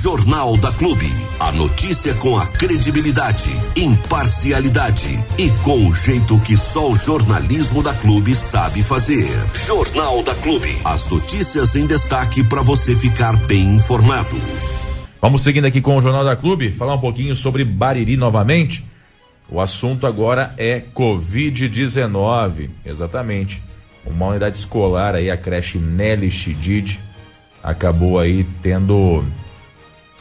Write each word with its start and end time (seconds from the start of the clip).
Jornal 0.00 0.56
da 0.56 0.70
Clube. 0.70 1.10
A 1.40 1.50
notícia 1.50 2.14
com 2.14 2.38
a 2.38 2.46
credibilidade, 2.46 3.50
imparcialidade 3.74 5.18
e 5.36 5.50
com 5.64 5.88
o 5.88 5.92
jeito 5.92 6.38
que 6.42 6.56
só 6.56 6.88
o 6.88 6.94
jornalismo 6.94 7.82
da 7.82 7.92
Clube 7.92 8.32
sabe 8.32 8.80
fazer. 8.84 9.26
Jornal 9.66 10.22
da 10.22 10.36
Clube. 10.36 10.68
As 10.84 11.10
notícias 11.10 11.74
em 11.74 11.84
destaque 11.84 12.44
para 12.44 12.62
você 12.62 12.94
ficar 12.94 13.36
bem 13.48 13.74
informado. 13.74 14.36
Vamos 15.20 15.42
seguindo 15.42 15.64
aqui 15.64 15.80
com 15.80 15.96
o 15.96 16.00
Jornal 16.00 16.24
da 16.24 16.36
Clube, 16.36 16.70
falar 16.70 16.94
um 16.94 17.00
pouquinho 17.00 17.34
sobre 17.34 17.64
Bariri 17.64 18.16
novamente. 18.16 18.84
O 19.50 19.60
assunto 19.60 20.06
agora 20.06 20.54
é 20.56 20.80
Covid-19, 20.94 22.70
exatamente. 22.86 23.60
Uma 24.06 24.28
unidade 24.28 24.58
escolar 24.58 25.16
aí, 25.16 25.28
a 25.28 25.36
creche 25.36 25.76
Nelly 25.76 26.30
Chidid, 26.30 27.00
acabou 27.64 28.20
aí 28.20 28.46
tendo 28.62 29.24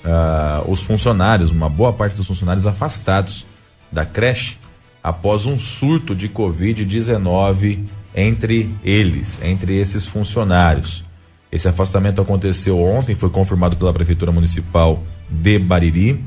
uh, 0.08 0.72
os 0.72 0.82
funcionários, 0.82 1.52
uma 1.52 1.70
boa 1.70 1.92
parte 1.92 2.16
dos 2.16 2.28
funcionários 2.28 2.66
afastados 2.66 3.46
da 3.92 4.06
creche 4.06 4.58
após 5.04 5.46
um 5.46 5.60
surto 5.60 6.16
de 6.16 6.30
Covid-19 6.30 7.86
entre 8.16 8.70
eles, 8.84 9.40
entre 9.44 9.78
esses 9.78 10.06
funcionários. 10.06 11.06
Esse 11.52 11.68
afastamento 11.68 12.22
aconteceu 12.22 12.82
ontem, 12.82 13.16
foi 13.16 13.30
confirmado 13.30 13.76
pela 13.76 13.94
Prefeitura 13.94 14.32
Municipal 14.32 15.02
de 15.30 15.60
Bariri. 15.60 16.24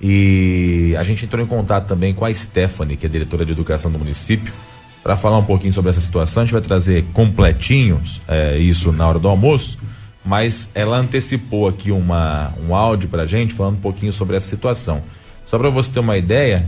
E 0.00 0.96
a 0.98 1.04
gente 1.04 1.24
entrou 1.24 1.44
em 1.44 1.46
contato 1.46 1.86
também 1.86 2.12
com 2.12 2.24
a 2.24 2.34
Stephanie, 2.34 2.96
que 2.96 3.06
é 3.06 3.08
diretora 3.08 3.46
de 3.46 3.52
educação 3.52 3.90
do 3.90 3.98
município, 3.98 4.52
para 5.00 5.16
falar 5.16 5.38
um 5.38 5.44
pouquinho 5.44 5.72
sobre 5.72 5.90
essa 5.90 6.00
situação. 6.00 6.42
A 6.42 6.46
gente 6.46 6.52
vai 6.52 6.62
trazer 6.62 7.04
completinhos 7.12 8.20
é, 8.26 8.58
isso 8.58 8.90
na 8.90 9.06
hora 9.06 9.20
do 9.20 9.28
almoço, 9.28 9.78
mas 10.24 10.70
ela 10.74 10.96
antecipou 10.96 11.68
aqui 11.68 11.90
uma, 11.90 12.52
um 12.66 12.74
áudio 12.74 13.08
para 13.08 13.26
gente 13.26 13.54
falando 13.54 13.76
um 13.76 13.80
pouquinho 13.80 14.12
sobre 14.12 14.36
essa 14.36 14.46
situação. 14.46 15.02
Só 15.46 15.58
para 15.58 15.70
você 15.70 15.92
ter 15.92 16.00
uma 16.00 16.16
ideia, 16.16 16.66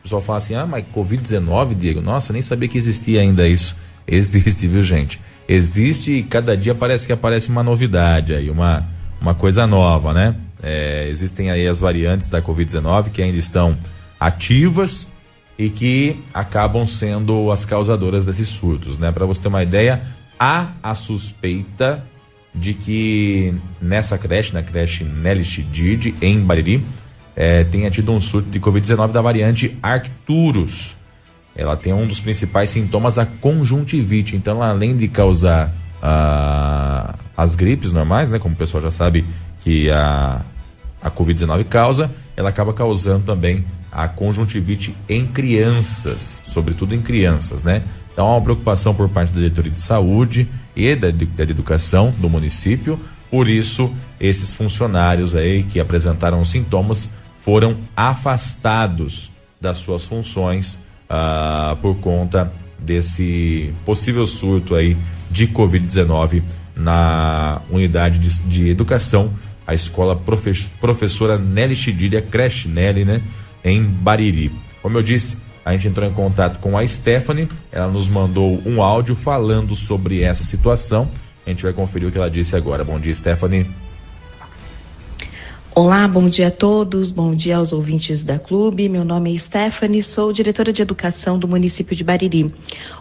o 0.00 0.02
pessoal 0.02 0.22
fala 0.22 0.38
assim: 0.38 0.54
ah, 0.54 0.66
mas 0.66 0.84
Covid-19, 0.94 1.74
Diego, 1.74 2.00
nossa, 2.00 2.32
nem 2.32 2.42
sabia 2.42 2.68
que 2.68 2.78
existia 2.78 3.20
ainda 3.20 3.46
isso. 3.46 3.76
Existe, 4.08 4.68
viu, 4.68 4.84
gente? 4.84 5.20
existe 5.48 6.12
e 6.12 6.22
cada 6.22 6.56
dia 6.56 6.74
parece 6.74 7.06
que 7.06 7.12
aparece 7.12 7.48
uma 7.48 7.62
novidade 7.62 8.34
aí, 8.34 8.50
uma, 8.50 8.84
uma 9.20 9.34
coisa 9.34 9.66
nova, 9.66 10.12
né? 10.12 10.34
É, 10.62 11.08
existem 11.08 11.50
aí 11.50 11.66
as 11.66 11.78
variantes 11.78 12.28
da 12.28 12.42
Covid-19 12.42 13.10
que 13.10 13.22
ainda 13.22 13.38
estão 13.38 13.76
ativas 14.18 15.06
e 15.58 15.70
que 15.70 16.20
acabam 16.34 16.86
sendo 16.86 17.50
as 17.52 17.64
causadoras 17.64 18.26
desses 18.26 18.48
surtos, 18.48 18.98
né? 18.98 19.12
Para 19.12 19.26
você 19.26 19.42
ter 19.42 19.48
uma 19.48 19.62
ideia, 19.62 20.02
há 20.38 20.72
a 20.82 20.94
suspeita 20.94 22.02
de 22.56 22.74
que 22.74 23.54
nessa 23.80 24.16
creche, 24.16 24.52
na 24.52 24.62
creche 24.62 25.04
Nelly 25.04 25.44
Chidid, 25.44 26.14
em 26.20 26.40
Bariri, 26.40 26.82
é, 27.34 27.64
tenha 27.64 27.90
tido 27.90 28.10
um 28.12 28.20
surto 28.20 28.48
de 28.48 28.58
Covid-19 28.58 29.12
da 29.12 29.20
variante 29.20 29.76
Arcturus 29.82 30.96
ela 31.56 31.74
tem 31.74 31.92
um 31.92 32.06
dos 32.06 32.20
principais 32.20 32.68
sintomas, 32.70 33.18
a 33.18 33.24
conjuntivite. 33.24 34.36
Então, 34.36 34.62
além 34.62 34.94
de 34.94 35.08
causar 35.08 35.72
as 37.36 37.56
gripes 37.56 37.90
normais, 37.90 38.30
né, 38.30 38.38
como 38.38 38.54
o 38.54 38.58
pessoal 38.58 38.82
já 38.82 38.90
sabe 38.90 39.24
que 39.64 39.90
a, 39.90 40.42
a 41.02 41.10
Covid-19 41.10 41.64
causa, 41.64 42.10
ela 42.36 42.50
acaba 42.50 42.72
causando 42.72 43.24
também 43.24 43.64
a 43.90 44.06
conjuntivite 44.06 44.94
em 45.08 45.26
crianças, 45.26 46.42
sobretudo 46.46 46.94
em 46.94 47.00
crianças, 47.00 47.64
né? 47.64 47.82
Então, 48.12 48.26
há 48.26 48.36
uma 48.36 48.42
preocupação 48.42 48.94
por 48.94 49.08
parte 49.08 49.30
da 49.30 49.40
diretoria 49.40 49.72
de 49.72 49.80
saúde 49.80 50.46
e 50.76 50.94
da, 50.94 51.10
da 51.10 51.42
educação 51.42 52.14
do 52.18 52.28
município. 52.28 53.00
Por 53.30 53.48
isso, 53.48 53.92
esses 54.20 54.52
funcionários 54.52 55.34
aí 55.34 55.62
que 55.64 55.80
apresentaram 55.80 56.44
sintomas 56.44 57.10
foram 57.40 57.76
afastados 57.96 59.30
das 59.60 59.78
suas 59.78 60.04
funções 60.04 60.78
ah, 61.08 61.76
por 61.80 61.96
conta 61.96 62.52
desse 62.78 63.72
possível 63.84 64.26
surto 64.26 64.74
aí 64.74 64.96
de 65.30 65.46
Covid-19 65.48 66.42
na 66.76 67.60
unidade 67.70 68.18
de, 68.18 68.42
de, 68.42 68.68
educação, 68.68 69.32
a 69.66 69.74
escola 69.74 70.14
profe 70.14 70.52
professora 70.80 71.38
Nelly 71.38 71.74
Chidilha, 71.74 72.20
creche 72.20 72.68
Nelly, 72.68 73.04
né, 73.04 73.22
em 73.64 73.82
Bariri. 73.82 74.52
Como 74.82 74.98
eu 74.98 75.02
disse, 75.02 75.38
a 75.66 75.72
gente 75.72 75.88
entrou 75.88 76.08
em 76.08 76.12
contato 76.12 76.60
com 76.60 76.78
a 76.78 76.86
Stephanie, 76.86 77.48
ela 77.72 77.88
nos 77.88 78.08
mandou 78.08 78.62
um 78.64 78.80
áudio 78.80 79.16
falando 79.16 79.74
sobre 79.74 80.22
essa 80.22 80.44
situação. 80.44 81.10
A 81.44 81.50
gente 81.50 81.64
vai 81.64 81.72
conferir 81.72 82.08
o 82.08 82.12
que 82.12 82.18
ela 82.18 82.30
disse 82.30 82.54
agora. 82.54 82.84
Bom 82.84 83.00
dia, 83.00 83.12
Stephanie. 83.12 83.66
Olá, 85.78 86.08
bom 86.08 86.24
dia 86.24 86.48
a 86.48 86.50
todos, 86.50 87.12
bom 87.12 87.34
dia 87.34 87.58
aos 87.58 87.74
ouvintes 87.74 88.22
da 88.22 88.38
Clube. 88.38 88.88
Meu 88.88 89.04
nome 89.04 89.34
é 89.34 89.38
Stephanie, 89.38 90.02
sou 90.02 90.32
diretora 90.32 90.72
de 90.72 90.80
educação 90.80 91.38
do 91.38 91.46
município 91.46 91.94
de 91.94 92.02
Bariri. 92.02 92.50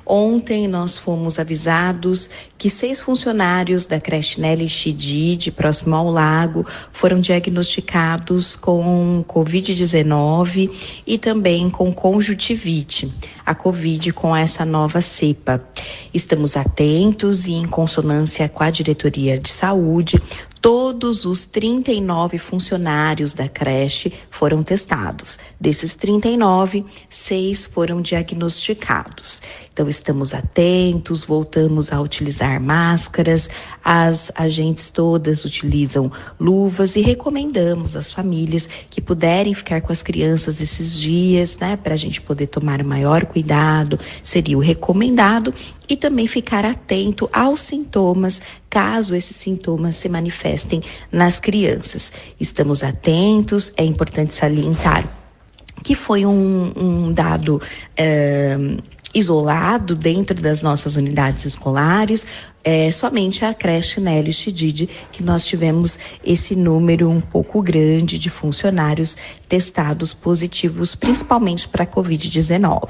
Ontem 0.06 0.68
nós 0.68 0.98
fomos 0.98 1.40
avisados 1.40 2.30
que 2.58 2.70
seis 2.70 3.00
funcionários 3.00 3.86
da 3.86 3.98
creche 3.98 4.42
Nelly 4.42 4.68
Chidid, 4.68 5.52
próximo 5.52 5.96
ao 5.96 6.10
lago, 6.10 6.66
foram 6.92 7.22
diagnosticados 7.22 8.58
com 8.58 9.24
Covid-19 9.26 10.70
e 11.08 11.18
também 11.18 11.70
com 11.70 11.94
conjuntivite, 11.94 13.10
a 13.46 13.56
Covid 13.56 14.12
com 14.12 14.36
essa 14.36 14.66
nova 14.66 15.00
cepa. 15.00 15.64
Estamos 16.14 16.58
atentos 16.58 17.48
e 17.48 17.54
em 17.54 17.66
consonância 17.66 18.50
com 18.50 18.64
a 18.66 18.70
diretoria 18.70 19.40
de 19.40 19.50
saúde, 19.50 20.22
todos 20.66 21.26
os 21.26 21.46
39 21.46 22.40
funcionários 22.40 23.36
da 23.36 23.48
creche 23.48 24.12
foram 24.32 24.64
testados. 24.64 25.38
Desses 25.62 25.94
39, 25.94 26.84
seis 27.08 27.68
foram 27.68 28.02
diagnosticados. 28.02 29.44
Então, 29.72 29.88
estamos 29.90 30.34
atentos, 30.34 31.26
voltamos 31.26 31.92
a 31.92 32.00
utilizar 32.00 32.62
máscaras, 32.62 33.50
as 33.84 34.32
agentes 34.34 34.90
todas 34.90 35.44
utilizam 35.44 36.10
luvas 36.40 36.96
e 36.96 37.02
recomendamos 37.02 37.96
às 37.98 38.10
famílias 38.10 38.70
que 38.90 39.02
puderem 39.02 39.54
ficar 39.54 39.82
com 39.82 39.92
as 39.92 40.02
crianças 40.02 40.62
esses 40.62 40.98
dias, 40.98 41.58
né, 41.58 41.76
para 41.76 41.94
a 41.94 41.98
gente 41.98 42.22
poder 42.22 42.48
tomar 42.48 42.82
maior 42.86 43.26
cuidado, 43.26 44.00
seria 44.24 44.58
o 44.58 44.62
recomendado, 44.62 45.54
e 45.88 45.96
também 45.96 46.28
ficar 46.28 46.66
atento 46.66 47.30
aos 47.32 47.62
sintomas, 47.62 48.42
caso 48.70 49.16
esses 49.16 49.38
sintomas 49.38 49.96
se 49.96 50.10
manifestem 50.10 50.82
nas 51.12 51.40
crianças. 51.40 52.12
Estamos 52.40 52.84
atentos, 52.84 53.74
é 53.78 53.84
importante 53.84 54.34
salientar 54.34 55.08
que 55.84 55.94
foi 55.94 56.26
um, 56.26 56.74
um 56.76 57.14
dado. 57.14 57.62
Uh, 58.00 58.96
isolado 59.16 59.96
dentro 59.96 60.36
das 60.36 60.62
nossas 60.62 60.98
unidades 60.98 61.46
escolares, 61.46 62.28
é 62.68 62.90
somente 62.90 63.46
a 63.46 63.54
creche 63.54 64.02
Nélio 64.02 64.34
Chidid 64.34 64.90
que 65.12 65.22
nós 65.22 65.46
tivemos 65.46 66.00
esse 66.26 66.56
número 66.56 67.08
um 67.08 67.22
pouco 67.22 67.62
grande 67.62 68.18
de 68.18 68.32
funcionários 68.32 69.16
testados 69.48 70.16
positivos, 70.16 70.96
principalmente 70.96 71.68
para 71.68 71.84
a 71.84 71.88
Covid-19. 71.88 72.90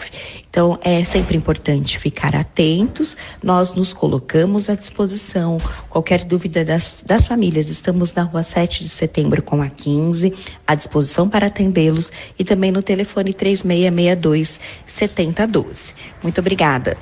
Então, 0.49 0.79
é 0.81 1.03
sempre 1.03 1.35
importante 1.35 1.99
ficar 1.99 2.33
atentos, 2.33 3.17
nós 3.43 3.73
nos 3.73 3.91
colocamos 3.91 4.69
à 4.69 4.75
disposição. 4.75 5.57
Qualquer 5.89 6.23
dúvida 6.23 6.63
das, 6.63 7.03
das 7.05 7.25
famílias, 7.25 7.67
estamos 7.67 8.13
na 8.13 8.23
rua 8.23 8.43
7 8.43 8.81
de 8.81 8.89
setembro 8.89 9.43
com 9.43 9.61
a 9.61 9.67
15, 9.69 10.33
à 10.65 10.73
disposição 10.73 11.27
para 11.27 11.47
atendê-los 11.47 12.13
e 12.39 12.45
também 12.45 12.71
no 12.71 12.81
telefone 12.81 13.33
3662 13.33 14.61
7012. 14.85 15.93
Muito 16.23 16.39
obrigada. 16.39 16.95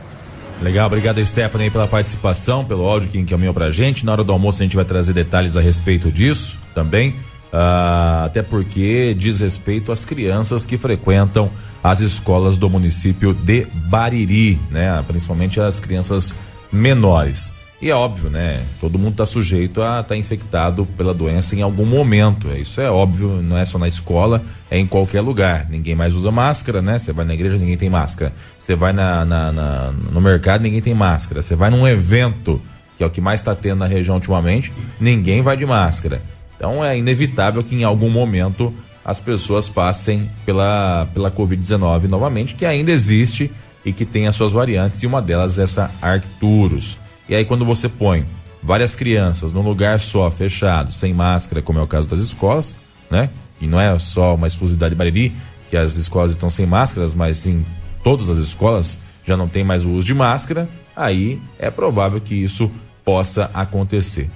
Legal, 0.63 0.87
obrigado 0.87 1.23
Stephanie 1.25 1.69
pela 1.69 1.85
participação, 1.85 2.63
pelo 2.63 2.85
áudio 2.85 3.09
que 3.09 3.19
encaminhou 3.19 3.53
pra 3.53 3.69
gente. 3.69 4.05
Na 4.05 4.13
hora 4.13 4.23
do 4.23 4.31
almoço 4.31 4.61
a 4.61 4.65
gente 4.65 4.77
vai 4.77 4.85
trazer 4.85 5.11
detalhes 5.11 5.57
a 5.57 5.61
respeito 5.61 6.09
disso 6.09 6.57
também, 6.73 7.09
uh, 7.51 8.23
até 8.23 8.41
porque 8.41 9.13
diz 9.13 9.41
respeito 9.41 9.91
às 9.91 10.05
crianças 10.05 10.65
que 10.65 10.77
frequentam 10.77 11.51
as 11.83 11.99
escolas 11.99 12.57
do 12.57 12.69
município 12.69 13.33
de 13.33 13.67
Bariri, 13.89 14.57
né? 14.71 15.03
Principalmente 15.05 15.59
as 15.59 15.81
crianças 15.81 16.33
menores. 16.71 17.51
E 17.83 17.89
é 17.89 17.93
óbvio, 17.93 18.29
né? 18.29 18.63
Todo 18.79 18.97
mundo 18.97 19.11
está 19.11 19.25
sujeito 19.25 19.81
a 19.81 19.99
estar 19.99 20.03
tá 20.03 20.15
infectado 20.15 20.85
pela 20.95 21.13
doença 21.13 21.53
em 21.53 21.61
algum 21.61 21.85
momento. 21.85 22.47
Isso 22.55 22.79
é 22.79 22.89
óbvio, 22.89 23.41
não 23.43 23.57
é 23.57 23.65
só 23.65 23.77
na 23.77 23.89
escola, 23.89 24.41
é 24.71 24.79
em 24.79 24.87
qualquer 24.87 25.19
lugar. 25.19 25.67
Ninguém 25.69 25.93
mais 25.93 26.15
usa 26.15 26.31
máscara, 26.31 26.81
né? 26.81 26.97
Você 26.97 27.11
vai 27.11 27.25
na 27.25 27.33
igreja, 27.33 27.57
ninguém 27.57 27.75
tem 27.75 27.89
máscara. 27.89 28.31
Você 28.57 28.73
vai 28.73 28.93
na, 28.93 29.25
na, 29.25 29.51
na, 29.51 29.91
no 29.91 30.21
mercado, 30.21 30.61
ninguém 30.61 30.79
tem 30.79 30.93
máscara. 30.93 31.41
Você 31.41 31.57
vai 31.57 31.69
num 31.69 31.85
evento, 31.85 32.61
que 32.97 33.03
é 33.03 33.05
o 33.05 33.09
que 33.09 33.19
mais 33.19 33.41
está 33.41 33.53
tendo 33.53 33.79
na 33.79 33.85
região 33.85 34.15
ultimamente, 34.15 34.71
ninguém 34.97 35.41
vai 35.41 35.57
de 35.57 35.65
máscara. 35.65 36.21
Então 36.55 36.85
é 36.85 36.97
inevitável 36.97 37.61
que 37.65 37.75
em 37.75 37.83
algum 37.83 38.09
momento 38.09 38.73
as 39.03 39.19
pessoas 39.19 39.67
passem 39.67 40.29
pela, 40.45 41.05
pela 41.13 41.29
Covid-19 41.29 42.03
novamente, 42.03 42.55
que 42.55 42.65
ainda 42.65 42.93
existe 42.93 43.51
e 43.83 43.91
que 43.91 44.05
tem 44.05 44.25
as 44.25 44.37
suas 44.37 44.53
variantes, 44.53 45.03
e 45.03 45.05
uma 45.05 45.21
delas 45.21 45.59
é 45.59 45.63
essa 45.63 45.91
Arcturus. 46.01 47.02
E 47.27 47.35
aí 47.35 47.45
quando 47.45 47.65
você 47.65 47.87
põe 47.87 48.25
várias 48.61 48.95
crianças 48.95 49.51
num 49.51 49.61
lugar 49.61 49.99
só, 49.99 50.29
fechado, 50.31 50.91
sem 50.91 51.13
máscara, 51.13 51.61
como 51.61 51.79
é 51.79 51.81
o 51.81 51.87
caso 51.87 52.07
das 52.07 52.19
escolas, 52.19 52.75
né? 53.09 53.29
E 53.59 53.67
não 53.67 53.79
é 53.79 53.97
só 53.99 54.35
uma 54.35 54.47
exclusividade 54.47 54.91
de 54.91 54.97
Bariri, 54.97 55.33
que 55.69 55.77
as 55.77 55.95
escolas 55.95 56.31
estão 56.31 56.49
sem 56.49 56.65
máscaras, 56.65 57.13
mas 57.13 57.37
sim 57.37 57.65
todas 58.03 58.29
as 58.29 58.37
escolas 58.37 58.97
já 59.25 59.37
não 59.37 59.47
tem 59.47 59.63
mais 59.63 59.85
o 59.85 59.89
uso 59.91 60.07
de 60.07 60.13
máscara, 60.13 60.69
aí 60.95 61.39
é 61.57 61.71
provável 61.71 62.19
que 62.19 62.35
isso 62.35 62.71
possa 63.03 63.49
acontecer. 63.53 64.29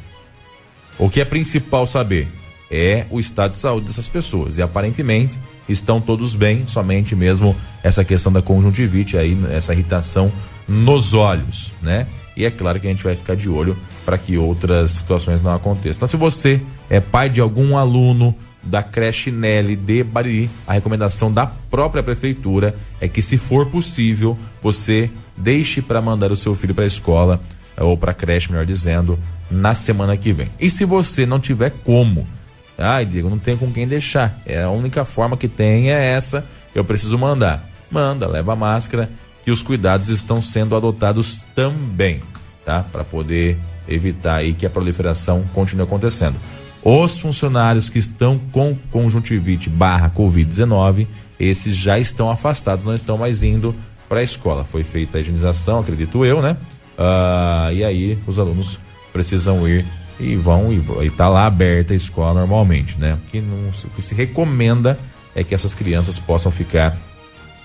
O 0.97 1.09
que 1.09 1.21
é 1.21 1.25
principal 1.25 1.85
saber 1.85 2.27
é 2.71 3.05
o 3.09 3.19
estado 3.19 3.51
de 3.51 3.59
saúde 3.59 3.87
dessas 3.87 4.09
pessoas. 4.09 4.57
E 4.57 4.61
aparentemente 4.61 5.37
estão 5.69 6.01
todos 6.01 6.35
bem, 6.35 6.65
somente 6.67 7.15
mesmo 7.15 7.55
essa 7.83 8.03
questão 8.03 8.31
da 8.31 8.41
conjuntivite 8.41 9.17
aí, 9.17 9.37
essa 9.51 9.73
irritação 9.73 10.31
nos 10.67 11.13
olhos, 11.13 11.71
né? 11.81 12.07
E 12.37 12.45
é 12.45 12.51
claro 12.51 12.79
que 12.79 12.85
a 12.85 12.91
gente 12.91 13.03
vai 13.03 13.15
ficar 13.15 13.35
de 13.35 13.49
olho 13.49 13.75
para 14.05 14.15
que 14.15 14.37
outras 14.37 14.91
situações 14.91 15.41
não 15.41 15.55
aconteçam. 15.55 15.97
Então, 15.97 16.07
se 16.07 16.15
você 16.15 16.61
é 16.87 16.99
pai 16.99 17.29
de 17.29 17.41
algum 17.41 17.75
aluno 17.75 18.33
da 18.61 18.83
creche 18.83 19.31
Nelly 19.31 19.75
de 19.75 20.03
Bariri, 20.03 20.49
a 20.67 20.73
recomendação 20.73 21.33
da 21.33 21.47
própria 21.47 22.03
prefeitura 22.03 22.75
é 23.01 23.07
que, 23.07 23.23
se 23.23 23.39
for 23.39 23.65
possível, 23.65 24.37
você 24.61 25.09
deixe 25.35 25.81
para 25.81 25.99
mandar 25.99 26.31
o 26.31 26.35
seu 26.35 26.53
filho 26.53 26.75
para 26.75 26.83
a 26.83 26.87
escola 26.87 27.41
ou 27.75 27.97
para 27.97 28.11
a 28.11 28.15
creche, 28.15 28.51
melhor 28.51 28.65
dizendo, 28.65 29.17
na 29.49 29.73
semana 29.73 30.15
que 30.15 30.31
vem. 30.31 30.51
E 30.59 30.69
se 30.69 30.85
você 30.85 31.25
não 31.25 31.39
tiver 31.39 31.71
como, 31.83 32.27
ai 32.77 33.03
Diego, 33.05 33.29
não 33.29 33.39
tem 33.39 33.57
com 33.57 33.71
quem 33.71 33.87
deixar, 33.87 34.39
é 34.45 34.61
a 34.61 34.69
única 34.69 35.03
forma 35.05 35.37
que 35.37 35.47
tem 35.47 35.91
é 35.91 36.11
essa, 36.11 36.45
eu 36.75 36.83
preciso 36.83 37.17
mandar. 37.17 37.67
Manda, 37.89 38.27
leva 38.27 38.53
a 38.53 38.55
máscara, 38.55 39.09
que 39.47 39.51
os 39.51 39.61
cuidados 39.61 40.09
estão 40.09 40.41
sendo 40.41 40.75
adotados 40.75 41.45
também, 41.55 42.21
tá? 42.65 42.83
Para 42.83 43.05
poder 43.05 43.57
evitar 43.87 44.35
aí 44.35 44.51
que 44.53 44.65
a 44.65 44.69
proliferação 44.69 45.45
continue 45.53 45.85
acontecendo. 45.85 46.35
Os 46.83 47.17
funcionários 47.17 47.87
que 47.87 47.97
estão 47.97 48.37
com 48.51 48.77
conjuntivite 48.91 49.69
barra 49.69 50.09
Covid-19, 50.09 51.07
esses 51.39 51.77
já 51.77 51.97
estão 51.97 52.29
afastados, 52.29 52.83
não 52.83 52.93
estão 52.93 53.17
mais 53.17 53.41
indo 53.41 53.73
para 54.09 54.19
a 54.19 54.21
escola. 54.21 54.65
Foi 54.65 54.83
feita 54.83 55.17
a 55.17 55.21
higienização, 55.21 55.79
acredito 55.79 56.25
eu, 56.25 56.41
né? 56.41 56.57
Uh, 56.99 57.71
e 57.71 57.85
aí 57.85 58.19
os 58.27 58.39
alunos 58.39 58.77
precisam 59.13 59.65
ir 59.65 59.85
e 60.19 60.35
vão 60.35 60.73
e 60.73 61.07
está 61.07 61.29
lá 61.29 61.45
aberta 61.45 61.93
a 61.93 61.95
escola 61.95 62.41
normalmente, 62.41 62.97
né? 62.99 63.13
O 63.13 63.31
que, 63.31 63.39
não, 63.39 63.69
o 63.69 63.89
que 63.95 64.01
se 64.01 64.13
recomenda 64.13 64.99
é 65.33 65.41
que 65.41 65.55
essas 65.55 65.73
crianças 65.73 66.19
possam 66.19 66.51
ficar 66.51 66.97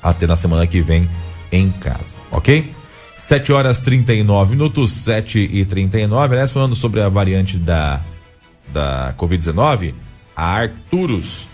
até 0.01 0.29
na 0.29 0.37
semana 0.37 0.65
que 0.65 0.81
vem 0.81 1.09
em 1.53 1.71
casa, 1.71 2.17
ok? 2.31 2.73
7 3.17 3.53
horas 3.53 3.81
39 3.81 4.53
minutos, 4.53 4.91
7 4.93 5.39
e 5.39 5.65
39. 5.65 6.35
Aliás, 6.35 6.51
falando 6.51 6.75
sobre 6.75 7.01
a 7.01 7.09
variante 7.09 7.57
da 7.57 8.01
da 8.73 9.15
Covid-19, 9.19 9.95
a 10.35 10.45
Arcturus. 10.45 11.47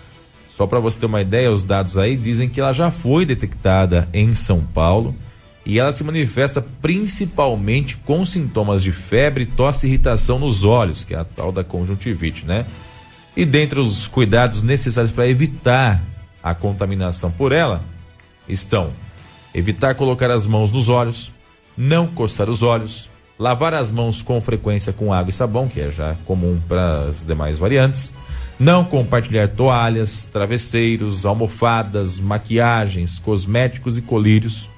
Só 0.51 0.67
para 0.67 0.81
você 0.81 0.99
ter 0.99 1.07
uma 1.07 1.21
ideia, 1.21 1.53
os 1.53 1.65
dados 1.65 1.97
aí 1.99 2.17
dizem 2.17 2.49
que 2.49 2.61
ela 2.61 2.73
já 2.73 2.91
foi 2.91 3.27
detectada 3.27 4.09
em 4.13 4.33
São 4.33 4.61
Paulo 4.61 5.15
e 5.65 5.79
ela 5.79 5.93
se 5.93 6.03
manifesta 6.03 6.65
principalmente 6.81 7.97
com 7.99 8.25
sintomas 8.25 8.83
de 8.83 8.91
febre, 8.91 9.47
tosse 9.47 9.87
e 9.87 9.91
irritação 9.91 10.39
nos 10.39 10.65
olhos, 10.65 11.05
que 11.05 11.15
é 11.15 11.19
a 11.19 11.25
tal 11.25 11.53
da 11.53 11.63
conjuntivite, 11.63 12.47
né? 12.47 12.65
E 13.37 13.45
dentre 13.45 13.79
os 13.79 14.07
cuidados 14.07 14.63
necessários 14.63 15.13
para 15.13 15.29
evitar 15.29 16.03
a 16.43 16.55
contaminação 16.55 17.31
por 17.31 17.53
ela 17.53 17.83
estão 18.49 18.93
evitar 19.59 19.95
colocar 19.95 20.31
as 20.31 20.47
mãos 20.47 20.71
nos 20.71 20.89
olhos, 20.89 21.33
não 21.77 22.07
coçar 22.07 22.49
os 22.49 22.63
olhos, 22.63 23.11
lavar 23.39 23.75
as 23.75 23.91
mãos 23.91 24.23
com 24.23 24.41
frequência 24.41 24.93
com 24.93 25.13
água 25.13 25.31
e 25.31 25.33
sabão, 25.33 25.69
que 25.69 25.81
é 25.81 25.91
já 25.91 26.17
comum 26.25 26.61
para 26.69 27.09
as 27.09 27.25
demais 27.25 27.59
variantes, 27.59 28.15
não 28.59 28.85
compartilhar 28.85 29.49
toalhas, 29.49 30.25
travesseiros, 30.25 31.25
almofadas, 31.25 32.19
maquiagens, 32.19 33.19
cosméticos 33.19 33.99
e 33.99 34.03
colírios. 34.03 34.69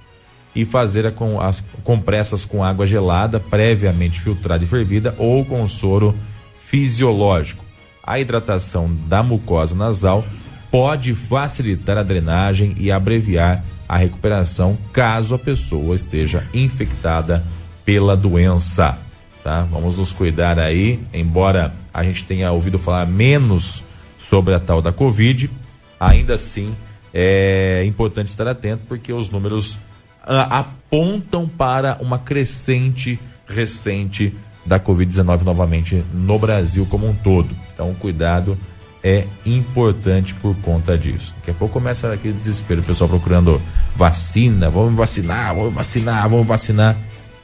E 0.52 0.64
fazer 0.64 1.06
a, 1.06 1.12
com, 1.12 1.40
as 1.40 1.62
compressas 1.84 2.44
com 2.44 2.64
água 2.64 2.84
gelada 2.84 3.38
previamente 3.38 4.20
filtrada 4.20 4.64
e 4.64 4.66
fervida 4.66 5.14
ou 5.16 5.44
com 5.44 5.68
soro 5.68 6.12
fisiológico. 6.58 7.64
A 8.02 8.18
hidratação 8.18 8.92
da 9.06 9.22
mucosa 9.22 9.76
nasal 9.76 10.24
pode 10.68 11.14
facilitar 11.14 11.96
a 11.96 12.02
drenagem 12.02 12.74
e 12.78 12.90
abreviar 12.90 13.64
a 13.90 13.96
recuperação 13.96 14.78
caso 14.92 15.34
a 15.34 15.38
pessoa 15.38 15.96
esteja 15.96 16.46
infectada 16.54 17.44
pela 17.84 18.16
doença. 18.16 18.96
Tá? 19.42 19.62
Vamos 19.62 19.98
nos 19.98 20.12
cuidar 20.12 20.60
aí, 20.60 21.00
embora 21.12 21.74
a 21.92 22.04
gente 22.04 22.22
tenha 22.22 22.52
ouvido 22.52 22.78
falar 22.78 23.04
menos 23.04 23.82
sobre 24.16 24.54
a 24.54 24.60
tal 24.60 24.80
da 24.80 24.92
Covid, 24.92 25.50
ainda 25.98 26.34
assim 26.34 26.72
é 27.12 27.84
importante 27.84 28.28
estar 28.28 28.46
atento 28.46 28.84
porque 28.86 29.12
os 29.12 29.28
números 29.28 29.76
ah, 30.22 30.60
apontam 30.60 31.48
para 31.48 31.98
uma 32.00 32.20
crescente 32.20 33.18
recente 33.44 34.32
da 34.64 34.78
Covid-19 34.78 35.42
novamente 35.42 36.04
no 36.14 36.38
Brasil 36.38 36.86
como 36.88 37.08
um 37.08 37.14
todo. 37.14 37.56
Então, 37.74 37.92
cuidado 37.94 38.56
é 39.02 39.26
importante 39.44 40.34
por 40.34 40.54
conta 40.56 40.96
disso. 40.96 41.34
Daqui 41.38 41.50
a 41.50 41.54
pouco 41.54 41.74
começa 41.74 42.12
aquele 42.12 42.34
desespero, 42.34 42.80
o 42.80 42.84
pessoal 42.84 43.08
procurando 43.08 43.60
vacina, 43.96 44.68
vamos 44.68 44.94
vacinar, 44.94 45.54
vamos 45.54 45.74
vacinar, 45.74 46.28
vamos 46.28 46.46
vacinar. 46.46 46.96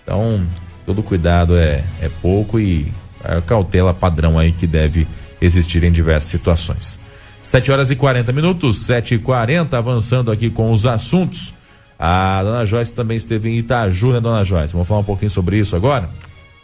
Então, 0.02 0.46
todo 0.84 1.02
cuidado 1.02 1.56
é, 1.56 1.82
é 2.00 2.10
pouco 2.20 2.60
e 2.60 2.92
a 3.24 3.40
cautela 3.40 3.94
padrão 3.94 4.38
aí 4.38 4.52
que 4.52 4.66
deve 4.66 5.06
existir 5.40 5.82
em 5.84 5.92
diversas 5.92 6.30
situações. 6.30 6.98
7 7.42 7.70
horas 7.70 7.90
e 7.90 7.96
40 7.96 8.32
minutos, 8.32 8.78
7 8.78 9.14
e 9.14 9.18
40 9.18 9.78
avançando 9.78 10.30
aqui 10.30 10.50
com 10.50 10.72
os 10.72 10.84
assuntos. 10.84 11.54
A 11.98 12.42
dona 12.42 12.64
Joyce 12.66 12.92
também 12.92 13.16
esteve 13.16 13.48
em 13.48 13.58
Itaju, 13.58 14.12
né, 14.12 14.20
dona 14.20 14.44
Joyce? 14.44 14.72
Vamos 14.72 14.86
falar 14.86 15.00
um 15.00 15.04
pouquinho 15.04 15.30
sobre 15.30 15.58
isso 15.58 15.74
agora? 15.74 16.10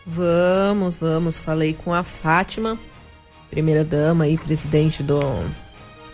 Vamos, 0.05 0.97
vamos. 0.97 1.39
Falei 1.39 1.73
com 1.73 1.95
a 1.95 2.03
Fátima, 2.03 2.77
primeira 3.53 3.85
dama 3.85 4.27
e 4.27 4.39
presidente 4.39 5.03
do, 5.03 5.21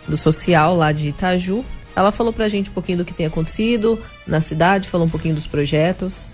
do 0.05 0.17
social 0.17 0.75
lá 0.75 0.91
de 0.91 1.07
Itaju. 1.07 1.63
Ela 1.95 2.11
falou 2.11 2.33
pra 2.33 2.49
gente 2.49 2.69
um 2.69 2.73
pouquinho 2.73 2.97
do 2.97 3.05
que 3.05 3.13
tem 3.13 3.25
acontecido 3.25 3.97
na 4.27 4.41
cidade, 4.41 4.89
falou 4.89 5.07
um 5.07 5.09
pouquinho 5.09 5.33
dos 5.33 5.47
projetos. 5.47 6.33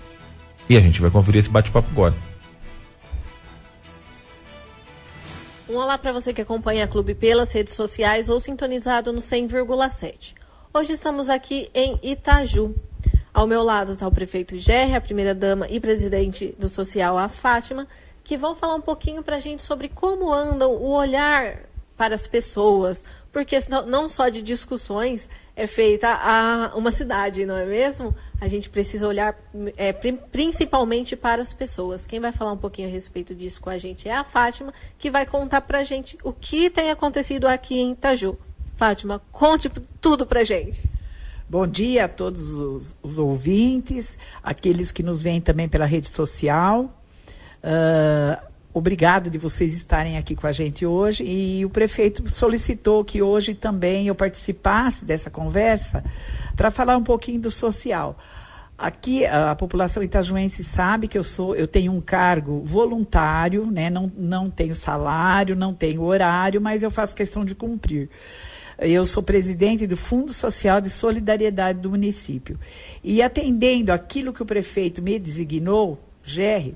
E 0.68 0.76
a 0.76 0.80
gente 0.80 1.00
vai 1.00 1.08
conferir 1.08 1.38
esse 1.38 1.48
bate-papo 1.48 1.88
agora. 1.92 2.14
Um 5.68 5.76
olá 5.76 5.96
para 5.96 6.12
você 6.12 6.32
que 6.32 6.40
acompanha 6.40 6.84
a 6.84 6.88
Clube 6.88 7.14
pelas 7.14 7.52
redes 7.52 7.74
sociais 7.74 8.28
ou 8.28 8.40
sintonizado 8.40 9.12
no 9.12 9.20
100,7. 9.20 10.34
Hoje 10.74 10.92
estamos 10.92 11.30
aqui 11.30 11.70
em 11.72 12.00
Itaju. 12.02 12.74
Ao 13.32 13.46
meu 13.46 13.62
lado 13.62 13.92
está 13.92 14.08
o 14.08 14.12
prefeito 14.12 14.58
Gerry, 14.58 14.94
a 14.94 15.00
primeira-dama 15.00 15.68
e 15.68 15.78
presidente 15.78 16.54
do 16.58 16.68
Social, 16.68 17.16
a 17.18 17.28
Fátima, 17.28 17.86
que 18.26 18.36
vão 18.36 18.56
falar 18.56 18.74
um 18.74 18.80
pouquinho 18.80 19.22
para 19.22 19.36
a 19.36 19.38
gente 19.38 19.62
sobre 19.62 19.88
como 19.88 20.32
andam 20.32 20.72
o 20.72 20.90
olhar 20.90 21.60
para 21.96 22.12
as 22.12 22.26
pessoas, 22.26 23.04
porque 23.32 23.56
não 23.86 24.08
só 24.08 24.28
de 24.28 24.42
discussões 24.42 25.30
é 25.54 25.66
feita 25.68 26.08
a 26.08 26.72
uma 26.74 26.90
cidade, 26.90 27.46
não 27.46 27.56
é 27.56 27.64
mesmo? 27.64 28.12
A 28.40 28.48
gente 28.48 28.68
precisa 28.68 29.06
olhar 29.06 29.38
é, 29.76 29.92
principalmente 29.92 31.14
para 31.14 31.40
as 31.40 31.52
pessoas. 31.52 32.04
Quem 32.04 32.18
vai 32.18 32.32
falar 32.32 32.52
um 32.52 32.58
pouquinho 32.58 32.88
a 32.88 32.90
respeito 32.90 33.32
disso 33.32 33.60
com 33.60 33.70
a 33.70 33.78
gente 33.78 34.08
é 34.08 34.14
a 34.14 34.24
Fátima, 34.24 34.74
que 34.98 35.08
vai 35.08 35.24
contar 35.24 35.60
para 35.60 35.78
a 35.78 35.84
gente 35.84 36.18
o 36.24 36.32
que 36.32 36.68
tem 36.68 36.90
acontecido 36.90 37.46
aqui 37.46 37.78
em 37.78 37.92
Itaju. 37.92 38.36
Fátima, 38.76 39.22
conte 39.30 39.70
tudo 40.00 40.26
para 40.26 40.40
a 40.40 40.44
gente. 40.44 40.90
Bom 41.48 41.64
dia 41.64 42.06
a 42.06 42.08
todos 42.08 42.52
os, 42.54 42.96
os, 43.00 43.18
ouvintes, 43.18 44.18
aqueles 44.42 44.90
que 44.90 45.04
nos 45.04 45.20
veem 45.20 45.40
também 45.40 45.68
pela 45.68 45.86
rede 45.86 46.08
social. 46.08 46.92
Uh, 47.62 48.40
obrigado 48.72 49.30
de 49.30 49.38
vocês 49.38 49.72
estarem 49.74 50.18
aqui 50.18 50.34
com 50.36 50.46
a 50.46 50.52
gente 50.52 50.84
hoje. 50.84 51.24
E 51.24 51.64
o 51.64 51.70
prefeito 51.70 52.28
solicitou 52.28 53.04
que 53.04 53.22
hoje 53.22 53.54
também 53.54 54.08
eu 54.08 54.14
participasse 54.14 55.04
dessa 55.04 55.30
conversa 55.30 56.04
para 56.54 56.70
falar 56.70 56.96
um 56.96 57.04
pouquinho 57.04 57.40
do 57.40 57.50
social. 57.50 58.18
Aqui 58.78 59.24
a 59.24 59.54
população 59.54 60.02
itajuense 60.02 60.62
sabe 60.62 61.08
que 61.08 61.16
eu 61.16 61.22
sou, 61.22 61.56
eu 61.56 61.66
tenho 61.66 61.92
um 61.92 62.00
cargo 62.00 62.60
voluntário, 62.62 63.64
né? 63.70 63.88
Não, 63.88 64.12
não 64.14 64.50
tenho 64.50 64.76
salário, 64.76 65.56
não 65.56 65.72
tenho 65.72 66.02
horário, 66.02 66.60
mas 66.60 66.82
eu 66.82 66.90
faço 66.90 67.16
questão 67.16 67.42
de 67.42 67.54
cumprir. 67.54 68.10
Eu 68.78 69.06
sou 69.06 69.22
presidente 69.22 69.86
do 69.86 69.96
Fundo 69.96 70.34
Social 70.34 70.82
de 70.82 70.90
Solidariedade 70.90 71.80
do 71.80 71.88
município. 71.88 72.60
E 73.02 73.22
atendendo 73.22 73.90
aquilo 73.90 74.34
que 74.34 74.42
o 74.42 74.46
prefeito 74.46 75.00
me 75.00 75.18
designou, 75.18 75.98
GR, 76.22 76.74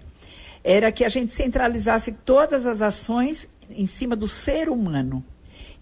era 0.62 0.93
que 0.93 1.05
a 1.05 1.09
gente 1.09 1.33
centralizasse 1.33 2.12
todas 2.12 2.67
as 2.67 2.83
ações 2.83 3.49
em 3.71 3.87
cima 3.87 4.14
do 4.17 4.29
ser 4.29 4.69
humano. 4.69 5.25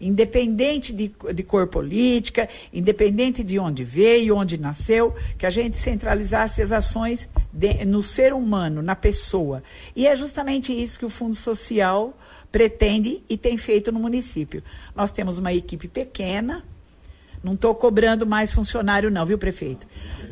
independente 0.01 0.93
de, 0.93 1.13
de 1.35 1.43
cor 1.43 1.67
política, 1.67 2.49
independente 2.73 3.43
de 3.43 3.59
onde 3.59 3.83
veio, 3.83 4.37
onde 4.37 4.57
nasceu, 4.57 5.15
que 5.37 5.45
a 5.45 5.51
gente 5.51 5.77
centralizasse 5.77 6.63
as 6.63 6.71
ações 6.71 7.29
de, 7.53 7.85
no 7.85 8.03
ser 8.03 8.33
humano, 8.33 8.81
na 8.81 8.95
pessoa. 8.95 9.63
E 9.97 10.07
é 10.07 10.15
justamente 10.17 10.73
isso 10.73 10.99
que 10.99 11.05
o 11.05 11.11
Fundo 11.11 11.35
Social 11.35 12.17
pretende 12.53 13.23
e 13.29 13.37
tem 13.37 13.57
feito 13.57 13.91
no 13.91 13.99
município. 13.99 14.63
Nós 14.95 15.11
temos 15.11 15.39
uma 15.39 15.53
equipe 15.53 15.89
pequena, 15.89 16.65
não 17.43 17.55
estou 17.55 17.75
cobrando 17.75 18.27
mais 18.27 18.53
funcionário, 18.53 19.11
não, 19.11 19.25
viu, 19.25 19.39
prefeito? 19.39 19.87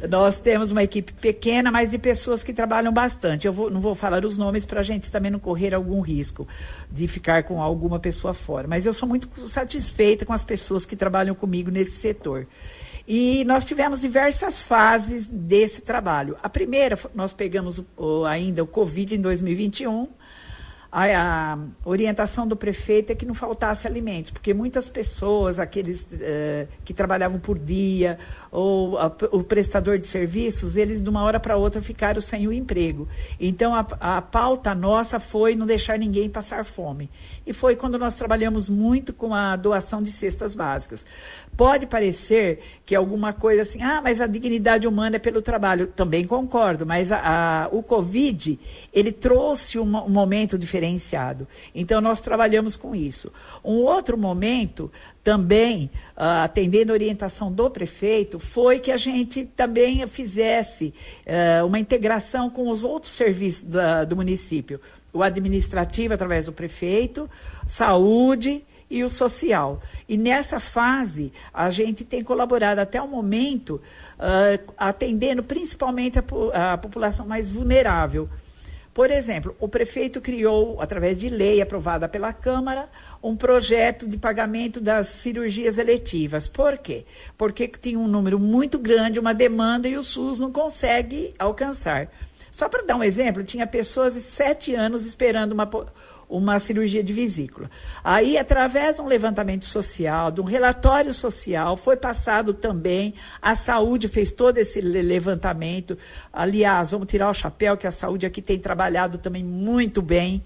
Nós 0.08 0.38
temos 0.38 0.70
uma 0.70 0.82
equipe 0.82 1.12
pequena, 1.12 1.70
mas 1.70 1.90
de 1.90 1.98
pessoas 1.98 2.44
que 2.44 2.52
trabalham 2.52 2.92
bastante. 2.92 3.46
Eu 3.46 3.52
vou, 3.52 3.70
não 3.70 3.80
vou 3.80 3.94
falar 3.94 4.24
os 4.24 4.36
nomes 4.36 4.64
para 4.64 4.80
a 4.80 4.82
gente 4.82 5.10
também 5.10 5.30
não 5.30 5.38
correr 5.38 5.74
algum 5.74 6.00
risco 6.00 6.46
de 6.90 7.08
ficar 7.08 7.44
com 7.44 7.62
alguma 7.62 7.98
pessoa 7.98 8.34
fora. 8.34 8.68
Mas 8.68 8.84
eu 8.84 8.92
sou 8.92 9.08
muito 9.08 9.28
satisfeita 9.48 10.26
com 10.26 10.32
as 10.32 10.44
pessoas 10.44 10.84
que 10.84 10.96
trabalham 10.96 11.34
comigo 11.34 11.70
nesse 11.70 11.92
setor. 11.92 12.46
E 13.08 13.44
nós 13.44 13.64
tivemos 13.64 14.00
diversas 14.00 14.60
fases 14.60 15.26
desse 15.26 15.80
trabalho. 15.80 16.36
A 16.42 16.48
primeira, 16.48 16.98
nós 17.14 17.32
pegamos 17.32 17.80
o, 17.96 18.24
ainda 18.24 18.64
o 18.64 18.66
Covid 18.66 19.14
em 19.14 19.20
2021 19.20 20.08
a, 20.96 21.52
a, 21.52 21.58
orientação 21.84 22.48
do 22.48 22.56
prefeito 22.56 23.12
é 23.12 23.14
que 23.14 23.26
não 23.26 23.34
faltasse 23.34 23.86
alimentos, 23.86 24.30
porque 24.30 24.54
muitas 24.54 24.88
pessoas, 24.88 25.60
aqueles 25.60 26.04
uh, 26.04 26.66
que 26.86 26.94
trabalhavam 26.94 27.38
por 27.38 27.58
dia, 27.58 28.18
ou 28.50 28.98
a, 28.98 29.14
o 29.30 29.44
prestador 29.44 29.98
de 29.98 30.06
serviços, 30.06 30.74
eles 30.74 31.02
de 31.02 31.10
uma 31.10 31.22
hora 31.22 31.38
para 31.38 31.54
outra 31.54 31.82
ficaram 31.82 32.18
sem 32.18 32.48
o 32.48 32.52
emprego. 32.52 33.06
Então 33.38 33.74
a, 33.74 33.86
a 34.00 34.22
pauta 34.22 34.74
nossa 34.74 35.20
foi 35.20 35.54
não 35.54 35.66
deixar 35.66 35.98
ninguém 35.98 36.30
passar 36.30 36.64
fome. 36.64 37.10
E 37.46 37.52
foi 37.52 37.76
quando 37.76 37.98
nós 37.98 38.14
trabalhamos 38.14 38.70
muito 38.70 39.12
com 39.12 39.34
a 39.34 39.54
doação 39.54 40.02
de 40.02 40.10
cestas 40.10 40.54
básicas. 40.54 41.04
Pode 41.56 41.86
parecer 41.86 42.60
que 42.84 42.94
alguma 42.94 43.32
coisa 43.32 43.62
assim, 43.62 43.80
ah, 43.82 44.00
mas 44.02 44.20
a 44.20 44.26
dignidade 44.26 44.86
humana 44.86 45.16
é 45.16 45.18
pelo 45.18 45.40
trabalho. 45.40 45.86
Também 45.86 46.26
concordo, 46.26 46.84
mas 46.84 47.10
a, 47.10 47.68
o 47.72 47.82
Covid, 47.82 48.58
ele 48.92 49.10
trouxe 49.10 49.78
um, 49.78 49.84
um 49.84 50.10
momento 50.10 50.58
diferenciado. 50.58 51.48
Então, 51.74 52.00
nós 52.00 52.20
trabalhamos 52.20 52.76
com 52.76 52.94
isso. 52.94 53.32
Um 53.64 53.76
outro 53.76 54.18
momento, 54.18 54.92
também, 55.24 55.90
uh, 56.14 56.44
atendendo 56.44 56.92
a 56.92 56.94
orientação 56.94 57.50
do 57.50 57.70
prefeito, 57.70 58.38
foi 58.38 58.78
que 58.78 58.92
a 58.92 58.96
gente 58.98 59.46
também 59.56 60.06
fizesse 60.06 60.92
uh, 61.26 61.66
uma 61.66 61.78
integração 61.78 62.50
com 62.50 62.68
os 62.68 62.84
outros 62.84 63.12
serviços 63.12 63.64
da, 63.64 64.04
do 64.04 64.14
município. 64.14 64.78
O 65.10 65.22
administrativo, 65.22 66.12
através 66.12 66.44
do 66.44 66.52
prefeito, 66.52 67.30
saúde 67.66 68.62
e 68.88 69.02
o 69.02 69.08
social. 69.08 69.80
E 70.08 70.16
nessa 70.16 70.60
fase, 70.60 71.32
a 71.52 71.70
gente 71.70 72.04
tem 72.04 72.22
colaborado 72.22 72.80
até 72.80 73.00
o 73.00 73.08
momento, 73.08 73.80
uh, 74.18 74.72
atendendo 74.76 75.42
principalmente 75.42 76.18
a, 76.18 76.72
a 76.72 76.78
população 76.78 77.26
mais 77.26 77.50
vulnerável. 77.50 78.28
Por 78.96 79.10
exemplo, 79.10 79.54
o 79.60 79.68
prefeito 79.68 80.22
criou, 80.22 80.80
através 80.80 81.18
de 81.18 81.28
lei 81.28 81.60
aprovada 81.60 82.08
pela 82.08 82.32
Câmara, 82.32 82.88
um 83.22 83.36
projeto 83.36 84.08
de 84.08 84.16
pagamento 84.16 84.80
das 84.80 85.08
cirurgias 85.08 85.76
eletivas. 85.76 86.48
Por 86.48 86.78
quê? 86.78 87.04
Porque 87.36 87.68
tinha 87.68 87.98
um 87.98 88.08
número 88.08 88.38
muito 88.38 88.78
grande, 88.78 89.20
uma 89.20 89.34
demanda, 89.34 89.86
e 89.86 89.98
o 89.98 90.02
SUS 90.02 90.38
não 90.38 90.50
consegue 90.50 91.34
alcançar. 91.38 92.08
Só 92.50 92.70
para 92.70 92.84
dar 92.84 92.96
um 92.96 93.02
exemplo, 93.04 93.44
tinha 93.44 93.66
pessoas 93.66 94.14
de 94.14 94.22
sete 94.22 94.74
anos 94.74 95.04
esperando 95.04 95.52
uma, 95.52 95.68
uma 96.28 96.58
cirurgia 96.58 97.02
de 97.02 97.12
vesícula. 97.12 97.70
Aí, 98.02 98.36
através 98.36 98.96
de 98.96 99.02
um 99.02 99.06
levantamento 99.06 99.64
social, 99.64 100.30
de 100.30 100.40
um 100.40 100.44
relatório 100.44 101.14
social, 101.14 101.76
foi 101.76 101.96
passado 101.96 102.52
também, 102.52 103.14
a 103.40 103.54
saúde 103.54 104.08
fez 104.08 104.32
todo 104.32 104.58
esse 104.58 104.80
levantamento. 104.80 105.96
Aliás, 106.32 106.90
vamos 106.90 107.06
tirar 107.06 107.30
o 107.30 107.34
chapéu, 107.34 107.76
que 107.76 107.86
a 107.86 107.92
saúde 107.92 108.26
aqui 108.26 108.42
tem 108.42 108.58
trabalhado 108.58 109.18
também 109.18 109.44
muito 109.44 110.02
bem. 110.02 110.44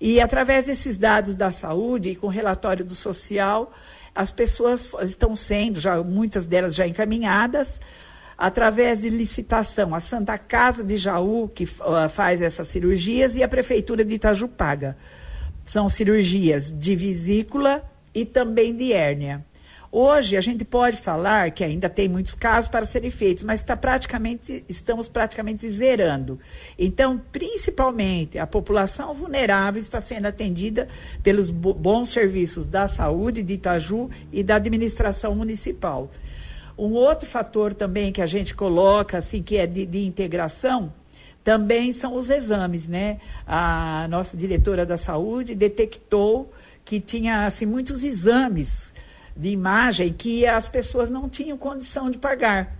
E 0.00 0.20
através 0.20 0.66
desses 0.66 0.96
dados 0.96 1.34
da 1.34 1.52
saúde 1.52 2.10
e 2.10 2.16
com 2.16 2.26
o 2.26 2.30
relatório 2.30 2.84
do 2.84 2.94
social, 2.94 3.72
as 4.14 4.30
pessoas 4.30 4.88
estão 5.02 5.34
sendo, 5.34 5.80
já, 5.80 6.02
muitas 6.02 6.46
delas 6.46 6.74
já 6.74 6.86
encaminhadas, 6.86 7.80
através 8.36 9.02
de 9.02 9.10
licitação, 9.10 9.94
a 9.94 10.00
Santa 10.00 10.36
Casa 10.38 10.82
de 10.82 10.96
Jaú, 10.96 11.48
que 11.48 11.64
uh, 11.64 12.08
faz 12.08 12.42
essas 12.42 12.68
cirurgias, 12.68 13.36
e 13.36 13.42
a 13.42 13.48
Prefeitura 13.48 14.04
de 14.04 14.14
Itaju 14.14 14.48
paga. 14.48 14.96
São 15.64 15.88
cirurgias 15.88 16.70
de 16.70 16.94
vesícula 16.94 17.84
e 18.14 18.24
também 18.24 18.74
de 18.74 18.92
hérnia. 18.92 19.44
Hoje 19.96 20.36
a 20.36 20.40
gente 20.40 20.64
pode 20.64 20.96
falar 20.96 21.52
que 21.52 21.62
ainda 21.62 21.88
tem 21.88 22.08
muitos 22.08 22.34
casos 22.34 22.66
para 22.66 22.84
serem 22.84 23.12
feitos, 23.12 23.44
mas 23.44 23.60
está 23.60 23.76
praticamente, 23.76 24.64
estamos 24.68 25.06
praticamente 25.06 25.70
zerando. 25.70 26.40
Então, 26.76 27.22
principalmente, 27.30 28.36
a 28.36 28.44
população 28.44 29.14
vulnerável 29.14 29.78
está 29.78 30.00
sendo 30.00 30.26
atendida 30.26 30.88
pelos 31.22 31.48
bons 31.48 32.08
serviços 32.08 32.66
da 32.66 32.88
saúde 32.88 33.40
de 33.40 33.52
Itaju 33.52 34.10
e 34.32 34.42
da 34.42 34.56
administração 34.56 35.32
municipal. 35.32 36.10
Um 36.76 36.92
outro 36.92 37.28
fator 37.28 37.72
também 37.72 38.12
que 38.12 38.20
a 38.20 38.26
gente 38.26 38.54
coloca, 38.54 39.18
assim, 39.18 39.42
que 39.42 39.56
é 39.56 39.66
de, 39.66 39.86
de 39.86 40.04
integração, 40.04 40.92
também 41.42 41.92
são 41.92 42.14
os 42.14 42.30
exames, 42.30 42.88
né? 42.88 43.20
A 43.46 44.06
nossa 44.08 44.36
diretora 44.36 44.84
da 44.84 44.96
saúde 44.96 45.54
detectou 45.54 46.52
que 46.84 46.98
tinha, 46.98 47.46
assim, 47.46 47.66
muitos 47.66 48.02
exames 48.02 48.92
de 49.36 49.48
imagem 49.48 50.12
que 50.12 50.46
as 50.46 50.68
pessoas 50.68 51.10
não 51.10 51.28
tinham 51.28 51.56
condição 51.56 52.10
de 52.10 52.18
pagar. 52.18 52.76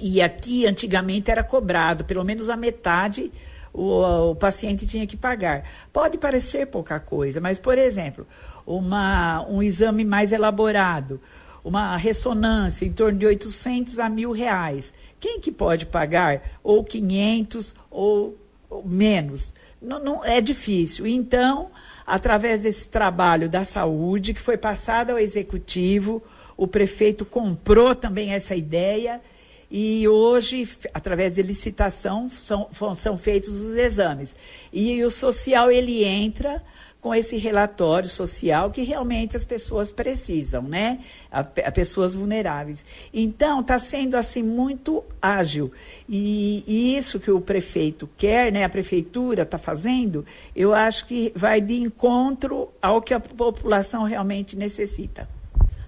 E 0.00 0.20
aqui, 0.20 0.66
antigamente, 0.66 1.30
era 1.30 1.42
cobrado, 1.42 2.04
pelo 2.04 2.24
menos 2.24 2.48
a 2.48 2.56
metade 2.56 3.32
o, 3.76 4.30
o, 4.30 4.34
paciente 4.34 4.86
tinha 4.86 5.06
que 5.06 5.16
pagar. 5.16 5.64
Pode 5.92 6.18
parecer 6.18 6.66
pouca 6.66 6.98
coisa, 6.98 7.40
mas, 7.40 7.58
por 7.58 7.76
exemplo, 7.76 8.26
uma, 8.66 9.46
um 9.48 9.62
exame 9.62 10.04
mais 10.04 10.32
elaborado, 10.32 11.20
uma 11.66 11.96
ressonância 11.96 12.86
em 12.86 12.92
torno 12.92 13.18
de 13.18 13.26
800 13.26 13.98
a 13.98 14.08
mil 14.08 14.30
reais. 14.30 14.94
Quem 15.18 15.40
que 15.40 15.50
pode 15.50 15.84
pagar? 15.84 16.40
Ou 16.62 16.84
500 16.84 17.74
ou, 17.90 18.38
ou 18.70 18.86
menos? 18.86 19.52
Não, 19.82 19.98
não, 19.98 20.24
é 20.24 20.40
difícil. 20.40 21.08
Então, 21.08 21.72
através 22.06 22.60
desse 22.60 22.88
trabalho 22.88 23.48
da 23.48 23.64
saúde, 23.64 24.32
que 24.32 24.40
foi 24.40 24.56
passado 24.56 25.10
ao 25.10 25.18
executivo, 25.18 26.22
o 26.56 26.68
prefeito 26.68 27.24
comprou 27.24 27.96
também 27.96 28.32
essa 28.32 28.54
ideia 28.54 29.20
e 29.68 30.06
hoje, 30.06 30.68
através 30.94 31.34
de 31.34 31.42
licitação, 31.42 32.30
são, 32.30 32.68
são 32.94 33.18
feitos 33.18 33.48
os 33.48 33.74
exames. 33.74 34.36
E 34.72 35.02
o 35.02 35.10
social, 35.10 35.68
ele 35.68 36.04
entra 36.04 36.62
com 37.06 37.14
esse 37.14 37.36
relatório 37.36 38.10
social 38.10 38.68
que 38.68 38.82
realmente 38.82 39.36
as 39.36 39.44
pessoas 39.44 39.92
precisam, 39.92 40.62
né? 40.62 40.98
A, 41.30 41.38
a 41.38 41.70
pessoas 41.70 42.16
vulneráveis. 42.16 42.84
Então, 43.14 43.60
está 43.60 43.78
sendo 43.78 44.16
assim 44.16 44.42
muito 44.42 45.04
ágil. 45.22 45.70
E, 46.08 46.64
e, 46.66 46.96
isso 46.96 47.20
que 47.20 47.30
o 47.30 47.40
prefeito 47.40 48.10
quer, 48.16 48.50
né? 48.50 48.64
A 48.64 48.68
prefeitura 48.68 49.42
está 49.44 49.56
fazendo, 49.56 50.26
eu 50.54 50.74
acho 50.74 51.06
que 51.06 51.32
vai 51.36 51.60
de 51.60 51.74
encontro 51.74 52.70
ao 52.82 53.00
que 53.00 53.14
a 53.14 53.20
população 53.20 54.02
realmente 54.02 54.56
necessita. 54.56 55.28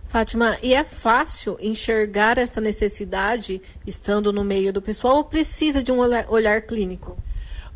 Fátima, 0.06 0.56
e 0.62 0.72
é 0.72 0.84
fácil 0.84 1.58
enxergar 1.60 2.38
essa 2.38 2.60
necessidade 2.60 3.60
estando 3.84 4.32
no 4.32 4.44
meio 4.44 4.72
do 4.72 4.80
pessoal 4.80 5.16
ou 5.16 5.24
precisa 5.24 5.82
de 5.82 5.90
um 5.90 5.98
olhar, 5.98 6.30
olhar 6.30 6.62
clínico? 6.62 7.16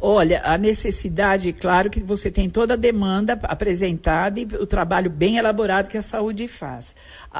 Olha, 0.04 0.42
a 0.44 0.58
necessidade, 0.58 1.52
claro 1.52 1.88
que 1.88 2.00
você 2.00 2.28
tem 2.28 2.50
toda 2.50 2.74
a 2.74 2.76
demanda 2.76 3.38
apresentada 3.44 4.40
e 4.40 4.42
o 4.42 4.66
trabalho 4.66 5.08
bem 5.08 5.36
elaborado 5.36 5.88
que 5.88 5.96
a 5.96 6.02
saúde 6.02 6.48
faz. 6.48 6.96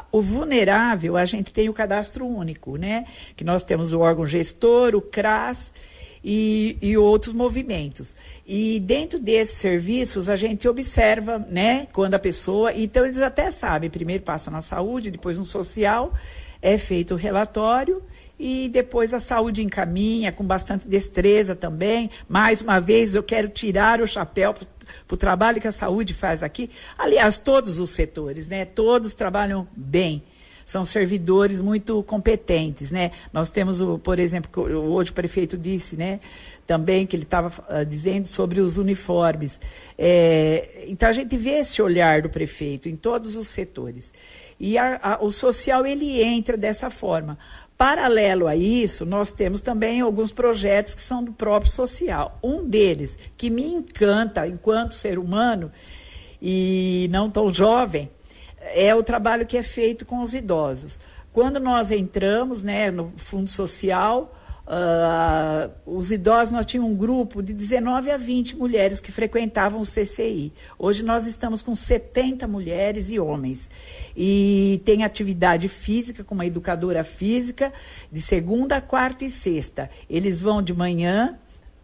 O 0.09 0.21
vulnerável, 0.21 1.17
a 1.17 1.25
gente 1.25 1.51
tem 1.51 1.67
o 1.67 1.73
cadastro 1.73 2.25
único, 2.25 2.77
né? 2.77 3.03
Que 3.35 3.43
nós 3.43 3.65
temos 3.65 3.91
o 3.91 3.99
órgão 3.99 4.25
gestor, 4.25 4.95
o 4.95 5.01
CRAS 5.01 5.73
e, 6.23 6.77
e 6.81 6.97
outros 6.97 7.33
movimentos. 7.33 8.15
E 8.47 8.79
dentro 8.79 9.19
desses 9.19 9.57
serviços, 9.57 10.29
a 10.29 10.37
gente 10.37 10.65
observa, 10.65 11.39
né? 11.39 11.85
Quando 11.91 12.13
a 12.13 12.19
pessoa. 12.19 12.71
Então, 12.73 13.05
eles 13.05 13.19
até 13.19 13.51
sabem, 13.51 13.89
primeiro 13.89 14.23
passa 14.23 14.49
na 14.49 14.61
saúde, 14.61 15.11
depois 15.11 15.37
no 15.37 15.43
social, 15.43 16.13
é 16.61 16.77
feito 16.77 17.13
o 17.13 17.17
relatório 17.17 18.01
e 18.39 18.67
depois 18.69 19.13
a 19.13 19.19
saúde 19.19 19.63
encaminha 19.63 20.31
com 20.31 20.43
bastante 20.43 20.87
destreza 20.87 21.55
também. 21.55 22.09
Mais 22.27 22.61
uma 22.61 22.79
vez, 22.79 23.15
eu 23.15 23.23
quero 23.23 23.47
tirar 23.47 24.01
o 24.01 24.07
chapéu 24.07 24.53
para 24.53 24.67
o 25.11 25.17
trabalho 25.17 25.61
que 25.61 25.67
a 25.67 25.71
saúde 25.71 26.13
faz 26.13 26.43
aqui. 26.43 26.69
Aliás, 26.97 27.37
todos 27.37 27.79
os 27.79 27.91
setores, 27.91 28.47
né? 28.47 28.65
Todos 28.65 29.13
trabalham 29.13 29.67
bem. 29.75 30.23
são 30.65 30.85
servidores 30.85 31.59
muito 31.59 32.01
competentes, 32.03 32.91
né? 32.91 33.11
Nós 33.31 33.49
temos, 33.49 33.81
o, 33.81 33.99
por 33.99 34.17
exemplo, 34.19 34.63
hoje 34.63 35.11
o 35.11 35.13
prefeito 35.13 35.57
disse, 35.57 35.95
né? 35.95 36.19
Também 36.65 37.05
que 37.05 37.15
ele 37.15 37.23
estava 37.23 37.47
uh, 37.69 37.85
dizendo 37.85 38.25
sobre 38.25 38.61
os 38.61 38.77
uniformes. 38.77 39.59
É, 39.97 40.85
então 40.87 41.09
a 41.09 41.11
gente 41.11 41.35
vê 41.35 41.59
esse 41.59 41.81
olhar 41.81 42.21
do 42.21 42.29
prefeito 42.29 42.87
em 42.87 42.95
todos 42.95 43.35
os 43.35 43.49
setores. 43.49 44.13
E 44.59 44.77
a, 44.77 44.99
a, 45.01 45.23
o 45.23 45.29
social 45.29 45.85
ele 45.85 46.21
entra 46.21 46.55
dessa 46.55 46.89
forma. 46.89 47.37
Paralelo 47.83 48.47
a 48.47 48.55
isso, 48.55 49.05
nós 49.05 49.29
temos 49.29 49.59
também 49.59 49.99
alguns 49.99 50.31
projetos 50.31 50.95
que 50.95 51.01
são 51.01 51.21
do 51.21 51.33
próprio 51.33 51.69
social. 51.69 52.39
Um 52.41 52.63
deles, 52.63 53.17
que 53.35 53.49
me 53.49 53.61
encanta 53.65 54.47
enquanto 54.47 54.93
ser 54.93 55.19
humano 55.19 55.69
e 56.41 57.09
não 57.11 57.29
tão 57.29 57.53
jovem, 57.53 58.09
é 58.57 58.95
o 58.95 59.03
trabalho 59.03 59.45
que 59.45 59.57
é 59.57 59.61
feito 59.61 60.05
com 60.05 60.21
os 60.21 60.33
idosos. 60.33 60.97
Quando 61.33 61.59
nós 61.59 61.91
entramos 61.91 62.63
né, 62.63 62.89
no 62.89 63.11
Fundo 63.17 63.49
Social, 63.49 64.33
Uh, 64.73 65.71
os 65.85 66.11
idosos, 66.11 66.51
nós 66.51 66.65
tínhamos 66.65 66.91
um 66.91 66.95
grupo 66.95 67.43
de 67.43 67.53
19 67.53 68.09
a 68.09 68.17
20 68.17 68.55
mulheres 68.55 68.99
que 68.99 69.11
frequentavam 69.11 69.79
o 69.79 69.85
CCI. 69.85 70.51
Hoje 70.79 71.03
nós 71.03 71.27
estamos 71.27 71.61
com 71.61 71.75
70 71.75 72.47
mulheres 72.47 73.11
e 73.11 73.19
homens. 73.19 73.69
E 74.17 74.81
tem 74.83 75.03
atividade 75.03 75.67
física 75.67 76.23
com 76.23 76.33
uma 76.33 76.47
educadora 76.47 77.03
física 77.03 77.71
de 78.11 78.19
segunda, 78.19 78.81
quarta 78.81 79.23
e 79.23 79.29
sexta. 79.29 79.91
Eles 80.09 80.41
vão 80.41 80.59
de 80.59 80.73
manhã, 80.73 81.37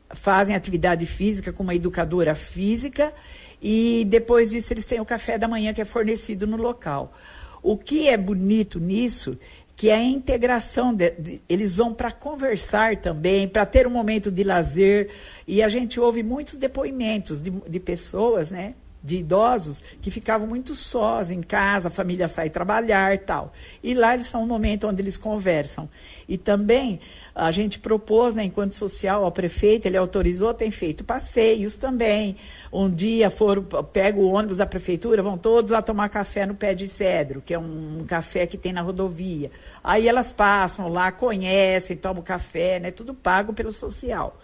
fazem 0.09 0.55
atividade 0.55 1.05
física 1.05 1.53
com 1.53 1.61
uma 1.61 1.75
educadora 1.75 2.33
física 2.33 3.13
e 3.61 4.03
depois 4.07 4.49
disso 4.49 4.73
eles 4.73 4.87
têm 4.87 4.99
o 4.99 5.05
café 5.05 5.37
da 5.37 5.47
manhã 5.47 5.73
que 5.73 5.81
é 5.81 5.85
fornecido 5.85 6.47
no 6.47 6.57
local. 6.57 7.13
O 7.61 7.77
que 7.77 8.07
é 8.07 8.17
bonito 8.17 8.79
nisso 8.79 9.37
que 9.79 9.89
é 9.89 9.95
a 9.95 10.03
integração, 10.03 10.93
de, 10.93 11.11
de, 11.11 11.41
eles 11.47 11.73
vão 11.73 11.93
para 11.93 12.11
conversar 12.11 12.97
também, 12.97 13.47
para 13.47 13.65
ter 13.65 13.87
um 13.87 13.89
momento 13.89 14.29
de 14.29 14.43
lazer, 14.43 15.09
e 15.47 15.63
a 15.63 15.69
gente 15.69 16.01
ouve 16.01 16.21
muitos 16.21 16.57
depoimentos 16.57 17.41
de, 17.41 17.49
de 17.49 17.79
pessoas, 17.79 18.51
né, 18.51 18.75
de 19.01 19.17
idosos 19.17 19.83
que 20.01 20.11
ficavam 20.11 20.47
muito 20.47 20.75
sós 20.75 21.31
em 21.31 21.41
casa, 21.41 21.87
a 21.87 21.91
família 21.91 22.27
sai 22.27 22.49
trabalhar 22.49 23.17
tal. 23.19 23.53
E 23.81 23.93
lá 23.93 24.13
eles 24.13 24.27
são 24.27 24.43
um 24.43 24.47
momento 24.47 24.87
onde 24.87 25.01
eles 25.01 25.17
conversam. 25.17 25.89
E 26.27 26.37
também 26.37 26.99
a 27.33 27.51
gente 27.51 27.79
propôs, 27.79 28.35
né, 28.35 28.43
enquanto 28.43 28.73
social, 28.73 29.23
ao 29.23 29.31
prefeito, 29.31 29.85
ele 29.85 29.95
autorizou, 29.95 30.53
tem 30.53 30.69
feito 30.69 31.03
passeios 31.03 31.77
também. 31.77 32.35
Um 32.71 32.89
dia 32.89 33.29
foram, 33.29 33.63
pega 33.63 34.19
o 34.19 34.29
ônibus 34.29 34.57
da 34.57 34.65
prefeitura, 34.65 35.23
vão 35.23 35.37
todos 35.37 35.71
lá 35.71 35.81
tomar 35.81 36.09
café 36.09 36.45
no 36.45 36.55
pé 36.55 36.73
de 36.73 36.87
cedro, 36.87 37.41
que 37.45 37.53
é 37.53 37.59
um, 37.59 37.99
um 38.01 38.05
café 38.05 38.45
que 38.45 38.57
tem 38.57 38.73
na 38.73 38.81
rodovia. 38.81 39.49
Aí 39.83 40.07
elas 40.07 40.31
passam 40.31 40.89
lá, 40.89 41.11
conhecem, 41.11 41.95
tomam 41.95 42.21
café, 42.21 42.79
né, 42.79 42.91
tudo 42.91 43.13
pago 43.13 43.53
pelo 43.53 43.71
social. 43.71 44.37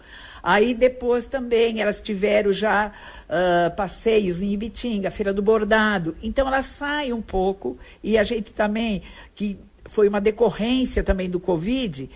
Aí 0.46 0.74
depois 0.74 1.26
também 1.26 1.80
elas 1.80 2.00
tiveram 2.00 2.52
já 2.52 2.92
uh, 2.92 3.74
passeios 3.74 4.40
em 4.40 4.52
Ibitinga, 4.52 5.10
Feira 5.10 5.32
do 5.32 5.42
Bordado. 5.42 6.14
Então 6.22 6.46
elas 6.46 6.66
saem 6.66 7.12
um 7.12 7.20
pouco 7.20 7.76
e 8.00 8.16
a 8.16 8.22
gente 8.22 8.52
também, 8.52 9.02
que 9.34 9.58
foi 9.86 10.06
uma 10.06 10.20
decorrência 10.20 11.02
também 11.02 11.28
do 11.28 11.40
Covid, 11.40 12.08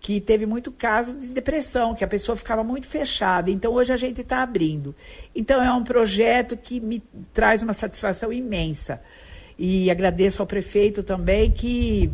que 0.00 0.18
teve 0.18 0.46
muito 0.46 0.72
caso 0.72 1.14
de 1.14 1.26
depressão, 1.26 1.94
que 1.94 2.02
a 2.02 2.08
pessoa 2.08 2.36
ficava 2.36 2.64
muito 2.64 2.88
fechada. 2.88 3.50
Então, 3.50 3.74
hoje 3.74 3.92
a 3.92 3.96
gente 3.98 4.22
está 4.22 4.42
abrindo. 4.42 4.94
Então, 5.34 5.62
é 5.62 5.70
um 5.70 5.84
projeto 5.84 6.56
que 6.56 6.80
me 6.80 7.02
traz 7.34 7.62
uma 7.62 7.74
satisfação 7.74 8.32
imensa. 8.32 8.98
E 9.58 9.90
agradeço 9.90 10.42
ao 10.42 10.46
prefeito 10.46 11.02
também 11.02 11.50
que 11.50 12.10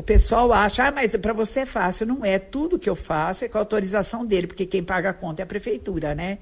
o 0.00 0.02
pessoal 0.02 0.50
acha, 0.50 0.88
ah, 0.88 0.90
mas 0.90 1.14
para 1.14 1.34
você 1.34 1.60
é 1.60 1.66
fácil. 1.66 2.06
Não 2.06 2.24
é. 2.24 2.38
Tudo 2.38 2.78
que 2.78 2.88
eu 2.88 2.94
faço 2.96 3.44
é 3.44 3.48
com 3.48 3.58
a 3.58 3.60
autorização 3.60 4.24
dele, 4.24 4.46
porque 4.46 4.64
quem 4.64 4.82
paga 4.82 5.10
a 5.10 5.12
conta 5.12 5.42
é 5.42 5.44
a 5.44 5.46
prefeitura, 5.46 6.14
né? 6.14 6.38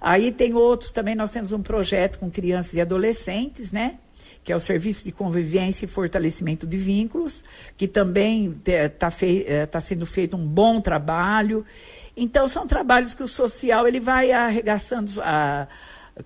Aí 0.00 0.32
tem 0.32 0.52
outros 0.54 0.90
também, 0.90 1.14
nós 1.14 1.30
temos 1.30 1.52
um 1.52 1.62
projeto 1.62 2.18
com 2.18 2.28
crianças 2.28 2.74
e 2.74 2.80
adolescentes, 2.80 3.70
né? 3.70 3.98
Que 4.42 4.52
é 4.52 4.56
o 4.56 4.60
Serviço 4.60 5.04
de 5.04 5.12
Convivência 5.12 5.84
e 5.84 5.88
Fortalecimento 5.88 6.66
de 6.66 6.76
Vínculos, 6.76 7.44
que 7.76 7.86
também 7.86 8.60
está 8.66 9.12
eh, 9.22 9.66
tá 9.66 9.80
sendo 9.80 10.04
feito 10.04 10.36
um 10.36 10.44
bom 10.44 10.80
trabalho. 10.80 11.64
Então, 12.16 12.48
são 12.48 12.66
trabalhos 12.66 13.14
que 13.14 13.22
o 13.22 13.28
social 13.28 13.86
ele 13.86 14.00
vai 14.00 14.32
arregaçando 14.32 15.20
a 15.22 15.68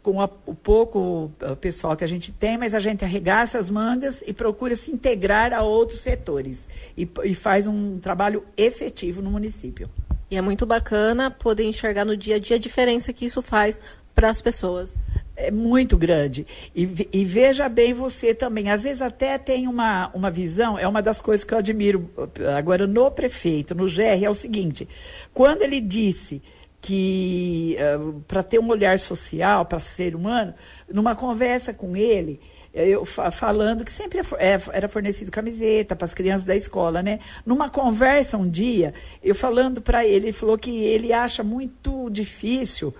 com 0.02 0.20
a, 0.20 0.28
o 0.46 0.54
pouco 0.54 1.30
pessoal 1.60 1.96
que 1.96 2.04
a 2.04 2.06
gente 2.06 2.32
tem, 2.32 2.56
mas 2.56 2.74
a 2.74 2.78
gente 2.78 3.04
arregaça 3.04 3.58
as 3.58 3.68
mangas 3.70 4.22
e 4.26 4.32
procura 4.32 4.76
se 4.76 4.90
integrar 4.90 5.52
a 5.52 5.62
outros 5.62 6.00
setores 6.00 6.68
e, 6.96 7.08
e 7.24 7.34
faz 7.34 7.66
um 7.66 7.98
trabalho 7.98 8.44
efetivo 8.56 9.20
no 9.20 9.30
município. 9.30 9.88
E 10.30 10.36
é 10.36 10.40
muito 10.40 10.64
bacana 10.64 11.30
poder 11.30 11.64
enxergar 11.64 12.04
no 12.04 12.16
dia 12.16 12.36
a 12.36 12.38
dia 12.38 12.56
a 12.56 12.58
diferença 12.58 13.12
que 13.12 13.26
isso 13.26 13.42
faz 13.42 13.80
para 14.14 14.30
as 14.30 14.40
pessoas. 14.40 14.94
É 15.34 15.50
muito 15.50 15.96
grande. 15.96 16.46
E, 16.74 17.08
e, 17.12 17.24
veja 17.24 17.68
bem 17.68 17.92
você 17.92 18.34
também. 18.34 18.70
Às 18.70 18.82
vezes 18.82 19.02
até 19.02 19.38
tem 19.38 19.66
uma, 19.66 20.10
uma 20.14 20.30
visão, 20.30 20.78
é 20.78 20.86
uma 20.86 21.02
das 21.02 21.20
coisas 21.20 21.42
que 21.42 21.52
eu 21.52 21.58
admiro 21.58 22.10
agora 22.56 22.86
no 22.86 23.10
prefeito, 23.10 23.74
no 23.74 23.86
GR, 23.86 24.24
é 24.24 24.30
o 24.30 24.34
seguinte: 24.34 24.86
quando 25.32 25.62
ele 25.62 25.80
disse 25.80 26.42
que 26.82 27.76
eh, 27.78 27.98
para 28.26 28.42
ter 28.42 28.58
um 28.58 28.68
olhar 28.68 28.98
social 28.98 29.64
para 29.64 29.78
ser 29.78 30.16
humano, 30.16 30.52
numa 30.92 31.14
conversa 31.14 31.72
com 31.72 31.96
ele, 31.96 32.40
eu 32.74 33.04
falando 33.04 33.84
que 33.84 33.92
sempre 33.92 34.18
é, 34.38 34.58
era 34.72 34.88
fornecido 34.88 35.30
camiseta 35.30 35.94
para 35.94 36.06
as 36.06 36.14
crianças 36.14 36.44
da 36.44 36.56
escola, 36.56 37.02
né? 37.02 37.20
Numa 37.44 37.68
conversa 37.68 38.36
um 38.36 38.48
dia, 38.48 38.94
eu 39.22 39.34
falando 39.34 39.80
para 39.80 40.04
ele, 40.06 40.26
ele 40.26 40.32
falou 40.32 40.58
que 40.58 40.84
ele 40.84 41.12
acha 41.12 41.44
muito 41.44 42.10
difícil 42.10 42.92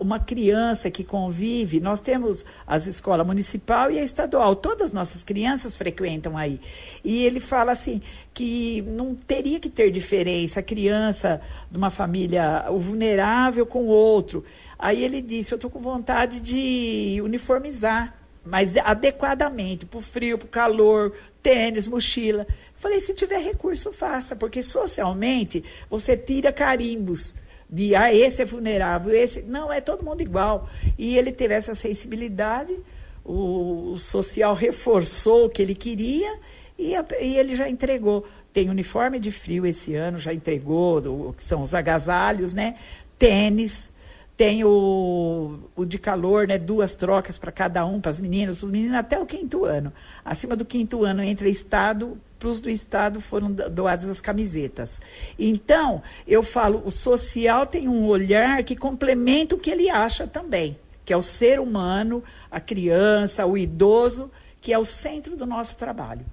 uma 0.00 0.18
criança 0.18 0.90
que 0.90 1.04
convive, 1.04 1.80
nós 1.80 2.00
temos 2.00 2.44
as 2.66 2.86
escolas 2.86 3.26
municipal 3.26 3.90
e 3.90 3.98
a 3.98 4.02
estadual, 4.02 4.56
todas 4.56 4.88
as 4.88 4.92
nossas 4.92 5.22
crianças 5.22 5.76
frequentam 5.76 6.36
aí. 6.36 6.60
E 7.04 7.24
ele 7.24 7.40
fala 7.40 7.72
assim 7.72 8.00
que 8.32 8.82
não 8.82 9.14
teria 9.14 9.60
que 9.60 9.68
ter 9.68 9.90
diferença 9.90 10.60
a 10.60 10.62
criança 10.62 11.40
de 11.70 11.76
uma 11.76 11.90
família 11.90 12.66
o 12.68 12.78
vulnerável 12.78 13.66
com 13.66 13.84
o 13.84 13.88
outro. 13.88 14.44
Aí 14.78 15.02
ele 15.02 15.22
disse, 15.22 15.52
eu 15.52 15.56
estou 15.56 15.70
com 15.70 15.80
vontade 15.80 16.40
de 16.40 17.20
uniformizar, 17.22 18.14
mas 18.44 18.76
adequadamente, 18.76 19.86
para 19.86 19.98
o 19.98 20.02
frio, 20.02 20.36
para 20.36 20.46
o 20.46 20.50
calor, 20.50 21.12
tênis, 21.42 21.86
mochila. 21.86 22.46
Falei, 22.74 23.00
se 23.00 23.14
tiver 23.14 23.38
recurso, 23.38 23.92
faça, 23.92 24.36
porque 24.36 24.62
socialmente 24.62 25.64
você 25.88 26.16
tira 26.16 26.52
carimbos 26.52 27.34
de 27.68 27.94
ah, 27.94 28.12
esse 28.12 28.42
é 28.42 28.44
vulnerável, 28.44 29.14
esse. 29.14 29.42
Não, 29.42 29.72
é 29.72 29.80
todo 29.80 30.04
mundo 30.04 30.20
igual. 30.20 30.68
E 30.98 31.16
ele 31.16 31.32
teve 31.32 31.54
essa 31.54 31.74
sensibilidade, 31.74 32.76
o, 33.24 33.92
o 33.92 33.98
social 33.98 34.54
reforçou 34.54 35.46
o 35.46 35.50
que 35.50 35.62
ele 35.62 35.74
queria 35.74 36.38
e, 36.78 36.94
a, 36.94 37.04
e, 37.20 37.36
ele 37.36 37.56
já 37.56 37.68
entregou. 37.68 38.26
Tem 38.52 38.70
uniforme 38.70 39.18
de 39.18 39.32
frio 39.32 39.66
esse 39.66 39.94
ano, 39.94 40.18
já 40.18 40.32
entregou, 40.32 40.98
o, 40.98 41.32
que 41.32 41.42
são 41.42 41.62
os 41.62 41.74
agasalhos, 41.74 42.54
né? 42.54 42.76
Tênis, 43.18 43.92
tem 44.36 44.64
o, 44.64 45.58
o 45.76 45.84
de 45.84 45.98
calor, 45.98 46.48
né? 46.48 46.58
Duas 46.58 46.94
trocas 46.94 47.38
para 47.38 47.52
cada 47.52 47.84
um, 47.86 48.00
para 48.00 48.10
as 48.10 48.18
meninas, 48.18 48.56
para 48.56 48.66
os 48.66 48.70
meninos, 48.70 48.96
até 48.96 49.18
o 49.18 49.26
quinto 49.26 49.64
ano. 49.64 49.92
Acima 50.24 50.56
do 50.56 50.64
quinto 50.64 51.04
ano 51.04 51.22
entra 51.22 51.48
Estado, 51.48 52.18
para 52.38 52.48
os 52.48 52.60
do 52.60 52.68
Estado 52.68 53.20
foram 53.20 53.52
doadas 53.52 54.08
as 54.08 54.20
camisetas. 54.20 55.00
Então, 55.38 56.02
eu 56.26 56.42
falo, 56.42 56.82
o 56.84 56.90
social 56.90 57.64
tem 57.64 57.88
um 57.88 58.06
olhar 58.06 58.62
que 58.64 58.74
complementa 58.74 59.54
o 59.54 59.58
que 59.58 59.70
ele 59.70 59.88
acha 59.88 60.26
também, 60.26 60.76
que 61.04 61.12
é 61.12 61.16
o 61.16 61.22
ser 61.22 61.60
humano, 61.60 62.22
a 62.50 62.60
criança, 62.60 63.46
o 63.46 63.56
idoso, 63.56 64.30
que 64.60 64.72
é 64.72 64.78
o 64.78 64.84
centro 64.84 65.36
do 65.36 65.46
nosso 65.46 65.76
trabalho. 65.76 66.26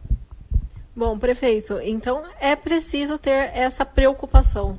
Bom, 0.96 1.18
prefeito, 1.18 1.80
então 1.82 2.24
é 2.40 2.56
preciso 2.56 3.18
ter 3.18 3.52
essa 3.54 3.86
preocupação, 3.86 4.76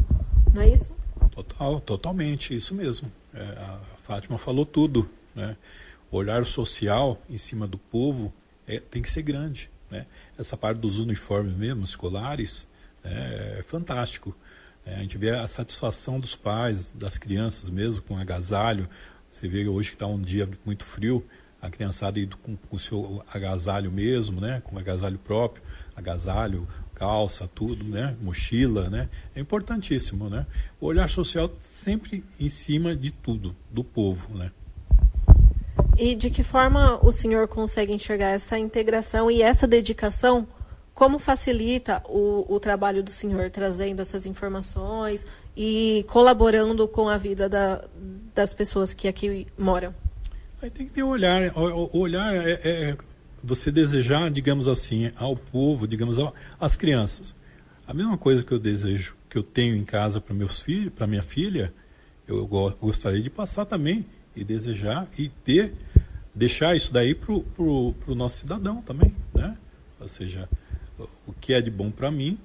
não 0.53 0.61
é 0.61 0.69
isso? 0.69 1.02
Total, 1.33 1.81
totalmente, 1.81 2.55
isso 2.55 2.75
mesmo. 2.75 3.11
É, 3.35 3.41
a 3.41 3.81
Fátima 4.05 4.37
falou 4.39 4.67
tudo. 4.67 5.09
Né? 5.35 5.57
O 6.11 6.17
olhar 6.19 6.45
social 6.45 7.21
em 7.29 7.39
cima 7.39 7.67
do 7.67 7.79
povo 7.79 8.33
é, 8.67 8.79
tem 8.79 9.01
que 9.01 9.11
ser 9.11 9.23
grande. 9.23 9.71
Né? 9.91 10.07
Essa 10.39 10.57
parte 10.57 10.79
dos 10.79 10.99
uniformes 10.99 11.55
mesmo, 11.55 11.85
escolares, 11.85 12.67
né, 13.03 13.57
é 13.59 13.63
fantástico. 13.63 14.37
É, 14.85 14.97
a 14.97 14.99
gente 14.99 15.17
vê 15.17 15.31
a 15.31 15.47
satisfação 15.47 16.19
dos 16.19 16.37
pais, 16.37 16.93
das 16.95 17.17
crianças 17.17 17.71
mesmo, 17.71 18.03
com 18.03 18.19
agasalho. 18.19 18.89
Você 19.31 19.49
vê 19.49 19.67
hoje 19.67 19.91
que 19.91 19.95
está 19.95 20.07
um 20.07 20.21
dia 20.21 20.49
muito 20.67 20.85
frio, 20.85 21.27
a 21.61 21.71
criançada 21.71 22.21
indo 22.21 22.37
com 22.37 22.59
o 22.71 22.79
seu 22.79 23.25
agasalho 23.33 23.91
mesmo, 23.91 24.41
né, 24.41 24.61
com 24.65 24.77
agasalho 24.79 25.19
próprio, 25.19 25.63
agasalho, 25.97 26.69
calça, 27.03 27.51
tudo, 27.53 27.83
né, 27.83 28.15
mochila, 28.23 28.89
né, 28.89 29.09
é 29.35 29.41
importantíssimo, 29.41 30.31
né. 30.31 30.47
O 30.81 30.87
olhar 30.87 31.09
social 31.09 31.51
sempre 31.61 32.23
em 32.39 32.49
cima 32.49 32.95
de 32.95 33.11
tudo, 33.11 33.57
do 33.69 33.83
povo, 33.83 34.33
né. 34.39 34.53
E 35.99 36.15
de 36.15 36.31
que 36.31 36.45
forma 36.45 37.05
o 37.05 37.11
senhor 37.11 37.49
consegue 37.49 37.93
enxergar 37.93 38.29
essa 38.29 38.57
integração 38.57 39.29
e 39.29 39.43
essa 39.43 39.67
dedicação 39.67 40.47
como 40.95 41.19
facilita 41.19 42.01
o, 42.07 42.47
o 42.49 42.61
trabalho 42.61 43.03
do 43.03 43.11
senhor 43.11 43.51
trazendo 43.51 44.01
essas 44.01 44.25
informações 44.25 45.27
e 45.57 46.07
colaborando 46.09 46.87
com 46.87 47.09
a 47.09 47.19
vida 47.19 47.49
da, 47.49 47.85
das 48.33 48.55
pessoas 48.55 48.95
que 48.95 49.09
aqui 49.09 49.49
moram? 49.59 49.93
Aí 50.63 50.71
tem 50.71 50.87
que 50.87 50.93
ter 50.93 51.03
olhar. 51.03 51.51
O, 51.57 51.99
olhar 51.99 52.33
é, 52.37 52.61
é, 52.63 52.97
você 53.43 53.71
desejar, 53.71 54.31
digamos 54.31 54.69
assim, 54.69 55.11
ao 55.17 55.37
povo, 55.37 55.87
digamos, 55.87 56.17
às 56.61 56.77
crianças. 56.77 57.35
A 57.87 57.93
mesma 57.93 58.17
coisa 58.17 58.43
que 58.43 58.53
eu 58.53 58.59
desejo, 58.59 59.17
que 59.29 59.37
eu 59.37 59.43
tenho 59.43 59.75
em 59.75 59.85
casa 59.85 60.21
para 60.21 60.35
meus 60.35 60.61
filhos, 60.61 60.93
para 60.93 61.07
minha 61.07 61.23
filha, 61.23 61.73
eu 62.27 62.47
gostaria 62.47 63.21
de 63.21 63.29
passar 63.29 63.65
também 63.65 64.07
e 64.37 64.45
desejar 64.45 65.09
e 65.19 65.29
ter, 65.29 65.75
deixar 66.35 66.77
isso 66.77 66.93
daí 66.93 67.15
para 67.15 67.33
o 67.33 68.15
nosso 68.15 68.39
cidadão 68.39 68.81
também, 68.83 69.15
né? 69.35 69.57
Ou 70.01 70.09
seja, 70.09 70.49
o 71.27 71.33
que 71.33 71.53
é 71.53 71.61
de 71.61 71.71
bom 71.71 71.91
para 71.91 72.11
mim 72.11 72.39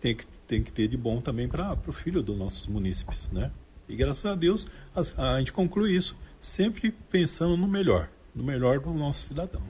tem 0.00 0.14
que, 0.14 0.24
tem 0.46 0.62
que 0.62 0.70
ter 0.70 0.88
de 0.88 0.96
bom 0.96 1.20
também 1.20 1.48
para 1.48 1.76
o 1.86 1.92
filho 1.92 2.22
dos 2.22 2.36
nossos 2.38 2.66
munícipes, 2.68 3.28
né? 3.32 3.50
E 3.88 3.96
graças 3.96 4.26
a 4.26 4.34
Deus 4.34 4.66
a, 4.94 5.34
a 5.34 5.38
gente 5.38 5.52
conclui 5.52 5.94
isso 5.94 6.16
sempre 6.40 6.92
pensando 7.10 7.56
no 7.56 7.66
melhor, 7.66 8.08
no 8.34 8.44
melhor 8.44 8.78
do 8.78 8.92
nosso 8.92 9.26
cidadão. 9.26 9.62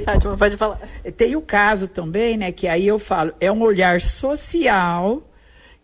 Fátima, 0.00 0.36
pode 0.36 0.56
falar. 0.56 0.80
Tem 1.16 1.36
o 1.36 1.42
caso 1.42 1.88
também, 1.88 2.36
né, 2.36 2.52
que 2.52 2.66
aí 2.66 2.86
eu 2.86 2.98
falo, 2.98 3.32
é 3.40 3.50
um 3.50 3.62
olhar 3.62 4.00
social 4.00 5.22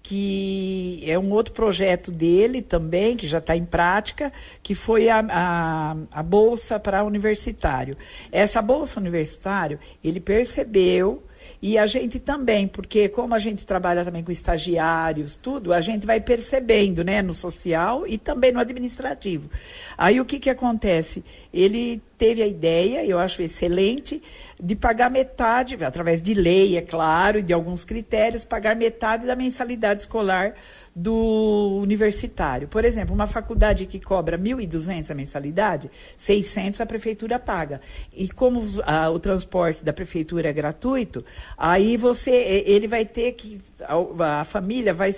que 0.03 1.03
é 1.05 1.19
um 1.19 1.33
outro 1.33 1.53
projeto 1.53 2.13
dele 2.13 2.63
também, 2.63 3.17
que 3.17 3.27
já 3.27 3.39
está 3.39 3.57
em 3.57 3.65
prática, 3.65 4.33
que 4.63 4.73
foi 4.73 5.09
a, 5.09 5.19
a, 5.29 5.97
a 6.13 6.23
Bolsa 6.23 6.79
para 6.79 7.03
Universitário. 7.03 7.97
Essa 8.31 8.63
Bolsa 8.63 9.01
Universitário, 9.01 9.81
ele 10.05 10.21
percebeu 10.21 11.25
e 11.61 11.79
a 11.79 11.87
gente 11.87 12.19
também, 12.19 12.67
porque 12.67 13.09
como 13.09 13.35
a 13.35 13.39
gente 13.39 13.65
trabalha 13.65 14.05
também 14.05 14.23
com 14.23 14.31
estagiários, 14.31 15.37
tudo, 15.37 15.73
a 15.73 15.81
gente 15.81 16.07
vai 16.07 16.21
percebendo, 16.21 17.03
né, 17.03 17.23
no 17.23 17.33
social 17.33 18.07
e 18.07 18.19
também 18.19 18.53
no 18.53 18.61
administrativo. 18.61 19.51
Aí 19.97 20.21
o 20.21 20.25
que 20.25 20.39
que 20.39 20.51
acontece? 20.51 21.25
Ele 21.53 22.01
teve 22.19 22.43
a 22.43 22.47
ideia, 22.47 23.05
eu 23.05 23.19
acho 23.19 23.43
excelente, 23.43 24.23
de 24.61 24.75
pagar 24.75 25.11
metade, 25.11 25.83
através 25.83 26.23
de 26.23 26.35
lei, 26.35 26.77
é 26.77 26.83
claro, 26.83 27.39
e 27.39 27.43
de 27.43 27.53
alguns 27.53 27.85
critérios, 27.85 28.45
pagar 28.45 28.77
metade 28.77 29.27
da 29.27 29.37
mensalidade 29.37 30.03
escolar 30.03 30.55
do 30.99 31.79
universitário. 31.83 32.67
Por 32.67 32.83
exemplo, 32.83 33.15
uma 33.15 33.27
faculdade 33.27 33.85
que 33.85 34.01
cobra 34.01 34.39
1.200 34.39 35.11
a 35.11 35.15
mensalidade, 35.15 35.91
600 36.17 36.81
a 36.81 36.87
prefeitura 36.87 37.39
paga. 37.39 37.83
E 38.15 38.27
como 38.27 38.63
a, 38.83 39.11
o 39.11 39.19
transporte 39.19 39.85
da 39.85 39.93
prefeitura 39.93 40.49
é 40.49 40.53
gratuito, 40.55 41.23
aí 41.59 41.99
você 41.99 42.33
ele 42.67 42.89
vai 42.89 43.05
ter 43.05 43.33
que 43.33 43.61
a, 43.83 44.41
a 44.41 44.45
família 44.45 44.95
vai, 44.95 45.15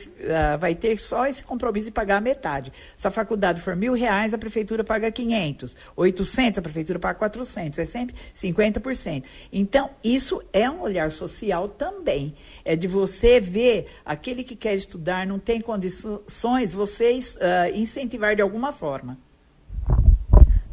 a, 0.53 0.57
vai 0.57 0.75
ter 0.75 0.99
só 0.99 1.29
esse 1.29 1.45
compromisso 1.45 1.87
de 1.87 1.93
pagar 1.93 2.17
a 2.17 2.21
metade. 2.21 2.73
Se 2.97 3.07
a 3.07 3.11
faculdade 3.12 3.61
for 3.61 3.77
mil 3.77 3.93
reais, 3.93 4.35
a 4.35 4.38
prefeitura 4.38 4.83
paga 4.83 5.12
500. 5.12 5.77
800, 5.95 6.59
a 6.59 6.62
prefeitura 6.62 6.99
paga 6.99 7.21
400. 7.21 7.79
É 7.79 7.85
sempre 7.85 8.17
50%. 8.35 9.25
Então, 9.53 9.91
isso 10.03 10.43
é 10.53 10.69
um 10.69 10.81
olhar 10.81 11.12
social 11.12 11.69
também. 11.69 12.35
É 12.68 12.76
de 12.76 12.87
você 12.87 13.40
ver 13.40 13.87
aquele 14.04 14.44
que 14.44 14.54
quer 14.54 14.74
estudar, 14.74 15.26
não 15.26 15.38
tem 15.38 15.59
condições, 15.59 16.70
vocês 16.70 17.37
uh, 17.37 17.74
incentivar 17.74 18.37
de 18.37 18.42
alguma 18.42 18.72
forma. 18.72 19.16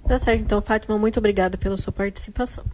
Tá 0.05 0.17
certo, 0.17 0.41
então, 0.41 0.61
Fátima, 0.61 0.99
muito 0.99 1.19
obrigada 1.19 1.57
pela 1.57 1.77
sua 1.77 1.93
participação. 1.93 2.65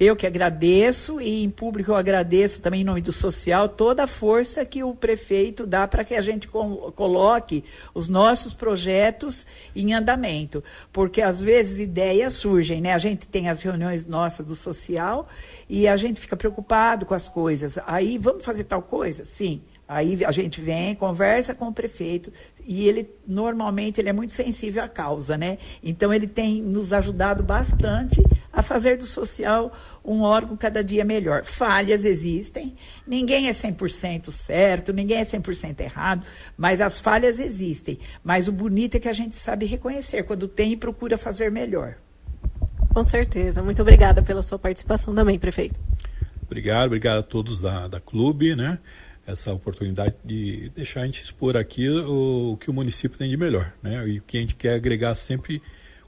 Eu 0.00 0.16
que 0.16 0.26
agradeço 0.26 1.20
e 1.20 1.44
em 1.44 1.50
público 1.50 1.90
eu 1.90 1.94
agradeço 1.94 2.62
também 2.62 2.80
em 2.80 2.84
nome 2.84 3.02
do 3.02 3.12
social 3.12 3.68
toda 3.68 4.04
a 4.04 4.06
força 4.06 4.64
que 4.64 4.82
o 4.82 4.94
prefeito 4.94 5.66
dá 5.66 5.86
para 5.86 6.02
que 6.04 6.14
a 6.14 6.22
gente 6.22 6.48
coloque 6.48 7.62
os 7.92 8.08
nossos 8.08 8.54
projetos 8.54 9.46
em 9.76 9.92
andamento, 9.92 10.64
porque 10.90 11.20
às 11.20 11.42
vezes 11.42 11.78
ideias 11.78 12.32
surgem, 12.32 12.80
né? 12.80 12.94
A 12.94 12.98
gente 12.98 13.26
tem 13.26 13.50
as 13.50 13.60
reuniões 13.60 14.06
nossas 14.06 14.46
do 14.46 14.54
social 14.54 15.28
e 15.68 15.86
a 15.86 15.98
gente 15.98 16.18
fica 16.18 16.34
preocupado 16.34 17.04
com 17.04 17.12
as 17.12 17.28
coisas. 17.28 17.78
Aí 17.86 18.16
vamos 18.16 18.42
fazer 18.42 18.64
tal 18.64 18.80
coisa? 18.80 19.26
Sim. 19.26 19.60
Aí 19.86 20.24
a 20.24 20.30
gente 20.30 20.60
vem, 20.60 20.94
conversa 20.94 21.52
com 21.52 21.66
o 21.66 21.72
prefeito 21.72 22.32
e 22.64 22.88
ele 22.88 23.10
normalmente 23.26 24.00
ele 24.00 24.08
é 24.08 24.12
muito 24.12 24.32
sensível 24.32 24.84
à 24.84 24.88
causa, 24.88 25.36
né? 25.36 25.58
Então 25.82 26.14
ele 26.14 26.28
tem 26.28 26.62
nos 26.62 26.92
ajudado 26.92 27.42
bastante 27.42 28.22
a 28.60 28.62
fazer 28.62 28.96
do 28.96 29.06
social 29.06 29.72
um 30.04 30.22
órgão 30.22 30.56
cada 30.56 30.82
dia 30.82 31.04
melhor. 31.04 31.44
Falhas 31.44 32.04
existem, 32.04 32.76
ninguém 33.06 33.48
é 33.48 33.52
100% 33.52 34.30
certo, 34.30 34.92
ninguém 34.92 35.18
é 35.18 35.24
100% 35.24 35.80
errado, 35.80 36.24
mas 36.56 36.80
as 36.80 37.00
falhas 37.00 37.38
existem. 37.38 37.98
Mas 38.22 38.48
o 38.48 38.52
bonito 38.52 38.96
é 38.96 39.00
que 39.00 39.08
a 39.08 39.12
gente 39.12 39.36
sabe 39.36 39.66
reconhecer 39.66 40.22
quando 40.22 40.48
tem 40.48 40.72
e 40.72 40.76
procura 40.76 41.18
fazer 41.18 41.50
melhor. 41.50 41.96
Com 42.92 43.04
certeza. 43.04 43.62
Muito 43.62 43.82
obrigada 43.82 44.22
pela 44.22 44.42
sua 44.42 44.58
participação 44.58 45.14
também, 45.14 45.38
prefeito. 45.38 45.78
Obrigado, 46.44 46.86
obrigado 46.86 47.18
a 47.18 47.22
todos 47.22 47.60
da, 47.60 47.86
da 47.86 48.00
clube, 48.00 48.56
né? 48.56 48.78
essa 49.26 49.52
oportunidade 49.52 50.14
de 50.24 50.70
deixar 50.74 51.02
a 51.02 51.06
gente 51.06 51.22
expor 51.22 51.56
aqui 51.56 51.88
o, 51.88 52.52
o, 52.52 52.56
que 52.56 52.70
o 52.70 52.72
município 52.72 53.18
tem 53.18 53.30
de 53.30 53.36
melhor, 53.36 53.72
né? 53.82 54.06
E 54.08 54.18
o 54.18 54.22
que 54.22 54.38
a 54.38 54.40
gente 54.40 54.54
quer 54.54 54.74
agregar 54.74 55.14
sempre 55.14 55.62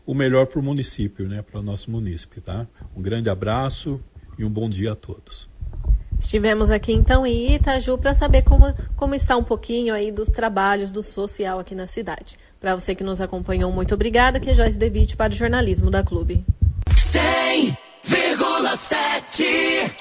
o 0.07 0.15
melhor 0.15 0.47
para 0.47 0.61
o 0.61 0.63
município, 0.63 1.29
né? 1.29 1.43
Para 1.43 1.61
o 1.61 1.63
nosso 1.63 1.91
município, 1.91 2.41
tá? 2.41 2.67
Um 2.97 3.03
grande 3.03 3.31
abraço 3.31 4.01
e 4.39 4.45
um 4.45 4.51
bom 4.51 4.69
dia 4.69 4.93
a 4.93 4.97
todos. 4.97 5.51
Estivemos 6.19 6.71
aqui 6.71 6.93
então 6.93 7.27
em 7.27 7.55
Itaju 7.55 7.97
para 7.99 8.15
saber 8.15 8.43
como, 8.43 8.73
como 8.95 9.15
está 9.15 9.37
um 9.37 9.43
pouquinho 9.43 9.93
aí 9.93 10.13
dos 10.13 10.29
trabalhos 10.29 10.91
do 10.91 11.03
social 11.03 11.59
aqui 11.59 11.75
na 11.75 11.87
cidade. 11.87 12.39
Para 12.61 12.75
você 12.75 12.95
que 12.95 13.03
nos 13.03 13.21
acompanhou, 13.21 13.73
muito 13.73 13.95
obrigada, 13.95 14.39
que 14.39 14.51
é 14.51 14.55
Joyce 14.55 14.79
Devitt 14.79 15.17
para 15.17 15.33
o 15.33 15.37
jornalismo 15.37 15.91
da 15.91 16.05
Clube. 16.05 16.45
100,7 16.95 19.93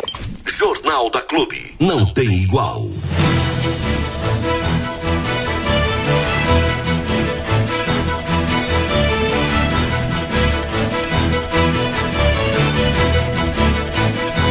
Jornal 0.45 1.09
da 1.09 1.21
Clube. 1.21 1.75
Não 1.79 2.05
tem 2.05 2.43
igual. 2.43 2.85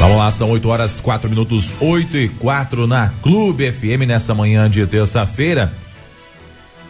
Vamos 0.01 0.17
lá, 0.17 0.31
são 0.31 0.49
8 0.49 0.67
horas 0.67 0.99
4 0.99 1.29
minutos, 1.29 1.75
8 1.79 2.17
e 2.17 2.29
4 2.31 2.87
na 2.87 3.11
Clube 3.23 3.71
FM 3.71 4.07
nessa 4.07 4.35
manhã 4.35 4.69
de 4.69 4.87
terça-feira. 4.87 5.71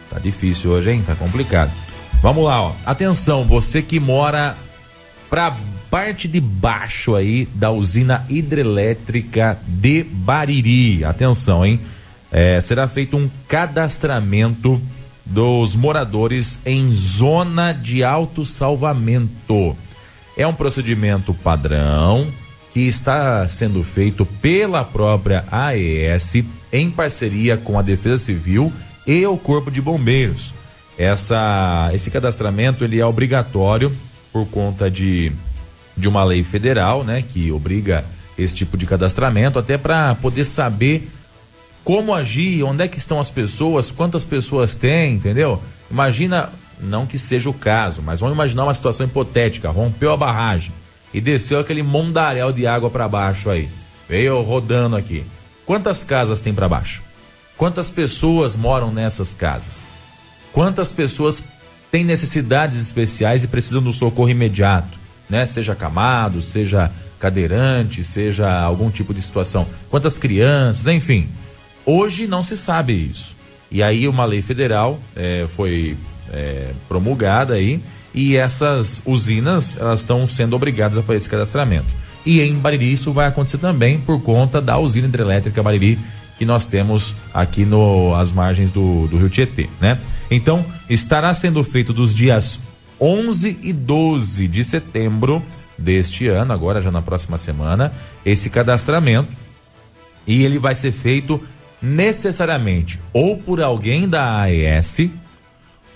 Tá 0.09 0.17
difícil 0.17 0.71
hoje, 0.71 0.91
hein? 0.91 1.03
Tá 1.05 1.13
complicado. 1.13 1.73
Vamos 2.21 2.45
lá, 2.45 2.61
ó. 2.61 2.71
Atenção, 2.85 3.43
você 3.43 3.81
que 3.81 3.99
mora 3.99 4.55
pra 5.29 5.53
parte 5.89 6.25
de 6.25 6.39
baixo 6.39 7.13
aí 7.13 7.45
da 7.53 7.69
usina 7.69 8.25
hidrelétrica 8.29 9.59
de 9.67 10.05
Bariri. 10.05 11.03
Atenção, 11.03 11.65
hein? 11.65 11.81
É, 12.31 12.61
será 12.61 12.87
feito 12.87 13.17
um 13.17 13.29
cadastramento 13.45 14.81
dos 15.25 15.75
moradores 15.75 16.61
em 16.65 16.93
zona 16.93 17.73
de 17.73 18.05
autossalvamento. 18.05 19.75
É 20.37 20.47
um 20.47 20.53
procedimento 20.53 21.33
padrão 21.33 22.31
que 22.73 22.87
está 22.87 23.47
sendo 23.49 23.83
feito 23.83 24.25
pela 24.25 24.83
própria 24.83 25.43
AES 25.51 26.43
em 26.71 26.89
parceria 26.89 27.57
com 27.57 27.77
a 27.77 27.81
Defesa 27.81 28.17
Civil 28.17 28.71
e 29.05 29.25
o 29.25 29.37
Corpo 29.37 29.69
de 29.69 29.81
Bombeiros. 29.81 30.53
Essa, 30.97 31.89
esse 31.93 32.09
cadastramento 32.09 32.83
ele 32.83 32.99
é 32.99 33.05
obrigatório 33.05 33.91
por 34.31 34.45
conta 34.47 34.89
de 34.89 35.31
de 35.95 36.07
uma 36.07 36.23
lei 36.23 36.41
federal, 36.41 37.03
né, 37.03 37.21
que 37.21 37.51
obriga 37.51 38.05
esse 38.37 38.55
tipo 38.55 38.77
de 38.77 38.85
cadastramento, 38.85 39.59
até 39.59 39.77
para 39.77 40.15
poder 40.15 40.45
saber 40.45 41.07
como 41.83 42.13
agir, 42.13 42.63
onde 42.63 42.83
é 42.83 42.87
que 42.87 42.97
estão 42.97 43.19
as 43.19 43.29
pessoas, 43.29 43.91
quantas 43.91 44.23
pessoas 44.23 44.77
tem, 44.77 45.15
entendeu? 45.15 45.61
Imagina, 45.91 46.49
não 46.79 47.05
que 47.05 47.19
seja 47.19 47.49
o 47.49 47.53
caso, 47.53 48.01
mas 48.01 48.21
vamos 48.21 48.33
imaginar 48.33 48.63
uma 48.63 48.73
situação 48.73 49.05
hipotética, 49.05 49.69
rompeu 49.69 50.13
a 50.13 50.17
barragem 50.17 50.71
e 51.13 51.19
desceu 51.21 51.59
aquele 51.59 51.83
mundaréu 51.83 52.51
de 52.51 52.65
água 52.65 52.89
para 52.89 53.07
baixo 53.07 53.49
aí, 53.49 53.69
veio 54.07 54.41
rodando 54.41 54.95
aqui. 54.95 55.23
Quantas 55.65 56.03
casas 56.03 56.41
tem 56.41 56.53
para 56.53 56.69
baixo? 56.69 57.01
Quantas 57.57 57.89
pessoas 57.89 58.55
moram 58.55 58.91
nessas 58.91 59.33
casas? 59.33 59.83
Quantas 60.51 60.91
pessoas 60.91 61.43
têm 61.91 62.03
necessidades 62.03 62.81
especiais 62.81 63.43
e 63.43 63.47
precisam 63.47 63.81
do 63.81 63.93
socorro 63.93 64.29
imediato? 64.29 65.01
né? 65.31 65.45
Seja 65.47 65.73
camado, 65.73 66.41
seja 66.41 66.91
cadeirante, 67.17 68.03
seja 68.03 68.51
algum 68.61 68.91
tipo 68.91 69.13
de 69.13 69.21
situação. 69.21 69.65
Quantas 69.89 70.17
crianças, 70.17 70.87
enfim. 70.87 71.29
Hoje 71.85 72.27
não 72.27 72.43
se 72.43 72.57
sabe 72.57 72.93
isso. 72.93 73.35
E 73.71 73.81
aí 73.81 74.07
uma 74.07 74.25
lei 74.25 74.41
federal 74.41 74.99
é, 75.15 75.47
foi 75.55 75.95
é, 76.33 76.71
promulgada 76.89 77.53
aí 77.53 77.79
e 78.13 78.35
essas 78.35 79.01
usinas 79.05 79.77
elas 79.79 80.01
estão 80.01 80.27
sendo 80.27 80.55
obrigadas 80.55 80.97
a 80.97 81.01
fazer 81.01 81.17
esse 81.17 81.29
cadastramento. 81.29 81.87
e 82.25 82.41
em 82.41 82.53
Bariri 82.55 82.91
isso 82.91 83.11
vai 83.11 83.27
acontecer 83.27 83.57
também 83.57 83.99
por 83.99 84.21
conta 84.21 84.61
da 84.61 84.77
usina 84.77 85.07
hidrelétrica 85.07 85.63
Bariri 85.63 85.97
que 86.37 86.45
nós 86.45 86.65
temos 86.65 87.15
aqui 87.33 87.65
no 87.65 88.15
as 88.15 88.31
margens 88.31 88.71
do, 88.71 89.07
do 89.07 89.17
Rio 89.17 89.29
Tietê, 89.29 89.69
né? 89.79 89.99
Então, 90.29 90.65
estará 90.89 91.31
sendo 91.35 91.63
feito 91.63 91.93
dos 91.93 92.15
dias 92.15 92.59
11 92.99 93.59
e 93.61 93.71
12 93.71 94.47
de 94.47 94.63
setembro 94.63 95.43
deste 95.77 96.27
ano, 96.27 96.51
agora 96.51 96.81
já 96.81 96.89
na 96.89 97.01
próxima 97.01 97.37
semana, 97.37 97.93
esse 98.25 98.49
cadastramento 98.49 99.31
e 100.25 100.43
ele 100.43 100.57
vai 100.57 100.73
ser 100.75 100.91
feito 100.91 101.41
necessariamente 101.81 102.99
ou 103.13 103.37
por 103.37 103.61
alguém 103.61 104.07
da 104.07 104.41
AES, 104.41 105.09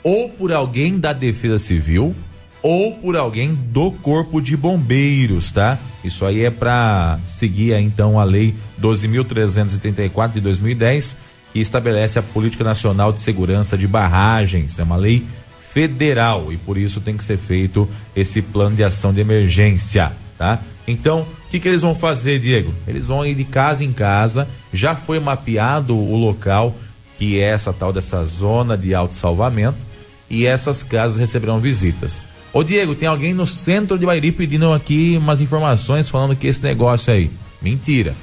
ou 0.06 0.30
por 0.30 0.54
alguém 0.54 1.00
da 1.00 1.14
Defesa 1.14 1.58
Civil, 1.58 2.16
ou 2.62 2.94
por 2.94 3.18
alguém 3.18 3.56
do 3.56 3.90
Corpo 3.90 4.40
de 4.40 4.56
Bombeiros, 4.56 5.52
tá? 5.52 5.80
Isso 6.04 6.24
aí 6.24 6.46
é 6.46 6.52
para 6.52 7.20
seguir 7.26 7.74
então 7.74 8.20
a 8.20 8.24
lei 8.24 8.54
12.334 8.80 10.34
de 10.34 10.42
2010, 10.42 11.18
que 11.52 11.60
estabelece 11.60 12.20
a 12.20 12.22
Política 12.22 12.64
Nacional 12.64 13.12
de 13.12 13.20
Segurança 13.20 13.76
de 13.76 13.88
Barragens. 13.88 14.78
É 14.78 14.84
uma 14.84 14.96
lei 14.96 15.26
federal 15.74 16.54
e 16.54 16.58
por 16.58 16.78
isso 16.78 17.02
tem 17.02 17.18
que 17.18 17.24
ser 17.24 17.38
feito 17.38 17.90
esse 18.16 18.44
plano 18.44 18.76
de 18.76 18.84
ação 18.84 19.12
de 19.12 19.22
emergência, 19.22 20.12
tá? 20.38 20.60
Então, 20.88 21.22
o 21.22 21.50
que, 21.50 21.60
que 21.60 21.68
eles 21.68 21.82
vão 21.82 21.96
fazer, 21.96 22.38
Diego? 22.38 22.72
Eles 22.88 23.08
vão 23.08 23.26
ir 23.26 23.34
de 23.34 23.44
casa 23.44 23.84
em 23.84 23.92
casa. 23.92 24.48
Já 24.72 24.96
foi 24.96 25.20
mapeado 25.20 25.98
o 25.98 26.16
local 26.16 26.76
que 27.18 27.40
é 27.40 27.50
essa 27.50 27.74
tal 27.74 27.92
dessa 27.92 28.24
zona 28.26 28.78
de 28.78 28.94
autossalvamento 28.94 29.85
e 30.30 30.46
essas 30.46 30.84
casas 30.84 31.18
receberão 31.18 31.60
visitas. 31.60 32.22
Ô 32.54 32.64
Diego, 32.64 32.96
tem 32.96 33.08
alguém 33.08 33.34
no 33.34 33.46
centro 33.46 33.98
de 33.98 34.06
Bairi 34.06 34.32
pedindo 34.32 34.72
aqui 34.72 35.18
umas 35.18 35.42
informações 35.42 36.10
falando 36.10 36.36
que 36.36 36.48
esse 36.48 36.64
negócio 36.64 37.14
aí. 37.14 37.30
Mentira. 37.62 38.16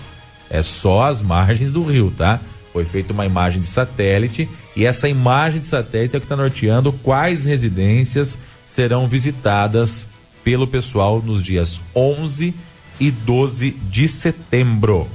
É 0.49 0.63
só 0.63 1.07
as 1.07 1.21
margens 1.21 1.73
do 1.73 1.83
rio, 1.83 2.13
tá? 2.17 2.41
Foi 2.73 2.85
feita 2.85 3.13
uma 3.13 3.27
imagem 3.27 3.61
de 3.61 3.69
satélite 3.69 4.49
e 4.75 4.87
essa 4.87 5.09
imagem 5.09 5.61
de 5.61 5.67
satélite 5.67 6.15
é 6.15 6.19
o 6.19 6.21
que 6.21 6.25
está 6.25 6.37
norteando 6.37 6.93
quais 6.93 7.45
residências 7.45 8.39
serão 8.67 9.07
visitadas 9.07 10.07
pelo 10.43 10.67
pessoal 10.67 11.23
nos 11.23 11.43
dias 11.43 11.81
11 11.95 12.55
e 12.99 13.11
12 13.11 13.71
de 13.71 14.09
setembro. 14.09 15.07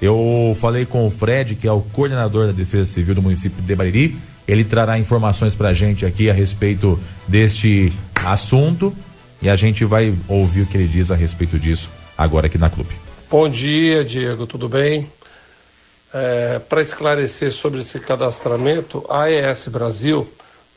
Eu 0.00 0.56
falei 0.60 0.84
com 0.84 1.06
o 1.06 1.10
Fred, 1.10 1.54
que 1.54 1.66
é 1.66 1.72
o 1.72 1.80
coordenador 1.80 2.46
da 2.46 2.52
Defesa 2.52 2.92
Civil 2.92 3.14
do 3.14 3.22
município 3.22 3.62
de 3.62 3.74
Bariri. 3.74 4.16
Ele 4.46 4.64
trará 4.64 4.98
informações 4.98 5.54
para 5.54 5.70
a 5.70 5.72
gente 5.72 6.06
aqui 6.06 6.30
a 6.30 6.32
respeito 6.32 6.98
deste 7.26 7.92
assunto 8.24 8.94
e 9.42 9.48
a 9.48 9.56
gente 9.56 9.84
vai 9.84 10.14
ouvir 10.28 10.62
o 10.62 10.66
que 10.66 10.76
ele 10.76 10.86
diz 10.86 11.10
a 11.10 11.16
respeito 11.16 11.58
disso 11.58 11.90
agora 12.16 12.46
aqui 12.46 12.58
na 12.58 12.70
clube. 12.70 12.94
Bom 13.30 13.48
dia, 13.48 14.04
Diego, 14.04 14.46
tudo 14.46 14.68
bem? 14.68 15.10
É, 16.14 16.60
para 16.60 16.80
esclarecer 16.80 17.52
sobre 17.52 17.80
esse 17.80 18.00
cadastramento, 18.00 19.04
a 19.08 19.24
AES 19.24 19.68
Brasil 19.68 20.26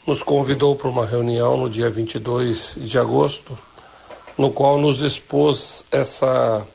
nos 0.06 0.24
convidou 0.24 0.76
para 0.76 0.90
uma 0.90 1.06
reunião 1.06 1.56
no 1.56 1.70
dia 1.70 1.90
22 1.90 2.80
de 2.82 2.98
agosto, 2.98 3.58
no 4.38 4.52
qual 4.52 4.78
nos 4.80 5.02
expôs 5.02 5.86
essa 5.92 6.66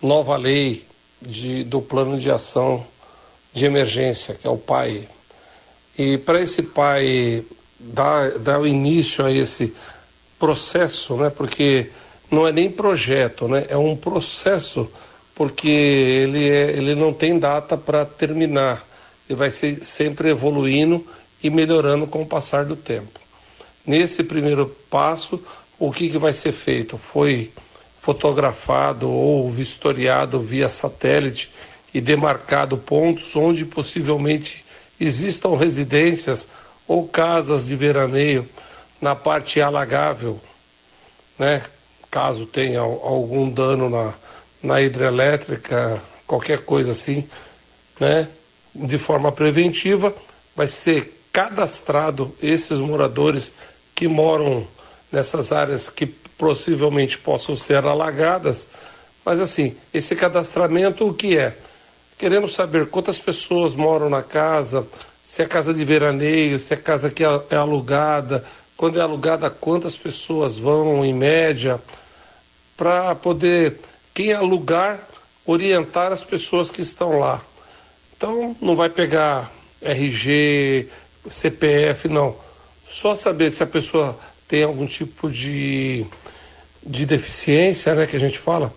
nova 0.00 0.36
lei 0.36 0.86
de, 1.20 1.64
do 1.64 1.82
plano 1.82 2.18
de 2.18 2.30
ação 2.30 2.86
de 3.52 3.66
emergência, 3.66 4.34
que 4.34 4.46
é 4.46 4.50
o 4.50 4.56
PAI. 4.56 5.08
E 5.98 6.18
para 6.18 6.40
esse 6.40 6.62
PAI 6.62 7.44
dar, 7.78 8.38
dar 8.38 8.60
o 8.60 8.66
início 8.66 9.24
a 9.24 9.32
esse 9.32 9.72
processo, 10.38 11.16
né? 11.16 11.30
Porque 11.30 11.90
não 12.30 12.46
é 12.46 12.52
nem 12.52 12.70
projeto, 12.70 13.48
né? 13.48 13.66
É 13.68 13.76
um 13.76 13.96
processo 13.96 14.90
porque 15.34 15.68
ele, 15.68 16.48
é, 16.48 16.70
ele 16.72 16.94
não 16.94 17.12
tem 17.12 17.38
data 17.38 17.76
para 17.76 18.04
terminar. 18.04 18.86
Ele 19.28 19.36
vai 19.36 19.50
ser 19.50 19.84
sempre 19.84 20.30
evoluindo 20.30 21.06
e 21.42 21.50
melhorando 21.50 22.06
com 22.06 22.22
o 22.22 22.26
passar 22.26 22.64
do 22.64 22.74
tempo. 22.74 23.20
Nesse 23.86 24.24
primeiro 24.24 24.74
passo, 24.90 25.40
o 25.78 25.92
que, 25.92 26.08
que 26.08 26.18
vai 26.18 26.32
ser 26.32 26.52
feito? 26.52 26.98
Foi 26.98 27.50
fotografado 28.00 29.10
ou 29.10 29.50
vistoriado 29.50 30.40
via 30.40 30.68
satélite 30.68 31.50
e 31.92 32.00
demarcado 32.00 32.76
pontos 32.76 33.34
onde 33.36 33.64
possivelmente 33.64 34.64
existam 35.00 35.56
residências 35.56 36.48
ou 36.86 37.06
casas 37.06 37.66
de 37.66 37.76
veraneio 37.76 38.48
na 39.00 39.14
parte 39.14 39.60
alagável, 39.60 40.40
né? 41.38 41.62
Caso 42.10 42.46
tenha 42.46 42.80
algum 42.80 43.50
dano 43.50 43.90
na, 43.90 44.14
na 44.62 44.80
hidrelétrica, 44.80 46.00
qualquer 46.26 46.64
coisa 46.64 46.92
assim, 46.92 47.28
né? 48.00 48.28
De 48.74 48.98
forma 48.98 49.30
preventiva, 49.32 50.14
vai 50.54 50.66
ser 50.66 51.20
cadastrado 51.32 52.34
esses 52.42 52.78
moradores 52.78 53.54
que 53.94 54.08
moram 54.08 54.66
nessas 55.12 55.52
áreas 55.52 55.90
que 55.90 56.06
possivelmente 56.06 57.18
possam 57.18 57.56
ser 57.56 57.84
alagadas. 57.84 58.70
Mas 59.24 59.40
assim, 59.40 59.76
esse 59.92 60.14
cadastramento 60.14 61.06
o 61.06 61.14
que 61.14 61.36
é? 61.36 61.56
Queremos 62.18 62.54
saber 62.54 62.86
quantas 62.86 63.18
pessoas 63.18 63.74
moram 63.74 64.08
na 64.08 64.22
casa, 64.22 64.86
se 65.22 65.42
é 65.42 65.46
casa 65.46 65.74
de 65.74 65.84
veraneio, 65.84 66.58
se 66.58 66.72
é 66.72 66.76
casa 66.76 67.10
que 67.10 67.22
é, 67.22 67.40
é 67.50 67.56
alugada, 67.56 68.42
quando 68.74 68.98
é 68.98 69.02
alugada, 69.02 69.50
quantas 69.50 69.96
pessoas 69.96 70.56
vão 70.56 71.04
em 71.04 71.12
média, 71.12 71.78
para 72.74 73.14
poder, 73.14 73.80
quem 74.14 74.32
alugar, 74.32 74.98
orientar 75.44 76.10
as 76.10 76.24
pessoas 76.24 76.70
que 76.70 76.80
estão 76.80 77.18
lá. 77.18 77.42
Então, 78.16 78.56
não 78.62 78.74
vai 78.74 78.88
pegar 78.88 79.52
RG, 79.82 80.88
CPF, 81.30 82.08
não. 82.08 82.34
Só 82.88 83.14
saber 83.14 83.50
se 83.50 83.62
a 83.62 83.66
pessoa 83.66 84.18
tem 84.48 84.62
algum 84.62 84.86
tipo 84.86 85.28
de, 85.30 86.06
de 86.82 87.04
deficiência, 87.04 87.94
né, 87.94 88.06
que 88.06 88.16
a 88.16 88.20
gente 88.20 88.38
fala, 88.38 88.72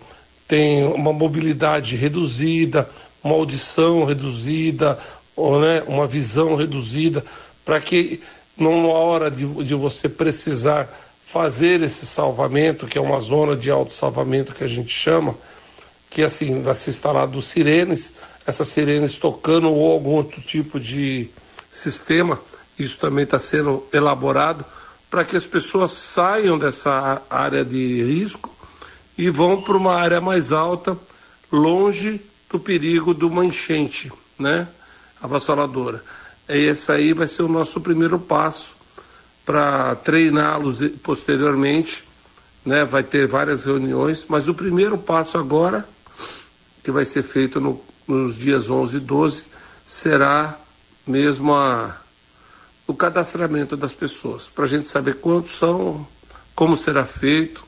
tem 0.46 0.84
uma 0.84 1.12
mobilidade 1.12 1.96
reduzida, 1.96 2.90
uma 3.22 3.34
audição 3.34 4.04
reduzida, 4.04 4.98
ou, 5.36 5.60
né, 5.60 5.82
uma 5.86 6.06
visão 6.06 6.54
reduzida, 6.56 7.24
para 7.64 7.80
que 7.80 8.22
numa 8.56 8.88
hora 8.88 9.30
de, 9.30 9.46
de 9.64 9.74
você 9.74 10.08
precisar 10.08 10.88
fazer 11.26 11.80
esse 11.82 12.06
salvamento, 12.06 12.86
que 12.86 12.98
é 12.98 13.00
uma 13.00 13.20
zona 13.20 13.54
de 13.54 13.70
auto-salvamento 13.70 14.52
que 14.52 14.64
a 14.64 14.68
gente 14.68 14.92
chama, 14.92 15.34
que 16.10 16.22
assim 16.22 16.60
vai 16.60 16.74
ser 16.74 16.90
instalado 16.90 17.40
sirenes, 17.40 18.14
essas 18.46 18.68
sirenes 18.68 19.16
tocando 19.16 19.70
ou 19.70 19.92
algum 19.92 20.10
outro 20.10 20.40
tipo 20.40 20.80
de 20.80 21.28
sistema, 21.70 22.38
isso 22.78 22.98
também 22.98 23.24
está 23.24 23.38
sendo 23.38 23.86
elaborado, 23.92 24.64
para 25.08 25.24
que 25.24 25.36
as 25.36 25.46
pessoas 25.46 25.92
saiam 25.92 26.58
dessa 26.58 27.22
área 27.30 27.64
de 27.64 28.02
risco 28.02 28.54
e 29.16 29.30
vão 29.30 29.62
para 29.62 29.76
uma 29.76 29.94
área 29.94 30.20
mais 30.20 30.52
alta, 30.52 30.96
longe 31.52 32.20
do 32.50 32.58
perigo 32.58 33.14
de 33.14 33.24
uma 33.24 33.44
enchente, 33.44 34.12
né? 34.38 34.66
Avassaladora. 35.22 36.02
Esse 36.48 36.90
aí 36.90 37.12
vai 37.12 37.28
ser 37.28 37.42
o 37.42 37.48
nosso 37.48 37.80
primeiro 37.80 38.18
passo 38.18 38.74
para 39.46 39.94
treiná-los 39.96 40.80
posteriormente. 41.02 42.04
Né? 42.64 42.84
Vai 42.84 43.02
ter 43.02 43.26
várias 43.26 43.64
reuniões, 43.64 44.26
mas 44.28 44.48
o 44.48 44.54
primeiro 44.54 44.98
passo 44.98 45.38
agora, 45.38 45.88
que 46.82 46.90
vai 46.90 47.04
ser 47.04 47.22
feito 47.22 47.60
no, 47.60 47.80
nos 48.06 48.36
dias 48.36 48.68
11 48.68 48.96
e 48.96 49.00
12, 49.00 49.44
será 49.84 50.58
mesmo 51.06 51.54
a, 51.54 51.96
o 52.86 52.94
cadastramento 52.94 53.76
das 53.76 53.92
pessoas, 53.92 54.48
para 54.48 54.64
a 54.64 54.68
gente 54.68 54.88
saber 54.88 55.16
quantos 55.16 55.52
são, 55.52 56.06
como 56.54 56.76
será 56.76 57.04
feito, 57.04 57.64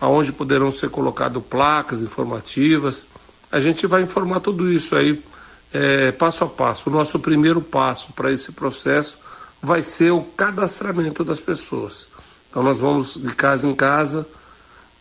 aonde 0.00 0.32
poderão 0.32 0.70
ser 0.70 0.90
colocadas 0.90 1.42
placas 1.42 2.02
informativas. 2.02 3.06
A 3.50 3.60
gente 3.60 3.86
vai 3.86 4.02
informar 4.02 4.40
tudo 4.40 4.70
isso 4.70 4.96
aí 4.96 5.22
é, 5.72 6.12
passo 6.12 6.44
a 6.44 6.48
passo. 6.48 6.88
O 6.88 6.92
nosso 6.92 7.18
primeiro 7.18 7.60
passo 7.60 8.12
para 8.12 8.32
esse 8.32 8.52
processo 8.52 9.18
vai 9.62 9.82
ser 9.82 10.10
o 10.12 10.22
cadastramento 10.22 11.24
das 11.24 11.40
pessoas. 11.40 12.08
Então 12.50 12.62
nós 12.62 12.78
vamos 12.78 13.14
de 13.14 13.34
casa 13.34 13.68
em 13.68 13.74
casa, 13.74 14.26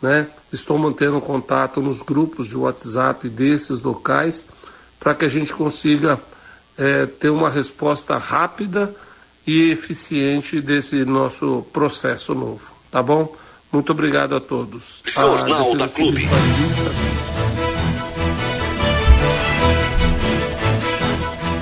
né? 0.01 0.27
Estou 0.51 0.77
mantendo 0.77 1.19
contato 1.21 1.81
nos 1.81 2.01
grupos 2.01 2.47
de 2.47 2.57
WhatsApp 2.57 3.29
desses 3.29 3.81
locais 3.81 4.45
para 4.99 5.15
que 5.15 5.25
a 5.25 5.29
gente 5.29 5.53
consiga 5.53 6.19
é, 6.77 7.05
ter 7.05 7.29
uma 7.29 7.49
resposta 7.49 8.17
rápida 8.17 8.93
e 9.45 9.69
eficiente 9.71 10.59
desse 10.59 11.05
nosso 11.05 11.65
processo 11.71 12.33
novo, 12.33 12.71
tá 12.91 13.01
bom? 13.01 13.35
Muito 13.71 13.91
obrigado 13.91 14.35
a 14.35 14.39
todos. 14.39 15.01
Jornal 15.05 15.75
da 15.75 15.87
Clube. 15.87 16.27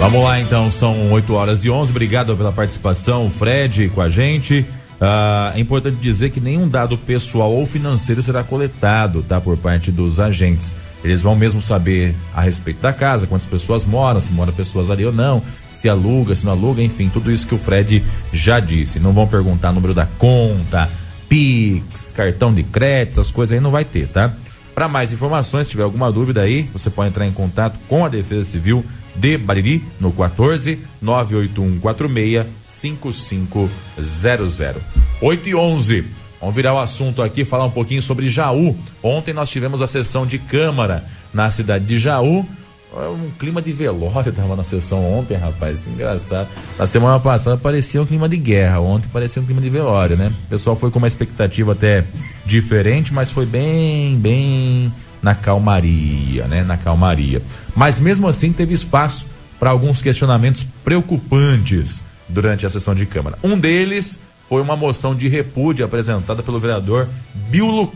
Vamos 0.04 0.22
lá 0.22 0.38
então, 0.38 0.70
são 0.70 1.14
8 1.14 1.34
horas 1.34 1.64
e 1.64 1.70
11. 1.70 1.92
Obrigado 1.92 2.36
pela 2.36 2.52
participação, 2.52 3.32
Fred, 3.32 3.88
com 3.88 4.02
a 4.02 4.10
gente. 4.10 4.66
Ah, 5.00 5.54
é 5.56 5.62
importante 5.62 5.96
dizer 5.96 6.30
que 6.30 6.42
nenhum 6.42 6.68
dado 6.68 6.98
pessoal 6.98 7.54
ou 7.54 7.66
financeiro 7.66 8.22
será 8.22 8.44
coletado, 8.44 9.24
tá, 9.24 9.40
por 9.40 9.56
parte 9.56 9.94
dos 9.94 10.20
agentes. 10.20 10.74
Eles 11.06 11.22
vão 11.22 11.38
mesmo 11.38 11.62
saber 11.62 12.14
a 12.36 12.42
respeito 12.42 12.82
da 12.82 12.92
casa, 12.92 13.26
quantas 13.26 13.46
pessoas 13.46 13.86
moram, 13.86 14.20
se 14.20 14.30
moram 14.34 14.52
pessoas 14.52 14.90
ali 14.90 15.06
ou 15.06 15.14
não, 15.14 15.42
se 15.70 15.88
aluga, 15.88 16.36
se 16.36 16.46
não 16.46 16.52
aluga, 16.52 16.82
enfim, 16.82 17.08
tudo 17.08 17.32
isso 17.32 17.48
que 17.48 17.56
o 17.56 17.58
Fred 17.58 18.04
já 18.34 18.60
disse. 18.60 19.00
Não 19.00 19.14
vão 19.14 19.26
perguntar 19.26 19.72
número 19.72 19.94
da 19.94 20.06
conta, 20.06 20.90
Pix, 21.30 22.12
cartão 22.14 22.54
de 22.54 22.64
crédito, 22.64 23.22
essas 23.22 23.32
coisas 23.32 23.54
aí 23.54 23.62
não 23.62 23.72
vai 23.72 23.86
ter, 23.86 24.10
tá? 24.10 24.34
Para 24.76 24.90
mais 24.90 25.14
informações, 25.14 25.68
se 25.68 25.72
tiver 25.72 25.84
alguma 25.84 26.12
dúvida 26.12 26.42
aí, 26.42 26.64
você 26.74 26.90
pode 26.90 27.08
entrar 27.08 27.26
em 27.26 27.32
contato 27.32 27.80
com 27.88 28.04
a 28.04 28.10
Defesa 28.10 28.44
Civil 28.44 28.84
de 29.16 29.38
Bariri 29.38 29.84
no 30.00 30.12
14 30.12 30.80
98146 31.02 32.46
5500. 32.62 34.84
8 35.22 35.50
e 35.50 35.56
11. 35.56 36.06
Vamos 36.40 36.56
virar 36.56 36.74
o 36.74 36.80
assunto 36.80 37.22
aqui, 37.22 37.46
falar 37.46 37.66
um 37.66 37.72
pouquinho 37.72 38.02
sobre 38.02 38.30
Jaú. 38.30 38.76
Ontem 39.02 39.34
nós 39.34 39.50
tivemos 39.50 39.82
a 39.82 39.88
sessão 39.88 40.26
de 40.26 40.38
Câmara 40.38 41.06
na 41.34 41.50
cidade 41.50 41.86
de 41.86 41.98
Jaú. 41.98 42.46
Um 42.94 43.32
clima 43.40 43.62
de 43.62 43.72
velório 43.72 44.32
tava 44.34 44.56
na 44.56 44.64
sessão 44.64 45.04
ontem, 45.18 45.38
rapaz. 45.38 45.88
Engraçado. 45.88 46.48
Na 46.78 46.86
semana 46.86 47.20
passada 47.20 47.58
parecia 47.58 48.02
um 48.02 48.06
clima 48.06 48.28
de 48.28 48.38
guerra. 48.38 48.82
Ontem 48.82 49.08
parecia 49.08 49.42
um 49.42 49.46
clima 49.46 49.62
de 49.62 49.70
velório, 49.70 50.18
né? 50.18 50.34
O 50.46 50.50
pessoal 50.50 50.76
foi 50.76 50.92
com 50.92 51.00
uma 51.00 51.08
expectativa 51.08 51.72
até 51.72 52.04
diferente, 52.46 53.14
mas 53.14 53.32
foi 53.32 53.46
bem, 53.46 54.18
bem 54.18 54.92
na 55.24 55.34
calmaria, 55.34 56.46
né? 56.48 56.64
Na 56.64 56.76
calmaria. 56.76 57.42
Mas 57.74 57.98
mesmo 57.98 58.28
assim 58.28 58.52
teve 58.52 58.74
espaço 58.74 59.26
para 59.58 59.70
alguns 59.70 60.02
questionamentos 60.02 60.68
preocupantes 60.84 62.04
durante 62.28 62.66
a 62.66 62.70
sessão 62.70 62.94
de 62.94 63.06
Câmara. 63.06 63.40
Um 63.42 63.58
deles 63.58 64.20
foi 64.50 64.62
uma 64.62 64.76
moção 64.76 65.16
de 65.16 65.30
repúdio 65.30 65.86
apresentada 65.86 66.44
pelo 66.44 66.60
vereador 66.60 67.08
Bill. 67.50 67.92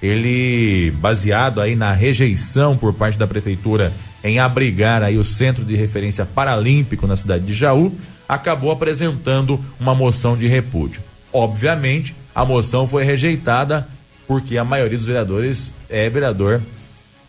Ele, 0.00 0.92
baseado 1.00 1.60
aí 1.60 1.74
na 1.74 1.92
rejeição 1.92 2.76
por 2.76 2.92
parte 2.94 3.18
da 3.18 3.26
prefeitura 3.26 3.92
em 4.22 4.38
abrigar 4.38 5.02
aí 5.02 5.16
o 5.16 5.24
centro 5.24 5.64
de 5.64 5.74
referência 5.74 6.24
paralímpico 6.24 7.06
na 7.06 7.16
cidade 7.16 7.44
de 7.44 7.52
Jaú, 7.52 7.92
acabou 8.28 8.70
apresentando 8.70 9.58
uma 9.80 9.94
moção 9.94 10.36
de 10.36 10.46
repúdio. 10.46 11.02
Obviamente, 11.32 12.14
a 12.34 12.44
moção 12.44 12.86
foi 12.86 13.04
rejeitada 13.04 13.88
porque 14.28 14.58
a 14.58 14.64
maioria 14.64 14.98
dos 14.98 15.06
vereadores 15.06 15.72
é 15.88 16.08
vereador 16.08 16.60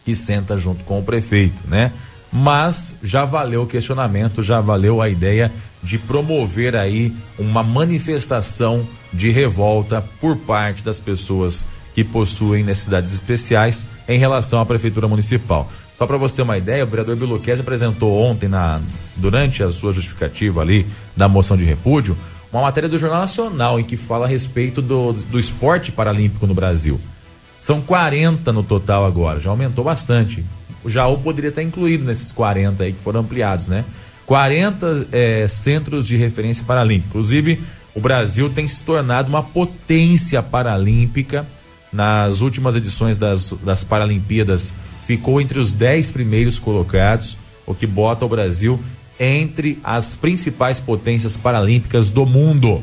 que 0.04 0.14
senta 0.16 0.58
junto 0.58 0.84
com 0.84 1.00
o 1.00 1.04
prefeito, 1.04 1.64
né? 1.66 1.94
Mas 2.32 2.96
já 3.02 3.26
valeu 3.26 3.64
o 3.64 3.68
questionamento, 3.68 4.44
já 4.44 4.60
valeu 4.60 5.02
a 5.02 5.10
ideia 5.10 5.52
de 5.82 5.98
promover 5.98 6.76
aí 6.76 7.14
uma 7.40 7.64
manifestação 7.64 8.86
de 9.12 9.32
revolta 9.32 10.04
por 10.20 10.36
parte 10.38 10.84
das 10.84 11.00
pessoas 11.00 11.66
que 11.96 12.04
possuem 12.04 12.64
necessidades 12.64 13.14
especiais 13.14 13.88
em 14.08 14.20
relação 14.20 14.60
à 14.60 14.66
prefeitura 14.66 15.08
municipal. 15.08 15.72
Só 15.98 16.06
para 16.06 16.18
você 16.18 16.38
ter 16.38 16.42
uma 16.44 16.58
ideia, 16.58 16.84
o 16.84 16.88
vereador 16.88 17.16
Biluquese 17.16 17.62
apresentou 17.62 18.22
ontem, 18.22 18.48
na, 18.48 18.80
durante 19.16 19.64
a 19.64 19.72
sua 19.72 19.92
justificativa 19.92 20.62
ali 20.62 20.86
da 21.16 21.28
moção 21.28 21.58
de 21.58 21.66
repúdio, 21.66 22.16
uma 22.52 22.64
matéria 22.64 22.90
do 22.90 22.98
Jornal 22.98 23.22
Nacional 23.22 23.80
em 23.80 23.84
que 23.84 23.96
fala 23.96 24.26
a 24.26 24.28
respeito 24.28 24.82
do, 24.82 25.14
do 25.14 25.40
esporte 25.40 25.92
paralímpico 25.92 26.48
no 26.48 26.54
Brasil. 26.54 27.00
São 27.60 27.82
40 27.82 28.52
no 28.52 28.64
total 28.64 29.06
agora, 29.06 29.40
já 29.40 29.50
aumentou 29.50 29.84
bastante. 29.84 30.44
O 30.84 30.90
Jaú 30.90 31.18
poderia 31.18 31.50
estar 31.50 31.62
incluído 31.62 32.06
nesses 32.06 32.32
40 32.32 32.84
aí 32.84 32.94
que 32.94 33.00
foram 33.00 33.20
ampliados, 33.20 33.68
né? 33.68 33.84
40 34.26 35.08
é, 35.12 35.48
centros 35.48 36.08
de 36.08 36.16
referência 36.16 36.64
paralímpica. 36.64 37.10
Inclusive, 37.10 37.62
o 37.94 38.00
Brasil 38.00 38.50
tem 38.50 38.68
se 38.68 38.84
tornado 38.84 39.28
uma 39.28 39.44
potência 39.44 40.42
paralímpica. 40.42 41.46
Nas 41.92 42.42
últimas 42.42 42.76
edições 42.76 43.18
das, 43.18 43.52
das 43.64 43.84
Paralimpíadas, 43.84 44.76
ficou 45.08 45.42
entre 45.42 45.58
os 45.58 45.74
10 45.74 46.12
primeiros 46.12 46.60
colocados, 46.60 47.36
o 47.66 47.74
que 47.74 47.88
bota 47.88 48.24
o 48.24 48.30
Brasil 48.30 48.80
entre 49.20 49.78
as 49.84 50.16
principais 50.16 50.80
potências 50.80 51.36
paralímpicas 51.36 52.10
do 52.10 52.26
mundo. 52.26 52.82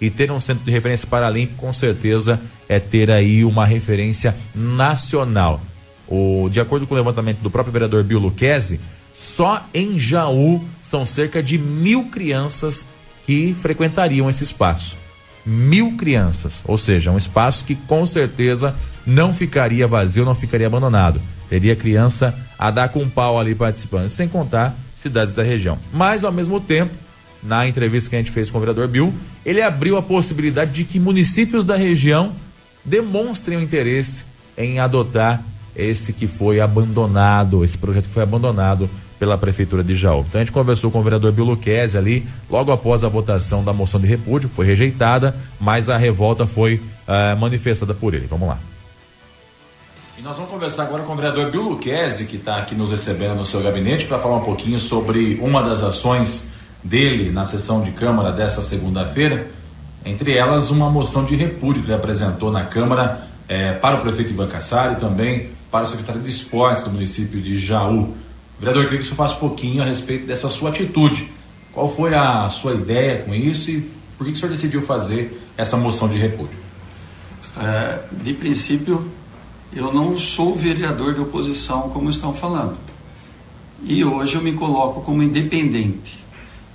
E 0.00 0.10
ter 0.10 0.30
um 0.30 0.40
centro 0.40 0.64
de 0.64 0.70
referência 0.70 1.06
paralímpico, 1.06 1.58
com 1.58 1.72
certeza, 1.72 2.40
é 2.68 2.78
ter 2.78 3.10
aí 3.10 3.44
uma 3.44 3.64
referência 3.64 4.36
nacional. 4.54 5.60
O, 6.08 6.48
de 6.50 6.60
acordo 6.60 6.86
com 6.86 6.94
o 6.94 6.96
levantamento 6.96 7.38
do 7.38 7.50
próprio 7.50 7.72
vereador 7.72 8.02
Bill 8.04 8.18
Luquezzi, 8.18 8.80
só 9.14 9.64
em 9.72 9.98
Jaú 9.98 10.62
são 10.82 11.06
cerca 11.06 11.42
de 11.42 11.56
mil 11.56 12.04
crianças 12.04 12.86
que 13.24 13.54
frequentariam 13.60 14.28
esse 14.28 14.44
espaço. 14.44 14.96
Mil 15.44 15.96
crianças, 15.96 16.62
ou 16.64 16.76
seja, 16.76 17.10
um 17.10 17.18
espaço 17.18 17.64
que 17.64 17.74
com 17.74 18.04
certeza 18.04 18.74
não 19.06 19.32
ficaria 19.32 19.86
vazio, 19.86 20.24
não 20.24 20.34
ficaria 20.34 20.66
abandonado. 20.66 21.20
Teria 21.48 21.76
criança 21.76 22.36
a 22.58 22.70
dar 22.70 22.88
com 22.88 23.08
pau 23.08 23.38
ali 23.38 23.54
participando, 23.54 24.10
sem 24.10 24.28
contar 24.28 24.76
cidades 24.96 25.32
da 25.32 25.42
região. 25.42 25.78
Mas, 25.92 26.24
ao 26.24 26.32
mesmo 26.32 26.58
tempo, 26.58 26.92
na 27.42 27.68
entrevista 27.68 28.10
que 28.10 28.16
a 28.16 28.18
gente 28.18 28.32
fez 28.32 28.50
com 28.50 28.58
o 28.58 28.60
vereador 28.60 28.88
Bill, 28.88 29.14
ele 29.44 29.62
abriu 29.62 29.96
a 29.96 30.02
possibilidade 30.02 30.72
de 30.72 30.84
que 30.84 30.98
municípios 30.98 31.64
da 31.64 31.76
região 31.76 32.32
demonstrem 32.84 33.58
o 33.58 33.62
interesse 33.62 34.24
em 34.56 34.80
adotar 34.80 35.42
esse 35.74 36.12
que 36.12 36.26
foi 36.26 36.58
abandonado, 36.60 37.64
esse 37.64 37.76
projeto 37.76 38.06
que 38.06 38.14
foi 38.14 38.22
abandonado 38.22 38.88
pela 39.18 39.36
Prefeitura 39.36 39.84
de 39.84 39.94
Jaú. 39.94 40.24
Então 40.28 40.40
a 40.40 40.44
gente 40.44 40.52
conversou 40.52 40.90
com 40.90 41.00
o 41.00 41.02
vereador 41.02 41.32
Biluquese 41.32 41.96
ali, 41.96 42.26
logo 42.50 42.72
após 42.72 43.04
a 43.04 43.08
votação 43.08 43.62
da 43.62 43.72
moção 43.72 44.00
de 44.00 44.06
repúdio, 44.06 44.50
foi 44.54 44.66
rejeitada, 44.66 45.34
mas 45.60 45.88
a 45.88 45.96
revolta 45.96 46.46
foi 46.46 46.74
uh, 46.74 47.36
manifestada 47.38 47.94
por 47.94 48.14
ele. 48.14 48.26
Vamos 48.26 48.48
lá. 48.48 48.58
E 50.18 50.22
nós 50.22 50.34
vamos 50.34 50.50
conversar 50.50 50.84
agora 50.84 51.02
com 51.02 51.12
o 51.12 51.16
vereador 51.16 51.50
Bill 51.50 51.60
Luquezzi, 51.60 52.24
que 52.24 52.36
está 52.36 52.56
aqui 52.56 52.74
nos 52.74 52.90
recebendo 52.90 53.34
no 53.34 53.44
seu 53.44 53.62
gabinete, 53.62 54.06
para 54.06 54.18
falar 54.18 54.36
um 54.36 54.44
pouquinho 54.44 54.80
sobre 54.80 55.38
uma 55.42 55.62
das 55.62 55.82
ações 55.82 56.52
dele 56.82 57.30
na 57.30 57.44
sessão 57.44 57.82
de 57.82 57.90
Câmara 57.90 58.32
desta 58.32 58.62
segunda-feira. 58.62 59.46
Entre 60.06 60.34
elas, 60.34 60.70
uma 60.70 60.88
moção 60.88 61.26
de 61.26 61.36
repúdio 61.36 61.82
que 61.82 61.88
ele 61.88 61.96
apresentou 61.96 62.50
na 62.50 62.64
Câmara 62.64 63.28
eh, 63.46 63.74
para 63.74 63.96
o 63.96 64.00
prefeito 64.00 64.30
Ivan 64.30 64.48
Cassari 64.48 64.94
e 64.94 64.96
também 64.96 65.50
para 65.70 65.84
o 65.84 65.88
secretário 65.88 66.22
de 66.22 66.30
Esportes 66.30 66.84
do 66.84 66.90
município 66.90 67.38
de 67.42 67.58
Jaú. 67.58 68.16
Vereador, 68.58 68.84
eu 68.84 68.88
queria 68.88 69.00
que 69.00 69.04
o 69.04 69.06
senhor 69.06 69.16
falasse 69.18 69.36
um 69.36 69.40
pouquinho 69.40 69.82
a 69.82 69.84
respeito 69.84 70.26
dessa 70.26 70.48
sua 70.48 70.70
atitude. 70.70 71.30
Qual 71.74 71.94
foi 71.94 72.14
a 72.14 72.48
sua 72.48 72.72
ideia 72.72 73.18
com 73.18 73.34
isso 73.34 73.70
e 73.70 73.82
por 74.16 74.24
que, 74.24 74.32
que 74.32 74.38
o 74.38 74.40
senhor 74.40 74.52
decidiu 74.52 74.80
fazer 74.80 75.42
essa 75.58 75.76
moção 75.76 76.08
de 76.08 76.16
repúdio? 76.16 76.58
É, 77.60 77.98
de 78.12 78.32
princípio, 78.32 79.10
eu 79.72 79.92
não 79.92 80.18
sou 80.18 80.54
vereador 80.54 81.14
de 81.14 81.20
oposição, 81.20 81.90
como 81.90 82.10
estão 82.10 82.32
falando. 82.32 82.76
E 83.82 84.04
hoje 84.04 84.36
eu 84.36 84.42
me 84.42 84.52
coloco 84.52 85.02
como 85.02 85.22
independente. 85.22 86.24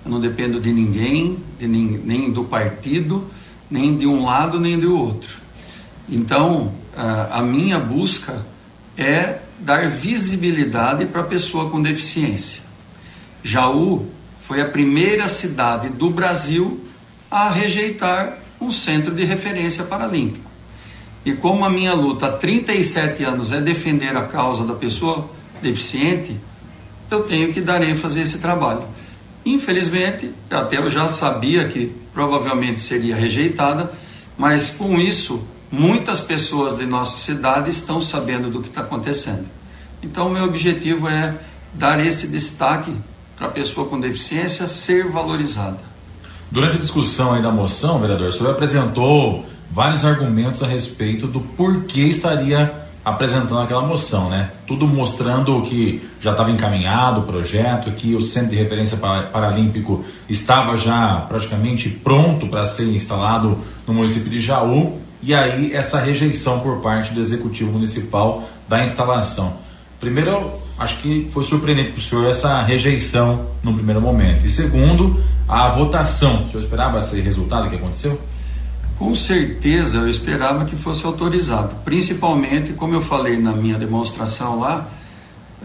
Eu 0.06 0.12
não 0.12 0.19
dependo 0.19 0.60
de 0.60 0.71
ninguém, 0.71 1.38
de 1.60 1.67
nem, 1.67 1.86
nem 1.86 2.32
do 2.32 2.43
partido, 2.43 3.27
nem 3.69 3.95
de 3.95 4.06
um 4.06 4.25
lado, 4.25 4.60
nem 4.60 4.80
do 4.80 4.97
outro. 4.97 5.38
Então, 6.10 6.73
a, 6.95 7.39
a 7.39 7.41
minha 7.41 7.80
busca 7.80 8.45
é 8.97 9.39
dar 9.60 9.89
visibilidade 9.89 11.06
para 11.06 11.21
a 11.21 11.25
pessoa 11.25 11.69
com 11.69 11.82
deficiência. 11.82 12.62
Jaú 13.43 14.08
foi 14.39 14.62
a 14.62 14.65
primeira 14.65 15.27
cidade 15.27 15.89
do 15.89 16.10
Brasil 16.10 16.84
a 17.30 17.49
rejeitar 17.49 18.38
um 18.60 18.71
centro 18.71 19.13
de 19.15 19.23
referência 19.23 19.84
paralímpico. 19.84 20.51
E 21.26 21.34
como 21.34 21.64
a 21.64 21.70
minha 21.70 21.94
luta 21.94 22.28
há 22.28 22.32
37 22.32 23.24
anos 23.24 23.52
é 23.52 23.62
defender 23.62 24.16
a 24.16 24.24
causa 24.24 24.66
da 24.66 24.74
pessoa 24.74 25.30
deficiente, 25.62 26.36
eu 27.10 27.24
tenho 27.24 27.54
que 27.54 27.62
dar 27.62 27.84
ênfase 27.84 28.20
a 28.20 28.24
esse 28.24 28.40
trabalho. 28.40 28.84
Infelizmente, 29.46 30.32
até 30.50 30.78
eu 30.78 30.90
já 30.90 31.08
sabia 31.08 31.68
que 31.68 31.96
provavelmente 32.14 32.80
seria 32.80 33.16
rejeitada, 33.16 33.92
mas 34.38 34.70
com 34.70 35.00
isso 35.00 35.44
muitas 35.72 36.20
pessoas 36.20 36.78
de 36.78 36.86
nossa 36.86 37.18
cidade 37.18 37.70
estão 37.70 38.02
sabendo 38.02 38.50
do 38.50 38.62
que 38.62 38.70
está 38.70 38.82
acontecendo. 38.82 39.46
Então, 40.04 40.30
meu 40.30 40.46
objetivo 40.46 41.08
é 41.08 41.36
dar 41.74 42.04
esse 42.06 42.28
destaque 42.28 42.94
para 43.38 43.48
a 43.48 43.52
pessoa 43.52 43.88
com 43.88 44.00
deficiência 44.00 44.68
ser 44.68 45.08
valorizada. 45.08 45.80
Durante 46.50 46.76
a 46.76 46.80
discussão 46.80 47.34
aí 47.34 47.42
da 47.42 47.52
moção, 47.52 48.00
vereador, 48.00 48.28
o 48.28 48.34
senhor 48.34 48.52
apresentou 48.52 49.46
vários 49.74 50.06
argumentos 50.06 50.62
a 50.62 50.68
respeito 50.68 51.28
do 51.28 51.40
porquê 51.40 52.02
estaria 52.02 52.72
apresentando 53.04 53.60
aquela 53.60 53.82
moção, 53.82 54.30
né? 54.30 54.52
Tudo 54.68 54.88
mostrando 54.88 55.62
que 55.64 56.08
já 56.20 56.32
estava 56.32 56.52
encaminhado 56.52 57.22
o 57.22 57.24
projeto, 57.24 57.92
que 57.92 58.14
o 58.14 58.22
Centro 58.22 58.52
de 58.52 58.58
Referência 58.58 58.98
Paralímpico 58.98 60.06
estava 60.30 60.78
já 60.78 61.26
praticamente 61.28 61.90
pronto 61.90 62.48
para 62.48 62.63
ser 62.65 62.94
instalado 62.94 63.58
no 63.88 63.94
município 63.94 64.30
de 64.30 64.40
Jaú 64.40 65.00
e 65.24 65.34
aí 65.34 65.74
essa 65.74 66.00
rejeição 66.00 66.60
por 66.60 66.78
parte 66.82 67.13
do 67.13 67.22
executivo 67.22 67.72
municipal 67.72 68.44
da 68.67 68.84
instalação. 68.84 69.58
Primeiro, 70.00 70.52
acho 70.78 70.98
que 70.98 71.28
foi 71.32 71.44
surpreendente 71.44 71.92
para 71.92 72.00
o 72.00 72.02
senhor 72.02 72.30
essa 72.30 72.62
rejeição 72.62 73.48
no 73.63 73.74
primeiro 73.74 74.02
momento. 74.02 74.46
E 74.46 74.50
segundo, 74.50 75.24
a 75.48 75.69
votação. 75.69 76.44
O 76.44 76.50
senhor 76.50 76.60
esperava 76.60 77.00
esse 77.00 77.19
resultado 77.19 77.69
que 77.69 77.76
aconteceu? 77.76 78.19
Com 79.02 79.15
certeza 79.15 79.97
eu 79.97 80.08
esperava 80.08 80.63
que 80.63 80.75
fosse 80.75 81.04
autorizado, 81.08 81.75
principalmente, 81.83 82.73
como 82.73 82.93
eu 82.93 83.02
falei 83.02 83.35
na 83.35 83.52
minha 83.52 83.75
demonstração 83.75 84.60
lá, 84.60 84.87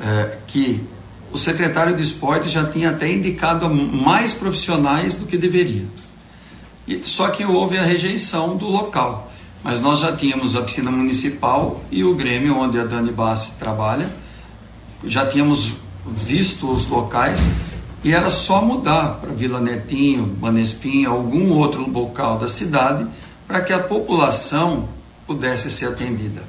é, 0.01 0.39
que 0.47 0.83
o 1.31 1.37
secretário 1.37 1.95
de 1.95 2.03
esporte 2.03 2.49
já 2.49 2.65
tinha 2.65 2.89
até 2.89 3.13
indicado 3.13 3.69
mais 3.69 4.33
profissionais 4.33 5.17
do 5.17 5.27
que 5.27 5.37
deveria. 5.37 5.85
E, 6.89 7.03
só 7.05 7.29
que 7.29 7.45
houve 7.45 7.77
a 7.77 7.83
rejeição 7.83 8.57
do 8.57 8.69
local. 8.69 9.31
Mas 9.63 9.83
nós 9.83 9.99
já 9.99 10.17
tínhamos 10.17 10.57
a 10.57 10.63
piscina 10.63 10.91
municipal 10.91 11.83
e 11.91 12.03
o 12.05 12.15
Grêmio, 12.15 12.57
onde 12.59 12.81
a 12.81 12.85
Dani 12.85 13.13
Bassi 13.13 13.53
trabalha, 13.59 14.11
já 15.05 15.27
tínhamos 15.27 15.75
visto 16.07 16.71
os 16.73 16.87
locais 16.87 17.47
e 18.03 18.15
era 18.15 18.31
só 18.31 18.63
mudar 18.63 19.19
para 19.21 19.31
Vila 19.31 19.61
Netinho, 19.61 20.25
Banespim, 20.25 21.05
algum 21.05 21.53
outro 21.53 21.87
local 21.91 22.39
da 22.39 22.49
cidade 22.49 23.07
para 23.47 23.61
que 23.61 23.73
a 23.73 23.79
população 23.79 24.89
pudesse 25.27 25.71
ser 25.71 25.87
atendida. 25.87 26.43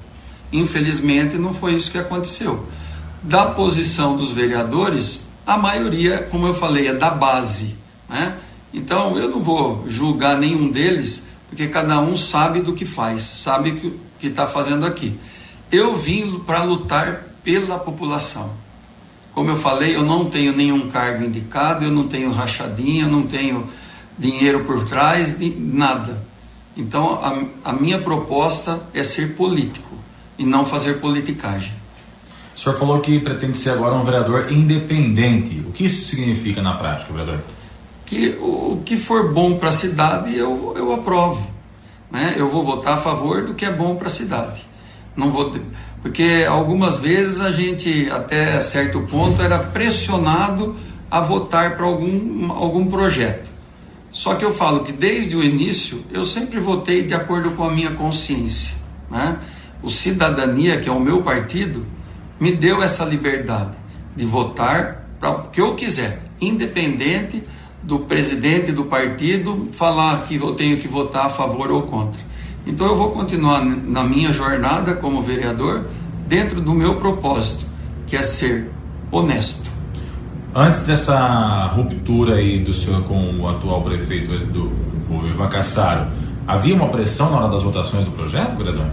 Infelizmente, 0.52 1.38
não 1.38 1.54
foi 1.54 1.74
isso 1.74 1.92
que 1.92 1.98
aconteceu. 1.98 2.66
Da 3.22 3.48
posição 3.48 4.16
dos 4.16 4.32
vereadores, 4.32 5.22
a 5.46 5.58
maioria, 5.58 6.28
como 6.32 6.48
eu 6.48 6.54
falei, 6.54 6.88
é 6.88 6.94
da 6.94 7.10
base. 7.10 7.76
Né? 8.10 8.38
Então, 8.74 9.18
eu 9.18 9.30
não 9.30 9.42
vou 9.42 9.86
julgar 9.88 10.38
nenhum 10.38 10.70
deles, 10.70 11.28
porque 11.50 11.68
cada 11.68 12.00
um 12.00 12.16
sabe 12.16 12.62
do 12.62 12.74
que 12.74 12.86
faz, 12.86 13.24
sabe 13.24 13.72
o 13.72 14.00
que 14.20 14.28
está 14.28 14.48
fazendo 14.48 14.86
aqui. 14.86 15.18
Eu 15.72 15.98
vim 15.98 16.40
para 16.40 16.64
lutar 16.64 17.24
pela 17.44 17.78
população. 17.78 18.52
Como 19.34 19.50
eu 19.52 19.58
falei, 19.58 19.96
eu 19.96 20.04
não 20.04 20.26
tenho 20.26 20.56
nenhum 20.56 20.90
cargo 20.90 21.24
indicado, 21.24 21.86
eu 21.86 21.92
não 21.92 22.08
tenho 22.08 22.32
rachadinha, 22.32 23.04
eu 23.04 23.10
não 23.10 23.24
tenho 23.24 23.68
dinheiro 24.18 24.64
por 24.64 24.88
trás, 24.88 25.38
nada. 25.58 26.27
Então, 26.78 27.20
a, 27.24 27.72
a 27.72 27.74
minha 27.74 28.00
proposta 28.00 28.80
é 28.94 29.04
ser 29.04 29.36
político 29.36 29.96
e 30.38 30.46
não 30.46 30.64
fazer 30.64 31.00
politicagem. 31.00 31.74
O 32.56 32.60
senhor 32.60 32.78
falou 32.78 33.00
que 33.00 33.20
pretende 33.20 33.58
ser 33.58 33.72
agora 33.72 33.96
um 33.96 34.04
vereador 34.04 34.52
independente. 34.52 35.64
O 35.68 35.72
que 35.72 35.88
isso 35.88 36.06
significa 36.06 36.62
na 36.62 36.76
prática, 36.76 37.12
vereador? 37.12 37.40
Que 38.06 38.38
o 38.40 38.82
que 38.86 38.98
for 38.98 39.34
bom 39.34 39.58
para 39.58 39.70
a 39.70 39.74
cidade 39.74 40.36
eu, 40.36 40.74
eu 40.78 40.94
aprovo. 40.94 41.50
Né? 42.12 42.36
Eu 42.38 42.50
vou 42.50 42.64
votar 42.64 42.94
a 42.94 42.98
favor 42.98 43.46
do 43.46 43.54
que 43.54 43.66
é 43.66 43.72
bom 43.72 43.96
para 43.96 44.08
a 44.08 44.12
cidade. 44.12 44.66
Não 45.16 45.32
vou, 45.32 45.54
porque 46.02 46.46
algumas 46.48 46.98
vezes 46.98 47.42
a 47.42 47.52
gente, 47.52 48.10
até 48.12 48.62
certo 48.62 49.02
ponto, 49.02 49.42
era 49.42 49.58
pressionado 49.58 50.76
a 51.10 51.20
votar 51.20 51.76
para 51.76 51.86
algum, 51.86 52.52
algum 52.52 52.86
projeto. 52.86 53.50
Só 54.18 54.34
que 54.34 54.44
eu 54.44 54.52
falo 54.52 54.84
que 54.84 54.92
desde 54.92 55.36
o 55.36 55.44
início 55.44 56.04
eu 56.12 56.26
sempre 56.26 56.60
votei 56.60 57.04
de 57.04 57.14
acordo 57.14 57.52
com 57.52 57.64
a 57.64 57.72
minha 57.72 57.92
consciência. 57.92 58.76
Né? 59.12 59.38
O 59.84 59.92
Cidadania, 59.92 60.82
que 60.82 60.90
é 60.90 60.92
o 60.92 61.00
meu 61.00 61.22
partido, 61.22 61.86
me 62.40 62.52
deu 62.52 62.82
essa 62.82 63.06
liberdade 63.06 63.78
de 64.16 64.26
votar 64.26 65.08
para 65.20 65.30
o 65.30 65.50
que 65.50 65.62
eu 65.62 65.76
quiser, 65.76 66.24
independente 66.42 67.44
do 67.84 68.00
presidente 68.00 68.72
do 68.72 68.86
partido 68.86 69.70
falar 69.72 70.26
que 70.26 70.38
eu 70.38 70.56
tenho 70.56 70.80
que 70.80 70.88
votar 70.88 71.28
a 71.28 71.30
favor 71.30 71.70
ou 71.70 71.84
contra. 71.84 72.20
Então 72.66 72.88
eu 72.88 72.96
vou 72.96 73.12
continuar 73.12 73.64
na 73.64 74.04
minha 74.04 74.34
jornada 74.34 74.96
como 74.96 75.22
vereador 75.22 75.86
dentro 76.28 76.60
do 76.60 76.74
meu 76.74 76.96
propósito, 76.96 77.68
que 78.08 78.18
é 78.18 78.24
ser 78.24 78.72
honesto 79.12 79.77
Antes 80.56 80.82
dessa 80.84 81.68
ruptura 81.68 82.36
aí 82.36 82.64
do 82.64 82.74
senhor 82.74 83.04
com 83.04 83.40
o 83.40 83.48
atual 83.48 83.84
prefeito 83.84 84.32
do 84.48 84.88
o 85.10 85.28
Ivan 85.28 85.48
Cassaro, 85.48 86.08
havia 86.46 86.76
uma 86.76 86.90
pressão 86.90 87.32
na 87.32 87.38
hora 87.38 87.52
das 87.52 87.64
votações 87.64 88.06
do 88.06 88.12
projeto, 88.12 88.56
vereador? 88.58 88.88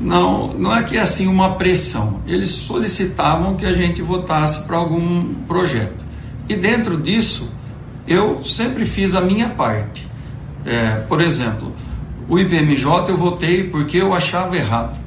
Não, 0.00 0.52
não 0.54 0.74
é 0.74 0.82
que 0.82 0.96
é 0.96 1.00
assim 1.00 1.26
uma 1.26 1.54
pressão. 1.54 2.20
Eles 2.26 2.50
solicitavam 2.50 3.54
que 3.54 3.64
a 3.64 3.72
gente 3.72 4.02
votasse 4.02 4.64
para 4.64 4.76
algum 4.76 5.32
projeto. 5.46 6.04
E 6.48 6.56
dentro 6.56 7.00
disso, 7.00 7.50
eu 8.06 8.44
sempre 8.44 8.84
fiz 8.84 9.14
a 9.14 9.20
minha 9.20 9.48
parte. 9.50 10.06
É, 10.66 10.96
por 11.08 11.20
exemplo, 11.20 11.72
o 12.28 12.38
IPMJ 12.38 13.08
eu 13.08 13.16
votei 13.16 13.64
porque 13.64 13.98
eu 13.98 14.12
achava 14.12 14.56
errado. 14.56 14.98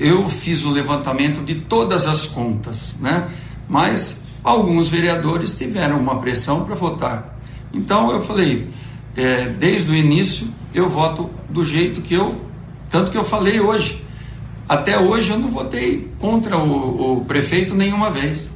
Eu 0.00 0.26
fiz 0.28 0.64
o 0.64 0.70
levantamento 0.70 1.44
de 1.44 1.56
todas 1.56 2.06
as 2.06 2.24
contas, 2.24 2.96
né? 3.00 3.28
Mas 3.68 4.22
alguns 4.44 4.88
vereadores 4.88 5.56
tiveram 5.56 5.98
uma 5.98 6.20
pressão 6.20 6.64
para 6.64 6.74
votar. 6.74 7.38
Então 7.72 8.12
eu 8.12 8.22
falei, 8.22 8.68
é, 9.16 9.46
desde 9.46 9.90
o 9.90 9.94
início 9.94 10.48
eu 10.74 10.88
voto 10.88 11.30
do 11.48 11.64
jeito 11.64 12.02
que 12.02 12.14
eu, 12.14 12.42
tanto 12.90 13.10
que 13.10 13.16
eu 13.16 13.24
falei 13.24 13.58
hoje. 13.58 14.04
Até 14.68 14.98
hoje 14.98 15.30
eu 15.30 15.38
não 15.38 15.48
votei 15.48 16.10
contra 16.18 16.58
o, 16.58 17.18
o 17.18 17.24
prefeito 17.24 17.74
nenhuma 17.74 18.10
vez, 18.10 18.48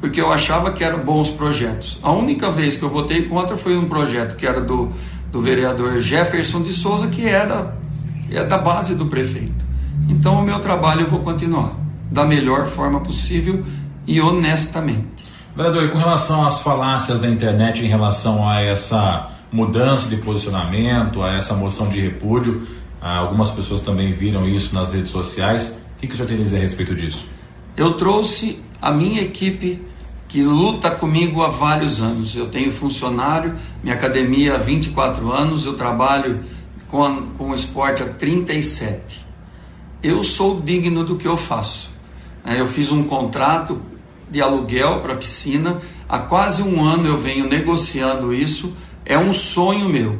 porque 0.00 0.20
eu 0.20 0.32
achava 0.32 0.72
que 0.72 0.82
eram 0.82 1.00
bons 1.00 1.30
projetos. 1.30 1.98
A 2.02 2.10
única 2.12 2.50
vez 2.50 2.76
que 2.76 2.82
eu 2.82 2.90
votei 2.90 3.22
contra 3.22 3.56
foi 3.56 3.76
um 3.76 3.84
projeto 3.84 4.36
que 4.36 4.46
era 4.46 4.60
do, 4.60 4.92
do 5.30 5.40
vereador 5.40 6.00
Jefferson 6.00 6.62
de 6.62 6.72
Souza, 6.72 7.06
que 7.06 7.24
era 7.24 7.76
é 8.30 8.42
da 8.44 8.58
base 8.58 8.94
do 8.94 9.06
prefeito. 9.06 9.64
Então 10.08 10.40
o 10.40 10.42
meu 10.42 10.58
trabalho 10.60 11.02
eu 11.02 11.10
vou 11.10 11.20
continuar 11.20 11.76
da 12.10 12.26
melhor 12.26 12.66
forma 12.66 13.00
possível 13.00 13.64
e 14.06 14.20
honestamente. 14.20 15.22
Vereador, 15.54 15.84
e 15.84 15.90
com 15.90 15.98
relação 15.98 16.46
às 16.46 16.62
falácias 16.62 17.20
da 17.20 17.28
internet 17.28 17.84
em 17.84 17.88
relação 17.88 18.48
a 18.48 18.60
essa 18.60 19.30
mudança 19.52 20.08
de 20.08 20.16
posicionamento, 20.16 21.22
a 21.22 21.34
essa 21.34 21.54
moção 21.54 21.88
de 21.88 22.00
repúdio, 22.00 22.66
ah, 23.00 23.18
algumas 23.18 23.50
pessoas 23.50 23.82
também 23.82 24.12
viram 24.12 24.48
isso 24.48 24.74
nas 24.74 24.92
redes 24.92 25.10
sociais. 25.10 25.84
O 25.96 26.00
que, 26.00 26.06
que 26.06 26.14
o 26.14 26.16
senhor 26.16 26.28
tem 26.28 26.38
a 26.38 26.42
dizer 26.42 26.56
a 26.56 26.60
respeito 26.60 26.94
disso? 26.94 27.26
Eu 27.76 27.94
trouxe 27.94 28.62
a 28.80 28.90
minha 28.90 29.20
equipe 29.20 29.80
que 30.26 30.42
luta 30.42 30.90
comigo 30.90 31.42
há 31.42 31.48
vários 31.48 32.00
anos. 32.00 32.34
Eu 32.34 32.48
tenho 32.48 32.72
funcionário, 32.72 33.54
minha 33.82 33.94
academia 33.94 34.54
há 34.54 34.58
24 34.58 35.30
anos, 35.30 35.66
eu 35.66 35.74
trabalho 35.74 36.42
com, 36.88 37.26
com 37.36 37.50
o 37.50 37.54
esporte 37.54 38.02
há 38.02 38.06
37. 38.06 39.22
Eu 40.02 40.24
sou 40.24 40.60
digno 40.60 41.04
do 41.04 41.16
que 41.16 41.28
eu 41.28 41.36
faço. 41.36 41.90
Eu 42.46 42.66
fiz 42.66 42.90
um 42.90 43.04
contrato 43.04 43.80
de 44.32 44.40
aluguel 44.40 45.00
para 45.00 45.14
piscina. 45.14 45.80
Há 46.08 46.18
quase 46.18 46.62
um 46.62 46.82
ano 46.82 47.06
eu 47.06 47.18
venho 47.18 47.46
negociando 47.46 48.32
isso. 48.32 48.74
É 49.04 49.18
um 49.18 49.32
sonho 49.32 49.88
meu. 49.88 50.18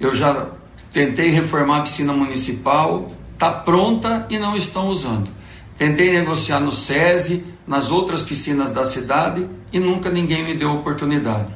Eu 0.00 0.12
já 0.14 0.48
tentei 0.92 1.30
reformar 1.30 1.78
a 1.78 1.82
piscina 1.82 2.12
municipal, 2.12 3.12
está 3.32 3.50
pronta 3.50 4.26
e 4.28 4.38
não 4.38 4.56
estão 4.56 4.88
usando. 4.88 5.30
Tentei 5.78 6.12
negociar 6.12 6.60
no 6.60 6.72
SESI, 6.72 7.44
nas 7.66 7.90
outras 7.90 8.22
piscinas 8.22 8.70
da 8.70 8.84
cidade 8.84 9.46
e 9.72 9.78
nunca 9.78 10.10
ninguém 10.10 10.44
me 10.44 10.54
deu 10.54 10.72
oportunidade. 10.72 11.48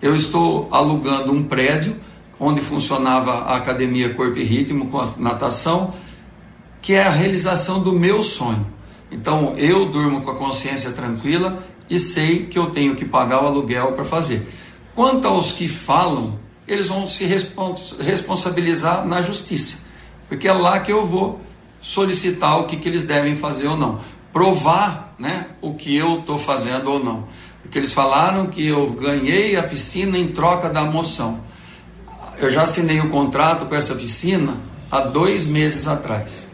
Eu 0.00 0.14
estou 0.14 0.68
alugando 0.70 1.32
um 1.32 1.42
prédio 1.42 1.96
onde 2.38 2.60
funcionava 2.60 3.32
a 3.32 3.56
Academia 3.56 4.14
Corpo 4.14 4.38
e 4.38 4.44
Ritmo 4.44 4.86
com 4.86 5.00
a 5.00 5.08
natação, 5.16 5.92
que 6.80 6.92
é 6.92 7.02
a 7.02 7.10
realização 7.10 7.82
do 7.82 7.92
meu 7.92 8.22
sonho. 8.22 8.77
Então 9.10 9.54
eu 9.56 9.86
durmo 9.86 10.22
com 10.22 10.30
a 10.30 10.34
consciência 10.34 10.92
tranquila 10.92 11.62
e 11.88 11.98
sei 11.98 12.46
que 12.46 12.58
eu 12.58 12.70
tenho 12.70 12.94
que 12.94 13.04
pagar 13.04 13.42
o 13.42 13.46
aluguel 13.46 13.92
para 13.92 14.04
fazer. 14.04 14.46
Quanto 14.94 15.26
aos 15.26 15.52
que 15.52 15.68
falam, 15.68 16.38
eles 16.66 16.88
vão 16.88 17.06
se 17.06 17.24
responsabilizar 18.00 19.06
na 19.06 19.22
justiça, 19.22 19.78
porque 20.28 20.46
é 20.46 20.52
lá 20.52 20.80
que 20.80 20.92
eu 20.92 21.04
vou 21.04 21.40
solicitar 21.80 22.58
o 22.58 22.64
que, 22.64 22.76
que 22.76 22.88
eles 22.88 23.04
devem 23.04 23.36
fazer 23.36 23.68
ou 23.68 23.76
não, 23.76 24.00
provar 24.32 25.14
né, 25.18 25.46
o 25.60 25.74
que 25.74 25.96
eu 25.96 26.20
estou 26.20 26.36
fazendo 26.36 26.90
ou 26.90 27.02
não. 27.02 27.24
Porque 27.62 27.78
eles 27.78 27.92
falaram 27.92 28.46
que 28.46 28.66
eu 28.66 28.90
ganhei 28.90 29.56
a 29.56 29.62
piscina 29.62 30.18
em 30.18 30.28
troca 30.28 30.68
da 30.68 30.82
moção. 30.84 31.40
Eu 32.38 32.50
já 32.50 32.62
assinei 32.62 33.00
o 33.00 33.04
um 33.04 33.08
contrato 33.08 33.66
com 33.66 33.74
essa 33.74 33.94
piscina 33.94 34.56
há 34.90 35.00
dois 35.00 35.46
meses 35.46 35.86
atrás. 35.86 36.46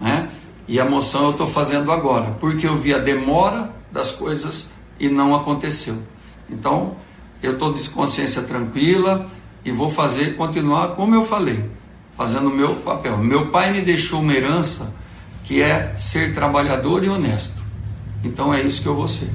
Né? 0.00 0.28
E 0.70 0.78
a 0.78 0.84
moção 0.84 1.24
eu 1.24 1.30
estou 1.32 1.48
fazendo 1.48 1.90
agora, 1.90 2.30
porque 2.38 2.64
eu 2.64 2.78
vi 2.78 2.94
a 2.94 2.98
demora 2.98 3.72
das 3.90 4.12
coisas 4.12 4.70
e 5.00 5.08
não 5.08 5.34
aconteceu. 5.34 5.98
Então, 6.48 6.94
eu 7.42 7.54
estou 7.54 7.72
de 7.72 7.90
consciência 7.90 8.42
tranquila 8.42 9.28
e 9.64 9.72
vou 9.72 9.90
fazer, 9.90 10.36
continuar 10.36 10.90
como 10.90 11.12
eu 11.12 11.24
falei, 11.24 11.68
fazendo 12.16 12.48
o 12.48 12.54
meu 12.54 12.76
papel. 12.76 13.18
Meu 13.18 13.46
pai 13.46 13.72
me 13.72 13.82
deixou 13.82 14.20
uma 14.20 14.32
herança 14.32 14.94
que 15.42 15.60
é 15.60 15.92
ser 15.96 16.34
trabalhador 16.34 17.02
e 17.02 17.08
honesto. 17.08 17.64
Então 18.22 18.54
é 18.54 18.62
isso 18.62 18.80
que 18.80 18.86
eu 18.86 18.94
vou 18.94 19.08
ser. 19.08 19.28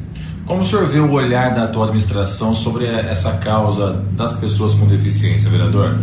Como 0.46 0.62
o 0.62 0.66
senhor 0.66 0.88
vê 0.88 1.00
o 1.00 1.12
olhar 1.12 1.54
da 1.54 1.66
atual 1.66 1.84
administração 1.84 2.56
sobre 2.56 2.86
essa 2.86 3.34
causa 3.40 4.06
das 4.14 4.40
pessoas 4.40 4.74
com 4.74 4.86
deficiência, 4.86 5.50
vereador? 5.50 6.00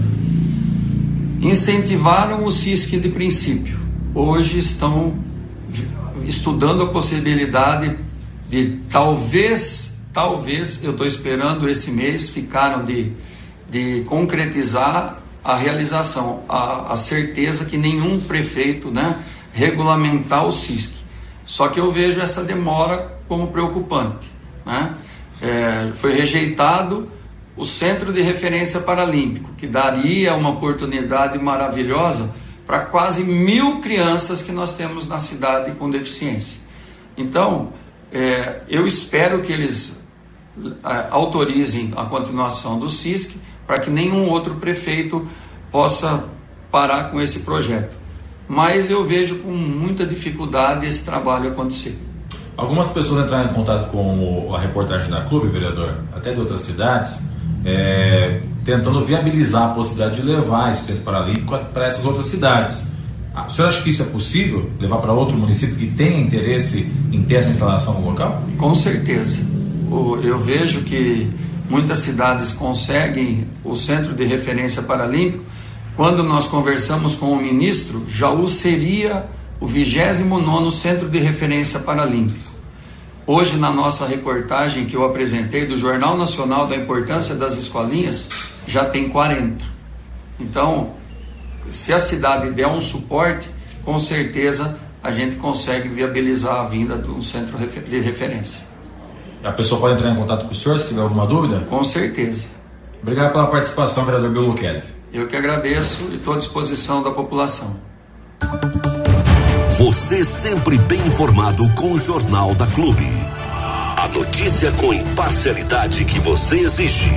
Incentivaram 1.40 2.44
o 2.44 2.52
CISC 2.52 2.98
de 2.98 3.08
princípio 3.08 3.80
hoje 4.14 4.58
estão 4.58 5.14
estudando 6.24 6.82
a 6.82 6.86
possibilidade 6.86 7.96
de 8.48 8.78
talvez, 8.90 9.94
talvez, 10.12 10.82
eu 10.84 10.90
estou 10.90 11.06
esperando 11.06 11.68
esse 11.68 11.90
mês, 11.90 12.28
ficaram 12.28 12.84
de, 12.84 13.12
de 13.70 14.02
concretizar 14.06 15.18
a 15.42 15.56
realização, 15.56 16.44
a, 16.48 16.92
a 16.92 16.96
certeza 16.96 17.64
que 17.64 17.76
nenhum 17.76 18.20
prefeito 18.20 18.90
né, 18.90 19.16
regulamentar 19.52 20.46
o 20.46 20.52
CISC. 20.52 20.92
Só 21.44 21.68
que 21.68 21.80
eu 21.80 21.90
vejo 21.90 22.20
essa 22.20 22.44
demora 22.44 23.16
como 23.26 23.48
preocupante. 23.48 24.30
Né? 24.64 24.94
É, 25.40 25.90
foi 25.94 26.12
rejeitado 26.12 27.08
o 27.56 27.64
Centro 27.64 28.12
de 28.12 28.22
Referência 28.22 28.80
Paralímpico, 28.80 29.50
que 29.56 29.66
daria 29.66 30.34
uma 30.34 30.50
oportunidade 30.50 31.38
maravilhosa 31.38 32.30
para 32.72 32.86
quase 32.86 33.22
mil 33.22 33.82
crianças 33.82 34.40
que 34.40 34.50
nós 34.50 34.72
temos 34.72 35.06
na 35.06 35.18
cidade 35.18 35.72
com 35.72 35.90
deficiência. 35.90 36.58
Então, 37.18 37.68
é, 38.10 38.62
eu 38.66 38.86
espero 38.86 39.42
que 39.42 39.52
eles 39.52 39.98
é, 40.82 41.06
autorizem 41.10 41.92
a 41.94 42.06
continuação 42.06 42.78
do 42.78 42.88
CISC 42.88 43.36
para 43.66 43.78
que 43.78 43.90
nenhum 43.90 44.26
outro 44.30 44.54
prefeito 44.54 45.28
possa 45.70 46.24
parar 46.70 47.10
com 47.10 47.20
esse 47.20 47.40
projeto. 47.40 47.94
Mas 48.48 48.88
eu 48.88 49.04
vejo 49.04 49.40
com 49.40 49.52
muita 49.52 50.06
dificuldade 50.06 50.86
esse 50.86 51.04
trabalho 51.04 51.50
acontecer. 51.50 52.00
Algumas 52.56 52.88
pessoas 52.88 53.26
entraram 53.26 53.50
em 53.50 53.54
contato 53.54 53.90
com 53.90 54.50
a 54.54 54.58
reportagem 54.58 55.10
da 55.10 55.20
Clube, 55.20 55.48
vereador, 55.48 55.98
até 56.16 56.32
de 56.32 56.40
outras 56.40 56.62
cidades, 56.62 57.22
é, 57.64 58.40
tentando 58.64 59.04
viabilizar 59.04 59.70
a 59.70 59.74
possibilidade 59.74 60.20
de 60.20 60.26
levar 60.26 60.72
esse 60.72 60.82
centro 60.82 61.02
paralímpico 61.02 61.58
para 61.72 61.86
essas 61.86 62.04
outras 62.04 62.26
cidades. 62.26 62.92
Ah, 63.34 63.46
o 63.46 63.50
senhor 63.50 63.68
acha 63.68 63.82
que 63.82 63.90
isso 63.90 64.02
é 64.02 64.06
possível? 64.06 64.70
Levar 64.78 64.98
para 64.98 65.12
outro 65.12 65.36
município 65.36 65.76
que 65.76 65.86
tenha 65.86 66.20
interesse 66.20 66.92
em 67.10 67.22
ter 67.22 67.36
essa 67.36 67.48
instalação 67.48 68.00
no 68.00 68.10
local? 68.10 68.42
Com 68.58 68.74
certeza. 68.74 69.38
Eu 70.22 70.38
vejo 70.38 70.82
que 70.82 71.30
muitas 71.68 71.98
cidades 71.98 72.52
conseguem 72.52 73.46
o 73.64 73.74
centro 73.74 74.14
de 74.14 74.24
referência 74.24 74.82
paralímpico. 74.82 75.44
Quando 75.96 76.22
nós 76.22 76.46
conversamos 76.46 77.16
com 77.16 77.32
o 77.32 77.36
ministro, 77.36 78.04
Jaú 78.08 78.48
seria 78.48 79.26
o 79.60 79.66
29 79.66 80.70
centro 80.72 81.08
de 81.08 81.18
referência 81.18 81.78
paralímpico. 81.78 82.51
Hoje, 83.26 83.56
na 83.56 83.70
nossa 83.70 84.04
reportagem 84.04 84.86
que 84.86 84.96
eu 84.96 85.04
apresentei 85.04 85.64
do 85.64 85.78
Jornal 85.78 86.16
Nacional 86.16 86.66
da 86.66 86.74
Importância 86.74 87.34
das 87.36 87.56
Escolinhas, 87.56 88.28
já 88.66 88.84
tem 88.84 89.08
40. 89.08 89.64
Então, 90.40 90.94
se 91.70 91.92
a 91.92 92.00
cidade 92.00 92.50
der 92.50 92.66
um 92.66 92.80
suporte, 92.80 93.48
com 93.84 93.98
certeza 93.98 94.76
a 95.02 95.10
gente 95.10 95.36
consegue 95.36 95.88
viabilizar 95.88 96.60
a 96.60 96.64
vinda 96.64 96.96
de 96.96 97.10
um 97.10 97.22
centro 97.22 97.56
de 97.58 97.98
referência. 98.00 98.60
A 99.42 99.50
pessoa 99.50 99.80
pode 99.80 99.94
entrar 99.94 100.10
em 100.10 100.16
contato 100.16 100.46
com 100.46 100.52
o 100.52 100.54
senhor 100.54 100.78
se 100.78 100.88
tiver 100.88 101.02
alguma 101.02 101.26
dúvida? 101.26 101.60
Com 101.68 101.82
certeza. 101.82 102.46
Obrigado 103.02 103.32
pela 103.32 103.48
participação, 103.48 104.04
vereador 104.04 104.30
Bill 104.30 104.54
Eu 105.12 105.26
que 105.26 105.36
agradeço 105.36 106.08
e 106.12 106.16
estou 106.16 106.34
à 106.34 106.38
disposição 106.38 107.02
da 107.02 107.10
população. 107.10 107.76
Você 109.78 110.22
sempre 110.22 110.76
bem 110.76 111.00
informado 111.06 111.66
com 111.70 111.92
o 111.92 111.98
Jornal 111.98 112.54
da 112.54 112.66
Clube. 112.66 113.06
A 113.96 114.06
notícia 114.08 114.70
com 114.72 114.92
imparcialidade 114.92 116.04
que 116.04 116.20
você 116.20 116.58
exige. 116.58 117.10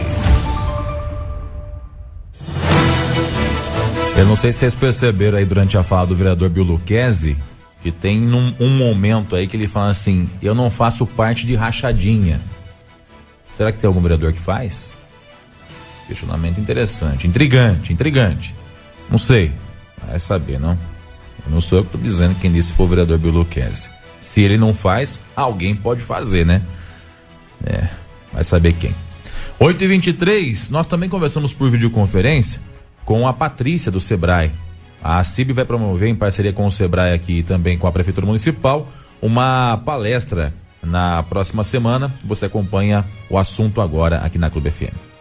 Eu 4.17 4.25
não 4.25 4.37
sei 4.37 4.53
se 4.53 4.59
vocês 4.59 4.73
perceberam 4.73 5.37
aí 5.37 5.45
durante 5.45 5.77
a 5.77 5.83
fala 5.83 6.07
do 6.07 6.15
vereador 6.15 6.49
Bill 6.49 6.63
Luquezzi 6.63 7.35
que 7.81 7.91
tem 7.91 8.33
um, 8.33 8.55
um 8.59 8.69
momento 8.69 9.35
aí 9.35 9.47
que 9.47 9.57
ele 9.57 9.67
fala 9.67 9.91
assim: 9.91 10.29
eu 10.41 10.55
não 10.55 10.71
faço 10.71 11.05
parte 11.05 11.45
de 11.45 11.55
rachadinha. 11.55 12.39
Será 13.51 13.71
que 13.71 13.79
tem 13.79 13.87
algum 13.87 14.01
vereador 14.01 14.31
que 14.31 14.39
faz? 14.39 14.93
Questionamento 16.07 16.59
interessante, 16.59 17.27
intrigante, 17.27 17.91
intrigante. 17.91 18.55
Não 19.09 19.17
sei, 19.17 19.51
vai 20.07 20.19
saber, 20.19 20.59
não? 20.59 20.94
Não 21.49 21.61
sou 21.61 21.79
eu 21.79 21.83
que 21.83 21.95
estou 21.95 22.01
dizendo 22.01 22.35
quem 22.39 22.51
disse 22.51 22.73
foi 22.73 22.85
o 22.85 22.89
vereador 22.89 23.17
Biluquese. 23.17 23.89
Se 24.19 24.41
ele 24.41 24.57
não 24.57 24.73
faz, 24.73 25.19
alguém 25.35 25.75
pode 25.75 26.01
fazer, 26.01 26.45
né? 26.45 26.61
É, 27.65 27.87
vai 28.33 28.43
saber 28.43 28.73
quem. 28.73 28.93
8h23, 29.59 30.69
nós 30.69 30.87
também 30.87 31.09
conversamos 31.09 31.53
por 31.53 31.69
videoconferência 31.71 32.61
com 33.05 33.27
a 33.27 33.33
Patrícia 33.33 33.91
do 33.91 34.01
Sebrae. 34.01 34.51
A 35.01 35.23
CIB 35.23 35.53
vai 35.53 35.65
promover, 35.65 36.09
em 36.09 36.15
parceria 36.15 36.51
com 36.51 36.65
o 36.65 36.71
Sebrae 36.71 37.13
aqui 37.13 37.39
e 37.39 37.43
também 37.43 37.77
com 37.77 37.87
a 37.87 37.91
Prefeitura 37.91 38.25
Municipal, 38.25 38.87
uma 39.21 39.77
palestra 39.85 40.53
na 40.83 41.23
próxima 41.23 41.63
semana. 41.63 42.11
Você 42.25 42.47
acompanha 42.47 43.05
o 43.29 43.37
assunto 43.37 43.81
agora 43.81 44.17
aqui 44.17 44.37
na 44.37 44.49
Clube 44.49 44.71
FM. 44.71 45.14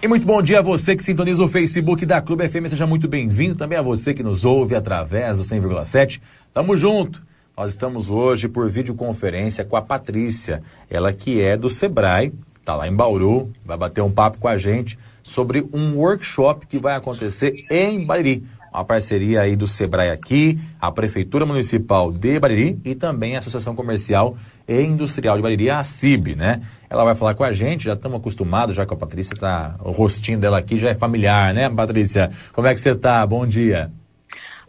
E 0.00 0.06
muito 0.06 0.24
bom 0.24 0.40
dia 0.40 0.60
a 0.60 0.62
você 0.62 0.94
que 0.94 1.02
sintoniza 1.02 1.42
o 1.42 1.48
Facebook 1.48 2.06
da 2.06 2.22
Clube 2.22 2.48
FM. 2.48 2.68
Seja 2.68 2.86
muito 2.86 3.08
bem-vindo. 3.08 3.56
Também 3.56 3.76
a 3.76 3.82
você 3.82 4.14
que 4.14 4.22
nos 4.22 4.44
ouve 4.44 4.76
através 4.76 5.38
do 5.38 5.44
100,7. 5.44 6.20
Tamo 6.54 6.76
junto. 6.76 7.20
Nós 7.56 7.72
estamos 7.72 8.08
hoje 8.08 8.46
por 8.46 8.70
videoconferência 8.70 9.64
com 9.64 9.76
a 9.76 9.82
Patrícia, 9.82 10.62
ela 10.88 11.12
que 11.12 11.40
é 11.42 11.56
do 11.56 11.68
Sebrae, 11.68 12.32
tá 12.64 12.76
lá 12.76 12.86
em 12.86 12.94
Bauru, 12.94 13.50
vai 13.66 13.76
bater 13.76 14.00
um 14.00 14.10
papo 14.12 14.38
com 14.38 14.46
a 14.46 14.56
gente 14.56 14.96
sobre 15.20 15.66
um 15.72 15.96
workshop 15.96 16.68
que 16.68 16.78
vai 16.78 16.94
acontecer 16.94 17.52
em 17.68 18.04
Bariri 18.04 18.44
uma 18.78 18.84
parceria 18.84 19.40
aí 19.40 19.56
do 19.56 19.66
Sebrae 19.66 20.10
aqui, 20.10 20.58
a 20.80 20.90
Prefeitura 20.92 21.44
Municipal 21.44 22.12
de 22.12 22.38
Bariri 22.38 22.78
e 22.84 22.94
também 22.94 23.34
a 23.34 23.40
Associação 23.40 23.74
Comercial 23.74 24.36
e 24.68 24.80
Industrial 24.80 25.36
de 25.36 25.42
Bariri, 25.42 25.68
a 25.68 25.82
CIB, 25.82 26.36
né? 26.36 26.62
Ela 26.88 27.04
vai 27.04 27.14
falar 27.16 27.34
com 27.34 27.42
a 27.42 27.50
gente, 27.50 27.84
já 27.84 27.94
estamos 27.94 28.20
acostumados, 28.20 28.76
já 28.76 28.86
com 28.86 28.94
a 28.94 28.96
Patrícia 28.96 29.36
tá, 29.36 29.74
o 29.82 29.90
rostinho 29.90 30.38
dela 30.38 30.58
aqui 30.58 30.78
já 30.78 30.90
é 30.90 30.94
familiar, 30.94 31.52
né, 31.52 31.68
Patrícia? 31.68 32.30
Como 32.52 32.68
é 32.68 32.72
que 32.72 32.80
você 32.80 32.94
tá? 32.94 33.26
Bom 33.26 33.44
dia. 33.46 33.90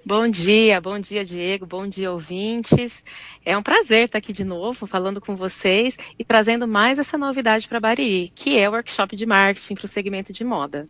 Bom 0.04 0.28
dia, 0.28 0.82
bom 0.82 0.98
dia, 0.98 1.24
Diego, 1.24 1.68
bom 1.68 1.86
dia, 1.86 2.12
ouvintes. 2.12 3.04
É 3.46 3.56
um 3.56 3.62
prazer 3.62 4.06
estar 4.06 4.18
aqui 4.18 4.34
de 4.34 4.44
novo, 4.44 4.88
falando 4.88 5.22
com 5.22 5.36
vocês 5.36 5.96
e 6.18 6.24
trazendo 6.24 6.68
mais 6.68 6.98
essa 6.98 7.16
novidade 7.16 7.68
para 7.68 7.80
Bariri, 7.80 8.32
que 8.34 8.58
é 8.58 8.68
o 8.68 8.72
workshop 8.72 9.16
de 9.16 9.28
marketing 9.28 9.76
para 9.76 9.86
o 9.86 9.88
segmento 9.88 10.34
de 10.34 10.44
moda. 10.44 10.88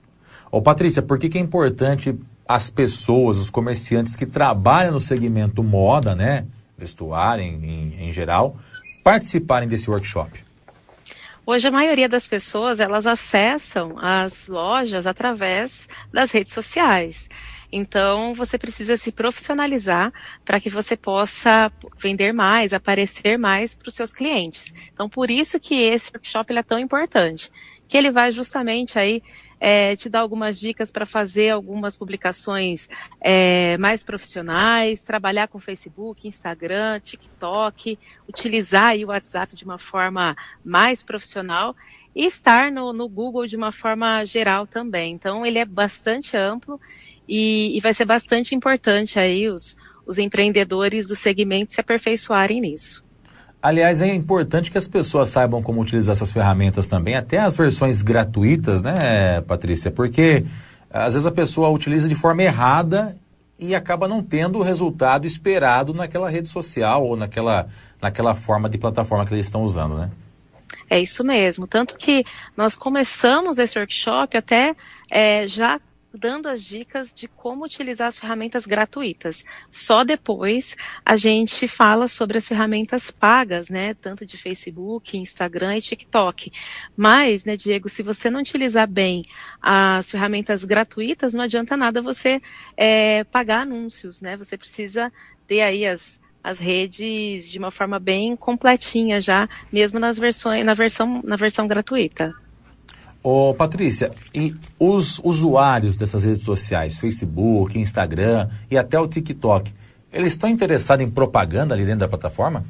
Ô, 0.49 0.61
Patrícia, 0.61 1.01
por 1.01 1.19
que, 1.19 1.27
que 1.27 1.37
é 1.37 1.41
importante 1.41 2.17
as 2.49 2.71
pessoas, 2.71 3.37
os 3.37 3.51
comerciantes 3.51 4.15
que 4.15 4.25
trabalham 4.25 4.93
no 4.93 4.99
segmento 4.99 5.61
moda, 5.61 6.15
né, 6.15 6.47
vestuário 6.75 7.43
em, 7.43 7.63
em, 7.63 8.07
em 8.07 8.11
geral, 8.11 8.57
participarem 9.03 9.69
desse 9.69 9.87
workshop? 9.87 10.43
Hoje 11.45 11.67
a 11.67 11.71
maioria 11.71 12.09
das 12.09 12.25
pessoas 12.25 12.79
elas 12.79 13.05
acessam 13.05 13.99
as 13.99 14.47
lojas 14.47 15.05
através 15.05 15.87
das 16.11 16.31
redes 16.31 16.51
sociais. 16.51 17.29
Então 17.71 18.33
você 18.33 18.57
precisa 18.57 18.97
se 18.97 19.11
profissionalizar 19.11 20.11
para 20.43 20.59
que 20.59 20.71
você 20.71 20.97
possa 20.97 21.71
vender 21.99 22.33
mais, 22.33 22.73
aparecer 22.73 23.37
mais 23.37 23.75
para 23.75 23.89
os 23.89 23.93
seus 23.93 24.11
clientes. 24.11 24.73
Então 24.91 25.07
por 25.07 25.29
isso 25.29 25.59
que 25.59 25.75
esse 25.75 26.11
workshop 26.11 26.51
é 26.57 26.63
tão 26.63 26.79
importante, 26.79 27.51
que 27.87 27.95
ele 27.95 28.09
vai 28.09 28.31
justamente 28.31 28.97
aí 28.97 29.21
é, 29.59 29.95
te 29.95 30.09
dar 30.09 30.21
algumas 30.21 30.59
dicas 30.59 30.89
para 30.89 31.05
fazer 31.05 31.49
algumas 31.49 31.97
publicações 31.97 32.89
é, 33.19 33.77
mais 33.77 34.03
profissionais, 34.03 35.03
trabalhar 35.03 35.47
com 35.47 35.59
Facebook, 35.59 36.27
Instagram, 36.27 36.99
TikTok, 36.99 37.99
utilizar 38.27 38.95
o 38.97 39.07
WhatsApp 39.07 39.55
de 39.55 39.65
uma 39.65 39.77
forma 39.77 40.35
mais 40.63 41.03
profissional 41.03 41.75
e 42.15 42.25
estar 42.25 42.71
no, 42.71 42.93
no 42.93 43.07
Google 43.07 43.45
de 43.45 43.55
uma 43.55 43.71
forma 43.71 44.23
geral 44.23 44.65
também. 44.65 45.13
Então, 45.13 45.45
ele 45.45 45.59
é 45.59 45.65
bastante 45.65 46.35
amplo 46.35 46.79
e, 47.27 47.75
e 47.77 47.79
vai 47.79 47.93
ser 47.93 48.05
bastante 48.05 48.55
importante 48.55 49.19
aí 49.19 49.49
os, 49.49 49.77
os 50.05 50.17
empreendedores 50.17 51.05
do 51.05 51.15
segmento 51.15 51.73
se 51.73 51.79
aperfeiçoarem 51.79 52.61
nisso. 52.61 53.03
Aliás, 53.61 54.01
é 54.01 54.13
importante 54.13 54.71
que 54.71 54.77
as 54.77 54.87
pessoas 54.87 55.29
saibam 55.29 55.61
como 55.61 55.81
utilizar 55.81 56.13
essas 56.13 56.31
ferramentas 56.31 56.87
também, 56.87 57.15
até 57.15 57.39
as 57.39 57.57
versões 57.57 58.01
gratuitas, 58.01 58.83
né, 58.83 59.41
Patrícia? 59.41 59.91
Porque 59.91 60.45
às 60.89 61.13
vezes 61.13 61.27
a 61.27 61.31
pessoa 61.31 61.69
utiliza 61.69 62.07
de 62.07 62.15
forma 62.15 62.41
errada 62.41 63.17
e 63.59 63.75
acaba 63.75 64.07
não 64.07 64.23
tendo 64.23 64.59
o 64.59 64.63
resultado 64.63 65.27
esperado 65.27 65.93
naquela 65.93 66.29
rede 66.29 66.47
social 66.47 67.05
ou 67.05 67.17
naquela, 67.17 67.67
naquela 68.01 68.33
forma 68.33 68.69
de 68.69 68.77
plataforma 68.77 69.25
que 69.25 69.33
eles 69.33 69.47
estão 69.47 69.63
usando, 69.63 69.97
né? 69.97 70.09
É 70.89 70.99
isso 70.99 71.23
mesmo. 71.23 71.67
Tanto 71.67 71.95
que 71.97 72.23
nós 72.55 72.75
começamos 72.75 73.59
esse 73.59 73.77
workshop 73.77 74.37
até 74.37 74.73
é, 75.11 75.45
já 75.45 75.79
dando 76.13 76.47
as 76.47 76.63
dicas 76.63 77.13
de 77.13 77.27
como 77.27 77.65
utilizar 77.65 78.07
as 78.07 78.17
ferramentas 78.17 78.65
gratuitas. 78.65 79.45
Só 79.69 80.03
depois 80.03 80.75
a 81.05 81.15
gente 81.15 81.67
fala 81.67 82.07
sobre 82.07 82.37
as 82.37 82.47
ferramentas 82.47 83.11
pagas, 83.11 83.69
né, 83.69 83.93
tanto 83.93 84.25
de 84.25 84.37
Facebook, 84.37 85.17
Instagram 85.17 85.77
e 85.77 85.81
TikTok. 85.81 86.51
Mas, 86.95 87.45
né, 87.45 87.55
Diego, 87.55 87.87
se 87.87 88.03
você 88.03 88.29
não 88.29 88.41
utilizar 88.41 88.87
bem 88.87 89.23
as 89.61 90.09
ferramentas 90.09 90.63
gratuitas, 90.63 91.33
não 91.33 91.43
adianta 91.43 91.77
nada 91.77 92.01
você 92.01 92.41
é, 92.75 93.23
pagar 93.25 93.61
anúncios, 93.61 94.21
né? 94.21 94.35
Você 94.37 94.57
precisa 94.57 95.11
ter 95.47 95.61
aí 95.61 95.85
as 95.85 96.19
as 96.43 96.57
redes 96.57 97.51
de 97.51 97.59
uma 97.59 97.69
forma 97.69 97.99
bem 97.99 98.35
completinha 98.35 99.19
já, 99.19 99.47
mesmo 99.71 99.99
nas 99.99 100.17
versões, 100.17 100.65
na 100.65 100.73
versão, 100.73 101.21
na 101.23 101.35
versão 101.35 101.67
gratuita. 101.67 102.33
Ô, 103.21 103.53
Patrícia, 103.53 104.11
e 104.33 104.55
os 104.79 105.19
usuários 105.23 105.97
dessas 105.97 106.23
redes 106.23 106.43
sociais, 106.43 106.97
Facebook, 106.97 107.77
Instagram 107.77 108.49
e 108.71 108.77
até 108.77 108.97
o 108.97 109.07
TikTok, 109.07 109.73
eles 110.11 110.33
estão 110.33 110.49
interessados 110.49 111.05
em 111.05 111.09
propaganda 111.09 111.73
ali 111.73 111.85
dentro 111.85 111.99
da 111.99 112.07
plataforma? 112.07 112.65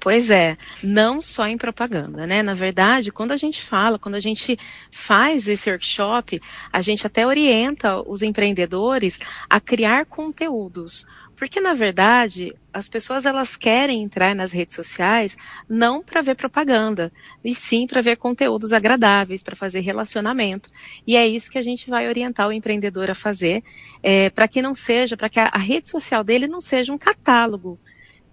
Pois 0.00 0.30
é, 0.30 0.56
não 0.80 1.20
só 1.20 1.48
em 1.48 1.58
propaganda, 1.58 2.24
né? 2.24 2.40
Na 2.40 2.54
verdade, 2.54 3.10
quando 3.10 3.32
a 3.32 3.36
gente 3.36 3.60
fala, 3.60 3.98
quando 3.98 4.14
a 4.14 4.20
gente 4.20 4.56
faz 4.92 5.48
esse 5.48 5.68
workshop, 5.68 6.40
a 6.72 6.80
gente 6.80 7.04
até 7.04 7.26
orienta 7.26 8.00
os 8.08 8.22
empreendedores 8.22 9.18
a 9.50 9.60
criar 9.60 10.06
conteúdos. 10.06 11.04
Porque 11.38 11.60
na 11.60 11.72
verdade, 11.72 12.52
as 12.72 12.88
pessoas 12.88 13.24
elas 13.24 13.56
querem 13.56 14.02
entrar 14.02 14.34
nas 14.34 14.50
redes 14.50 14.74
sociais 14.74 15.36
não 15.68 16.02
para 16.02 16.20
ver 16.20 16.34
propaganda, 16.34 17.12
e 17.44 17.54
sim 17.54 17.86
para 17.86 18.00
ver 18.00 18.16
conteúdos 18.16 18.72
agradáveis, 18.72 19.42
para 19.42 19.54
fazer 19.54 19.80
relacionamento. 19.80 20.68
E 21.06 21.16
é 21.16 21.26
isso 21.26 21.50
que 21.50 21.58
a 21.58 21.62
gente 21.62 21.88
vai 21.88 22.08
orientar 22.08 22.48
o 22.48 22.52
empreendedor 22.52 23.10
a 23.10 23.14
fazer, 23.14 23.62
é, 24.02 24.28
para 24.30 24.48
que 24.48 24.60
não 24.60 24.74
seja, 24.74 25.16
para 25.16 25.28
que 25.28 25.38
a, 25.38 25.46
a 25.52 25.58
rede 25.58 25.88
social 25.88 26.24
dele 26.24 26.48
não 26.48 26.60
seja 26.60 26.92
um 26.92 26.98
catálogo, 26.98 27.78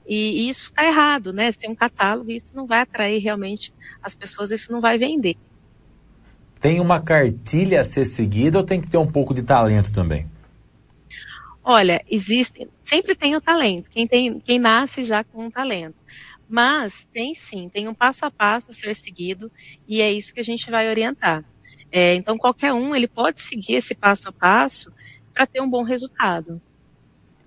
e, 0.08 0.48
isso 0.50 0.66
está 0.66 0.86
errado, 0.86 1.34
né? 1.34 1.52
Se 1.52 1.60
tem 1.60 1.70
um 1.70 1.76
catálogo, 1.76 2.32
isso 2.32 2.56
não 2.56 2.68
vai 2.68 2.82
atrair 2.82 3.20
realmente 3.20 3.74
as 4.02 4.16
pessoas, 4.16 4.52
isso 4.52 4.72
não 4.72 4.80
vai 4.80 4.98
vender. 4.98 5.36
Tem 6.60 6.80
uma 6.80 7.00
cartilha 7.00 7.82
a 7.82 7.84
ser 7.84 8.06
seguida 8.06 8.58
ou 8.58 8.64
tem 8.64 8.80
que 8.80 8.90
ter 8.90 8.98
um 8.98 9.08
pouco 9.08 9.34
de 9.34 9.44
talento 9.44 9.92
também? 9.92 10.28
Olha, 11.68 12.00
existe, 12.08 12.70
sempre 12.84 13.16
tem 13.16 13.36
o 13.36 13.42
talento, 13.42 13.90
quem, 13.90 14.06
tem, 14.06 14.40
quem 14.40 14.60
nasce 14.60 15.04
já 15.04 15.24
com 15.24 15.46
um 15.46 15.50
talento. 15.50 15.96
Mas 16.48 17.08
tem 17.12 17.34
sim, 17.34 17.68
tem 17.70 17.88
um 17.88 17.94
passo 17.94 18.24
a 18.24 18.30
passo 18.30 18.70
a 18.70 18.74
ser 18.74 18.94
seguido 18.94 19.52
e 19.88 20.00
é 20.00 20.12
isso 20.12 20.32
que 20.32 20.40
a 20.40 20.44
gente 20.44 20.70
vai 20.70 20.88
orientar. 20.88 21.44
É, 21.92 22.14
então, 22.14 22.38
qualquer 22.38 22.72
um, 22.72 22.96
ele 22.96 23.08
pode 23.08 23.42
seguir 23.42 23.76
esse 23.76 23.96
passo 23.96 24.30
a 24.30 24.32
passo 24.32 24.92
para 25.34 25.48
ter 25.48 25.60
um 25.60 25.70
bom 25.70 25.82
resultado. 25.82 26.62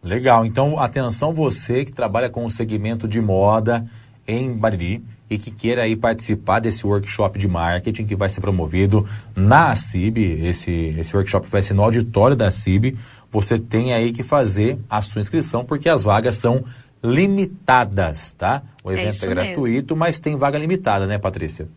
Legal. 0.03 0.45
Então, 0.45 0.81
atenção 0.81 1.33
você 1.33 1.85
que 1.85 1.93
trabalha 1.93 2.29
com 2.29 2.45
o 2.45 2.51
segmento 2.51 3.07
de 3.07 3.21
moda 3.21 3.89
em 4.27 4.53
Bariri 4.53 5.03
e 5.31 5.39
que 5.39 5.51
queira 5.51 5.83
aí 5.83 5.97
participar 5.97 6.61
desse 6.61 6.87
workshop 6.87 7.39
de 7.39 7.49
marketing 7.49 8.07
que 8.07 8.17
vai 8.17 8.29
ser 8.29 8.41
promovido 8.41 9.07
na 9.37 9.75
CIB. 9.75 10.47
Esse, 10.47 10.95
esse 10.99 11.17
workshop 11.17 11.49
vai 11.49 11.63
ser 11.63 11.75
no 11.75 11.83
auditório 11.83 12.37
da 12.37 12.51
CIB. 12.51 12.97
Você 13.31 13.59
tem 13.59 13.93
aí 13.93 14.13
que 14.13 14.23
fazer 14.23 14.79
a 14.89 15.03
sua 15.03 15.21
inscrição 15.21 15.65
porque 15.65 15.89
as 15.89 16.03
vagas 16.03 16.37
são 16.37 16.65
limitadas, 17.03 18.33
tá? 18.33 18.63
O 18.83 18.91
é 18.91 18.95
evento 18.95 19.25
é, 19.25 19.27
é 19.27 19.29
gratuito, 19.29 19.95
mesmo. 19.95 19.97
mas 19.97 20.19
tem 20.19 20.37
vaga 20.37 20.59
limitada, 20.59 21.07
né, 21.07 21.19
Patrícia? 21.19 21.69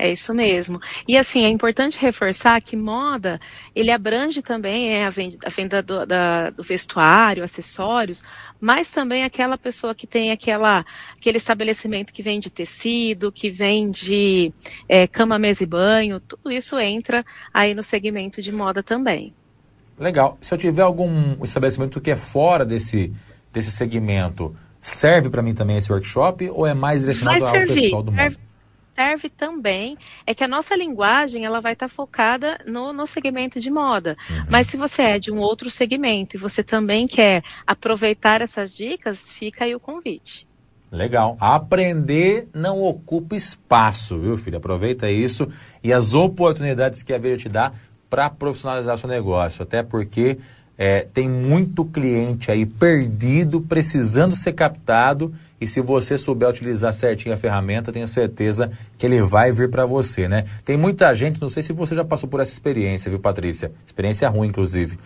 É 0.00 0.10
isso 0.10 0.32
mesmo. 0.32 0.80
E 1.06 1.18
assim, 1.18 1.44
é 1.44 1.48
importante 1.48 1.98
reforçar 1.98 2.62
que 2.62 2.74
moda, 2.74 3.38
ele 3.76 3.90
abrange 3.90 4.40
também 4.40 4.94
é, 4.94 5.04
a 5.04 5.10
venda, 5.10 5.36
a 5.44 5.50
venda 5.50 5.82
do, 5.82 6.06
da, 6.06 6.48
do, 6.48 6.62
vestuário, 6.62 7.44
acessórios, 7.44 8.24
mas 8.58 8.90
também 8.90 9.24
aquela 9.24 9.58
pessoa 9.58 9.94
que 9.94 10.06
tem 10.06 10.30
aquela, 10.30 10.86
aquele 11.14 11.36
estabelecimento 11.36 12.14
que 12.14 12.22
vende 12.22 12.48
tecido, 12.48 13.30
que 13.30 13.50
vende 13.50 14.54
é, 14.88 15.06
cama, 15.06 15.38
mesa 15.38 15.64
e 15.64 15.66
banho, 15.66 16.18
tudo 16.18 16.50
isso 16.50 16.78
entra 16.78 17.22
aí 17.52 17.74
no 17.74 17.82
segmento 17.82 18.40
de 18.40 18.50
moda 18.50 18.82
também. 18.82 19.34
Legal. 20.00 20.38
Se 20.40 20.54
eu 20.54 20.58
tiver 20.58 20.82
algum 20.82 21.36
estabelecimento 21.44 22.00
que 22.00 22.10
é 22.10 22.16
fora 22.16 22.64
desse, 22.64 23.12
desse 23.52 23.70
segmento, 23.70 24.56
serve 24.80 25.28
para 25.28 25.42
mim 25.42 25.54
também 25.54 25.76
esse 25.76 25.92
workshop 25.92 26.48
ou 26.50 26.66
é 26.66 26.72
mais 26.72 27.02
direcionado 27.02 27.44
ao 27.44 27.52
pessoal 27.52 28.02
do 28.02 28.10
moda? 28.10 28.34
serve 29.00 29.30
também 29.30 29.96
é 30.26 30.34
que 30.34 30.44
a 30.44 30.48
nossa 30.48 30.76
linguagem 30.76 31.46
ela 31.46 31.60
vai 31.60 31.72
estar 31.72 31.88
tá 31.88 31.94
focada 31.94 32.58
no, 32.66 32.92
no 32.92 33.06
segmento 33.06 33.58
de 33.58 33.70
moda. 33.70 34.16
Uhum. 34.28 34.44
Mas 34.50 34.66
se 34.66 34.76
você 34.76 35.02
é 35.02 35.18
de 35.18 35.30
um 35.30 35.38
outro 35.38 35.70
segmento 35.70 36.36
e 36.36 36.38
você 36.38 36.62
também 36.62 37.06
quer 37.06 37.42
aproveitar 37.66 38.42
essas 38.42 38.74
dicas, 38.74 39.30
fica 39.30 39.64
aí 39.64 39.74
o 39.74 39.80
convite. 39.80 40.46
Legal. 40.92 41.36
Aprender 41.40 42.48
não 42.52 42.82
ocupa 42.82 43.36
espaço, 43.36 44.18
viu, 44.18 44.36
filho? 44.36 44.58
Aproveita 44.58 45.08
isso 45.08 45.48
e 45.82 45.92
as 45.92 46.12
oportunidades 46.12 47.02
que 47.02 47.12
a 47.12 47.18
vida 47.18 47.36
te 47.36 47.48
dá 47.48 47.72
para 48.10 48.28
profissionalizar 48.28 48.98
seu 48.98 49.08
negócio. 49.08 49.62
Até 49.62 49.82
porque 49.82 50.36
é, 50.76 51.06
tem 51.14 51.28
muito 51.28 51.84
cliente 51.84 52.50
aí 52.50 52.66
perdido, 52.66 53.60
precisando 53.60 54.34
ser 54.34 54.52
captado 54.52 55.32
e 55.60 55.68
se 55.68 55.82
você 55.82 56.16
souber 56.16 56.48
utilizar 56.48 56.90
certinho 56.94 57.34
a 57.34 57.36
ferramenta, 57.36 57.92
tenho 57.92 58.08
certeza 58.08 58.70
que 58.96 59.04
ele 59.04 59.20
vai 59.22 59.52
vir 59.52 59.68
para 59.68 59.84
você, 59.84 60.26
né? 60.26 60.46
Tem 60.64 60.78
muita 60.78 61.14
gente, 61.14 61.38
não 61.38 61.50
sei 61.50 61.62
se 61.62 61.74
você 61.74 61.94
já 61.94 62.02
passou 62.02 62.30
por 62.30 62.40
essa 62.40 62.50
experiência, 62.50 63.10
viu, 63.10 63.20
Patrícia? 63.20 63.70
Experiência 63.86 64.26
ruim, 64.30 64.48
inclusive, 64.48 64.98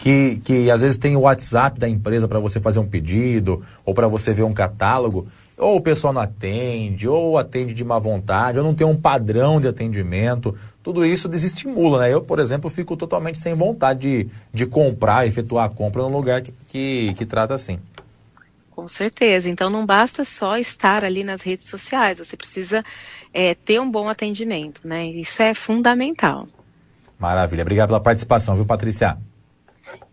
que, 0.00 0.40
que 0.42 0.70
às 0.70 0.80
vezes 0.80 0.96
tem 0.96 1.14
o 1.14 1.20
WhatsApp 1.20 1.78
da 1.78 1.86
empresa 1.86 2.26
para 2.26 2.40
você 2.40 2.58
fazer 2.58 2.78
um 2.78 2.86
pedido 2.86 3.62
ou 3.84 3.92
para 3.92 4.08
você 4.08 4.32
ver 4.32 4.44
um 4.44 4.54
catálogo, 4.54 5.26
ou 5.58 5.76
o 5.76 5.80
pessoal 5.80 6.12
não 6.12 6.20
atende, 6.20 7.08
ou 7.08 7.36
atende 7.36 7.74
de 7.74 7.84
má 7.84 7.98
vontade, 7.98 8.58
ou 8.58 8.64
não 8.64 8.74
tem 8.74 8.86
um 8.86 8.96
padrão 8.96 9.60
de 9.60 9.66
atendimento. 9.66 10.54
Tudo 10.82 11.04
isso 11.04 11.28
desestimula, 11.28 12.00
né? 12.00 12.14
Eu, 12.14 12.22
por 12.22 12.38
exemplo, 12.38 12.70
fico 12.70 12.96
totalmente 12.96 13.38
sem 13.38 13.54
vontade 13.54 14.00
de, 14.00 14.30
de 14.54 14.66
comprar, 14.66 15.26
efetuar 15.26 15.66
a 15.66 15.68
compra 15.68 16.02
num 16.02 16.16
lugar 16.16 16.40
que, 16.40 16.52
que, 16.68 17.14
que 17.14 17.26
trata 17.26 17.54
assim. 17.54 17.78
Com 18.70 18.86
certeza. 18.86 19.50
Então 19.50 19.68
não 19.68 19.84
basta 19.84 20.24
só 20.24 20.56
estar 20.56 21.04
ali 21.04 21.24
nas 21.24 21.42
redes 21.42 21.68
sociais, 21.68 22.20
você 22.20 22.36
precisa 22.36 22.84
é, 23.34 23.54
ter 23.54 23.80
um 23.80 23.90
bom 23.90 24.08
atendimento, 24.08 24.80
né? 24.84 25.06
Isso 25.06 25.42
é 25.42 25.52
fundamental. 25.52 26.46
Maravilha. 27.18 27.62
Obrigado 27.62 27.88
pela 27.88 28.00
participação, 28.00 28.54
viu, 28.54 28.64
Patrícia? 28.64 29.18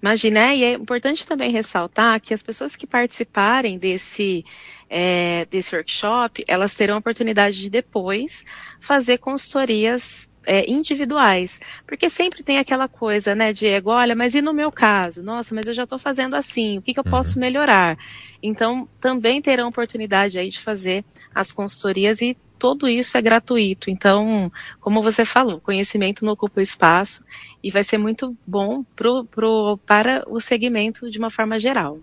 Imagina, 0.02 0.54
e 0.54 0.64
é 0.64 0.74
importante 0.74 1.26
também 1.26 1.52
ressaltar 1.52 2.20
que 2.20 2.34
as 2.34 2.44
pessoas 2.44 2.76
que 2.76 2.86
participarem 2.86 3.78
desse, 3.78 4.46
é, 4.90 5.46
desse 5.46 5.76
workshop, 5.76 6.44
elas 6.48 6.76
terão 6.76 6.96
a 6.96 7.00
oportunidade 7.00 7.60
de 7.60 7.70
depois 7.70 8.46
fazer 8.80 9.18
consultorias 9.18 10.30
é, 10.46 10.70
individuais. 10.70 11.60
Porque 11.88 12.10
sempre 12.10 12.44
tem 12.44 12.60
aquela 12.60 12.88
coisa, 12.88 13.36
né, 13.36 13.52
Diego? 13.52 13.90
Olha, 13.90 14.16
mas 14.16 14.36
e 14.36 14.42
no 14.42 14.54
meu 14.54 14.72
caso? 14.72 15.24
Nossa, 15.24 15.54
mas 15.54 15.68
eu 15.68 15.74
já 15.74 15.84
estou 15.84 15.98
fazendo 15.98 16.36
assim, 16.36 16.78
o 16.78 16.82
que, 16.82 16.94
que 16.94 17.00
eu 17.00 17.04
uhum. 17.06 17.12
posso 17.12 17.40
melhorar? 17.40 17.98
Então, 18.42 18.88
também 19.00 19.42
terão 19.42 19.68
oportunidade 19.68 20.38
aí 20.38 20.50
de 20.50 20.60
fazer 20.60 21.04
as 21.34 21.52
consultorias 21.52 22.22
e 22.22 22.38
tudo 22.58 22.88
isso 22.88 23.18
é 23.18 23.22
gratuito. 23.22 23.90
Então, 23.90 24.52
como 24.80 25.02
você 25.02 25.26
falou, 25.26 25.60
conhecimento 25.60 26.24
não 26.24 26.34
ocupa 26.34 26.62
espaço 26.62 27.24
e 27.64 27.70
vai 27.72 27.84
ser 27.84 27.98
muito 27.98 28.36
bom 28.46 28.84
pro, 28.96 29.26
pro, 29.26 29.78
para 29.86 30.24
o 30.28 30.40
segmento 30.40 31.10
de 31.10 31.18
uma 31.18 31.30
forma 31.30 31.60
geral. 31.60 32.00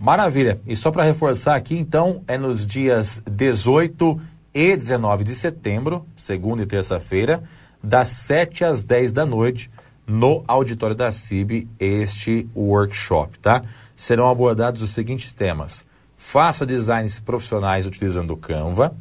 Maravilha. 0.00 0.58
E 0.66 0.74
só 0.74 0.90
para 0.90 1.04
reforçar 1.04 1.54
aqui, 1.54 1.76
então, 1.76 2.22
é 2.26 2.38
nos 2.38 2.66
dias 2.66 3.22
18 3.30 4.18
e 4.54 4.74
19 4.74 5.24
de 5.24 5.34
setembro, 5.34 6.06
segunda 6.16 6.62
e 6.62 6.66
terça-feira, 6.66 7.42
das 7.82 8.08
7 8.08 8.64
às 8.64 8.82
10 8.82 9.12
da 9.12 9.26
noite, 9.26 9.70
no 10.06 10.42
auditório 10.48 10.96
da 10.96 11.12
CIB, 11.12 11.68
este 11.78 12.48
workshop, 12.56 13.38
tá? 13.40 13.62
Serão 13.94 14.30
abordados 14.30 14.80
os 14.80 14.90
seguintes 14.90 15.34
temas: 15.34 15.84
faça 16.16 16.64
designs 16.64 17.20
profissionais 17.20 17.84
utilizando 17.84 18.34
Canva, 18.38 18.96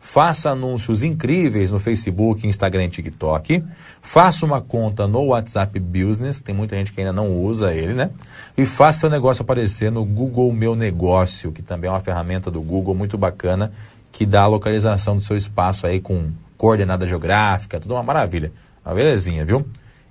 faça 0.00 0.50
anúncios 0.50 1.02
incríveis 1.02 1.70
no 1.70 1.78
Facebook, 1.78 2.46
Instagram 2.46 2.86
e 2.86 2.88
TikTok, 2.88 3.62
faça 4.00 4.46
uma 4.46 4.60
conta 4.60 5.06
no 5.06 5.26
WhatsApp 5.26 5.78
Business, 5.78 6.40
tem 6.40 6.54
muita 6.54 6.74
gente 6.74 6.90
que 6.90 7.00
ainda 7.00 7.12
não 7.12 7.30
usa 7.36 7.72
ele, 7.72 7.92
né? 7.92 8.10
E 8.56 8.64
faça 8.64 9.00
seu 9.00 9.10
negócio 9.10 9.42
aparecer 9.42 9.92
no 9.92 10.04
Google 10.04 10.50
Meu 10.52 10.74
Negócio, 10.74 11.52
que 11.52 11.62
também 11.62 11.88
é 11.88 11.92
uma 11.92 12.00
ferramenta 12.00 12.50
do 12.50 12.62
Google 12.62 12.94
muito 12.94 13.18
bacana 13.18 13.70
que 14.10 14.24
dá 14.24 14.42
a 14.42 14.46
localização 14.46 15.14
do 15.16 15.22
seu 15.22 15.36
espaço 15.36 15.86
aí 15.86 16.00
com 16.00 16.32
coordenada 16.56 17.06
geográfica, 17.06 17.78
tudo 17.78 17.94
uma 17.94 18.02
maravilha. 18.02 18.50
Uma 18.84 18.94
belezinha, 18.94 19.44
viu? 19.44 19.64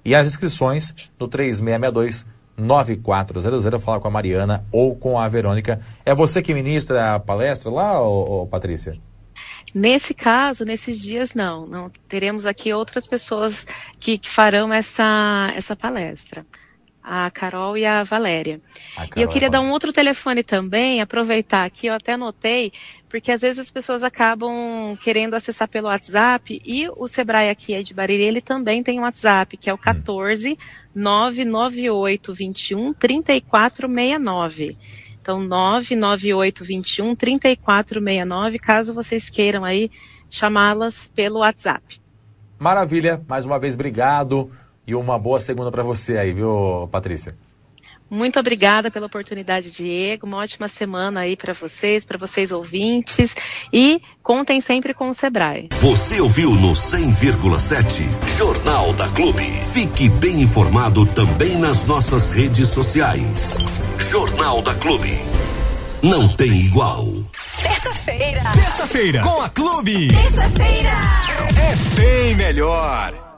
E 0.05 0.15
as 0.15 0.27
inscrições 0.27 0.93
no 1.19 1.27
3662 1.27 2.25
9400, 2.55 3.81
falar 3.81 3.99
com 3.99 4.07
a 4.07 4.11
Mariana 4.11 4.65
ou 4.71 4.95
com 4.95 5.17
a 5.17 5.27
Verônica. 5.27 5.79
É 6.05 6.13
você 6.13 6.41
que 6.41 6.53
ministra 6.53 7.15
a 7.15 7.19
palestra 7.19 7.71
lá, 7.71 8.01
ô, 8.01 8.43
ô, 8.43 8.47
Patrícia? 8.47 9.08
Nesse 9.73 10.13
caso, 10.13 10.65
nesses 10.65 11.01
dias, 11.01 11.33
não. 11.33 11.65
não 11.67 11.89
teremos 12.07 12.45
aqui 12.45 12.73
outras 12.73 13.05
pessoas 13.05 13.65
que, 13.99 14.17
que 14.17 14.29
farão 14.29 14.73
essa, 14.73 15.51
essa 15.55 15.75
palestra 15.75 16.45
a 17.09 17.31
Carol 17.31 17.75
e 17.75 17.85
a 17.85 18.03
Valéria. 18.03 18.61
A 18.95 19.05
e 19.15 19.21
eu 19.23 19.27
queria 19.27 19.49
dar 19.49 19.61
um 19.61 19.71
outro 19.71 19.91
telefone 19.91 20.43
também, 20.43 21.01
aproveitar 21.01 21.65
aqui, 21.65 21.87
eu 21.87 21.93
até 21.95 22.13
anotei, 22.13 22.71
porque 23.09 23.31
às 23.31 23.41
vezes 23.41 23.57
as 23.57 23.71
pessoas 23.71 24.03
acabam 24.03 24.95
querendo 25.01 25.33
acessar 25.33 25.67
pelo 25.67 25.87
WhatsApp 25.87 26.61
e 26.63 26.87
o 26.95 27.07
Sebrae 27.07 27.49
aqui 27.49 27.81
de 27.81 27.95
Bariri, 27.95 28.21
ele 28.21 28.41
também 28.41 28.83
tem 28.83 28.99
um 28.99 29.03
WhatsApp, 29.03 29.57
que 29.57 29.69
é 29.69 29.73
o 29.73 29.77
14 29.77 30.55
998 30.93 32.31
21 32.31 32.93
3469. 32.93 34.77
Então, 35.29 35.41
998 35.41 36.63
21 36.63 37.15
3469, 37.15 38.57
caso 38.57 38.95
vocês 38.95 39.29
queiram 39.29 39.63
aí 39.63 39.91
chamá-las 40.27 41.11
pelo 41.13 41.41
WhatsApp. 41.41 42.01
Maravilha, 42.57 43.21
mais 43.27 43.45
uma 43.45 43.59
vez 43.59 43.75
obrigado 43.75 44.49
e 44.87 44.95
uma 44.95 45.19
boa 45.19 45.39
segunda 45.39 45.69
para 45.69 45.83
você 45.83 46.17
aí, 46.17 46.33
viu, 46.33 46.89
Patrícia? 46.91 47.35
Muito 48.09 48.39
obrigada 48.39 48.89
pela 48.89 49.05
oportunidade, 49.05 49.69
Diego. 49.69 50.25
Uma 50.25 50.37
ótima 50.37 50.67
semana 50.67 51.19
aí 51.19 51.37
para 51.37 51.53
vocês, 51.53 52.03
para 52.03 52.17
vocês 52.17 52.51
ouvintes 52.51 53.35
e 53.71 54.01
contem 54.23 54.59
sempre 54.59 54.95
com 54.95 55.09
o 55.09 55.13
Sebrae. 55.13 55.69
Você 55.73 56.19
ouviu 56.19 56.55
no 56.55 56.71
100,7 56.71 58.01
Jornal 58.35 58.93
da 58.93 59.07
Clube. 59.09 59.45
Fique 59.73 60.09
bem 60.09 60.41
informado 60.41 61.05
também 61.05 61.55
nas 61.55 61.85
nossas 61.85 62.29
redes 62.29 62.69
sociais. 62.69 63.59
Jornal 63.99 64.61
da 64.61 64.73
Clube. 64.75 65.19
Não 66.01 66.27
tem 66.29 66.49
igual. 66.51 67.07
Terça-feira. 67.61 68.41
Terça-feira. 68.53 69.21
Com 69.21 69.41
a 69.41 69.49
Clube. 69.49 70.07
Terça-feira. 70.07 70.89
É 71.57 71.75
bem 71.95 72.35
melhor. 72.35 73.28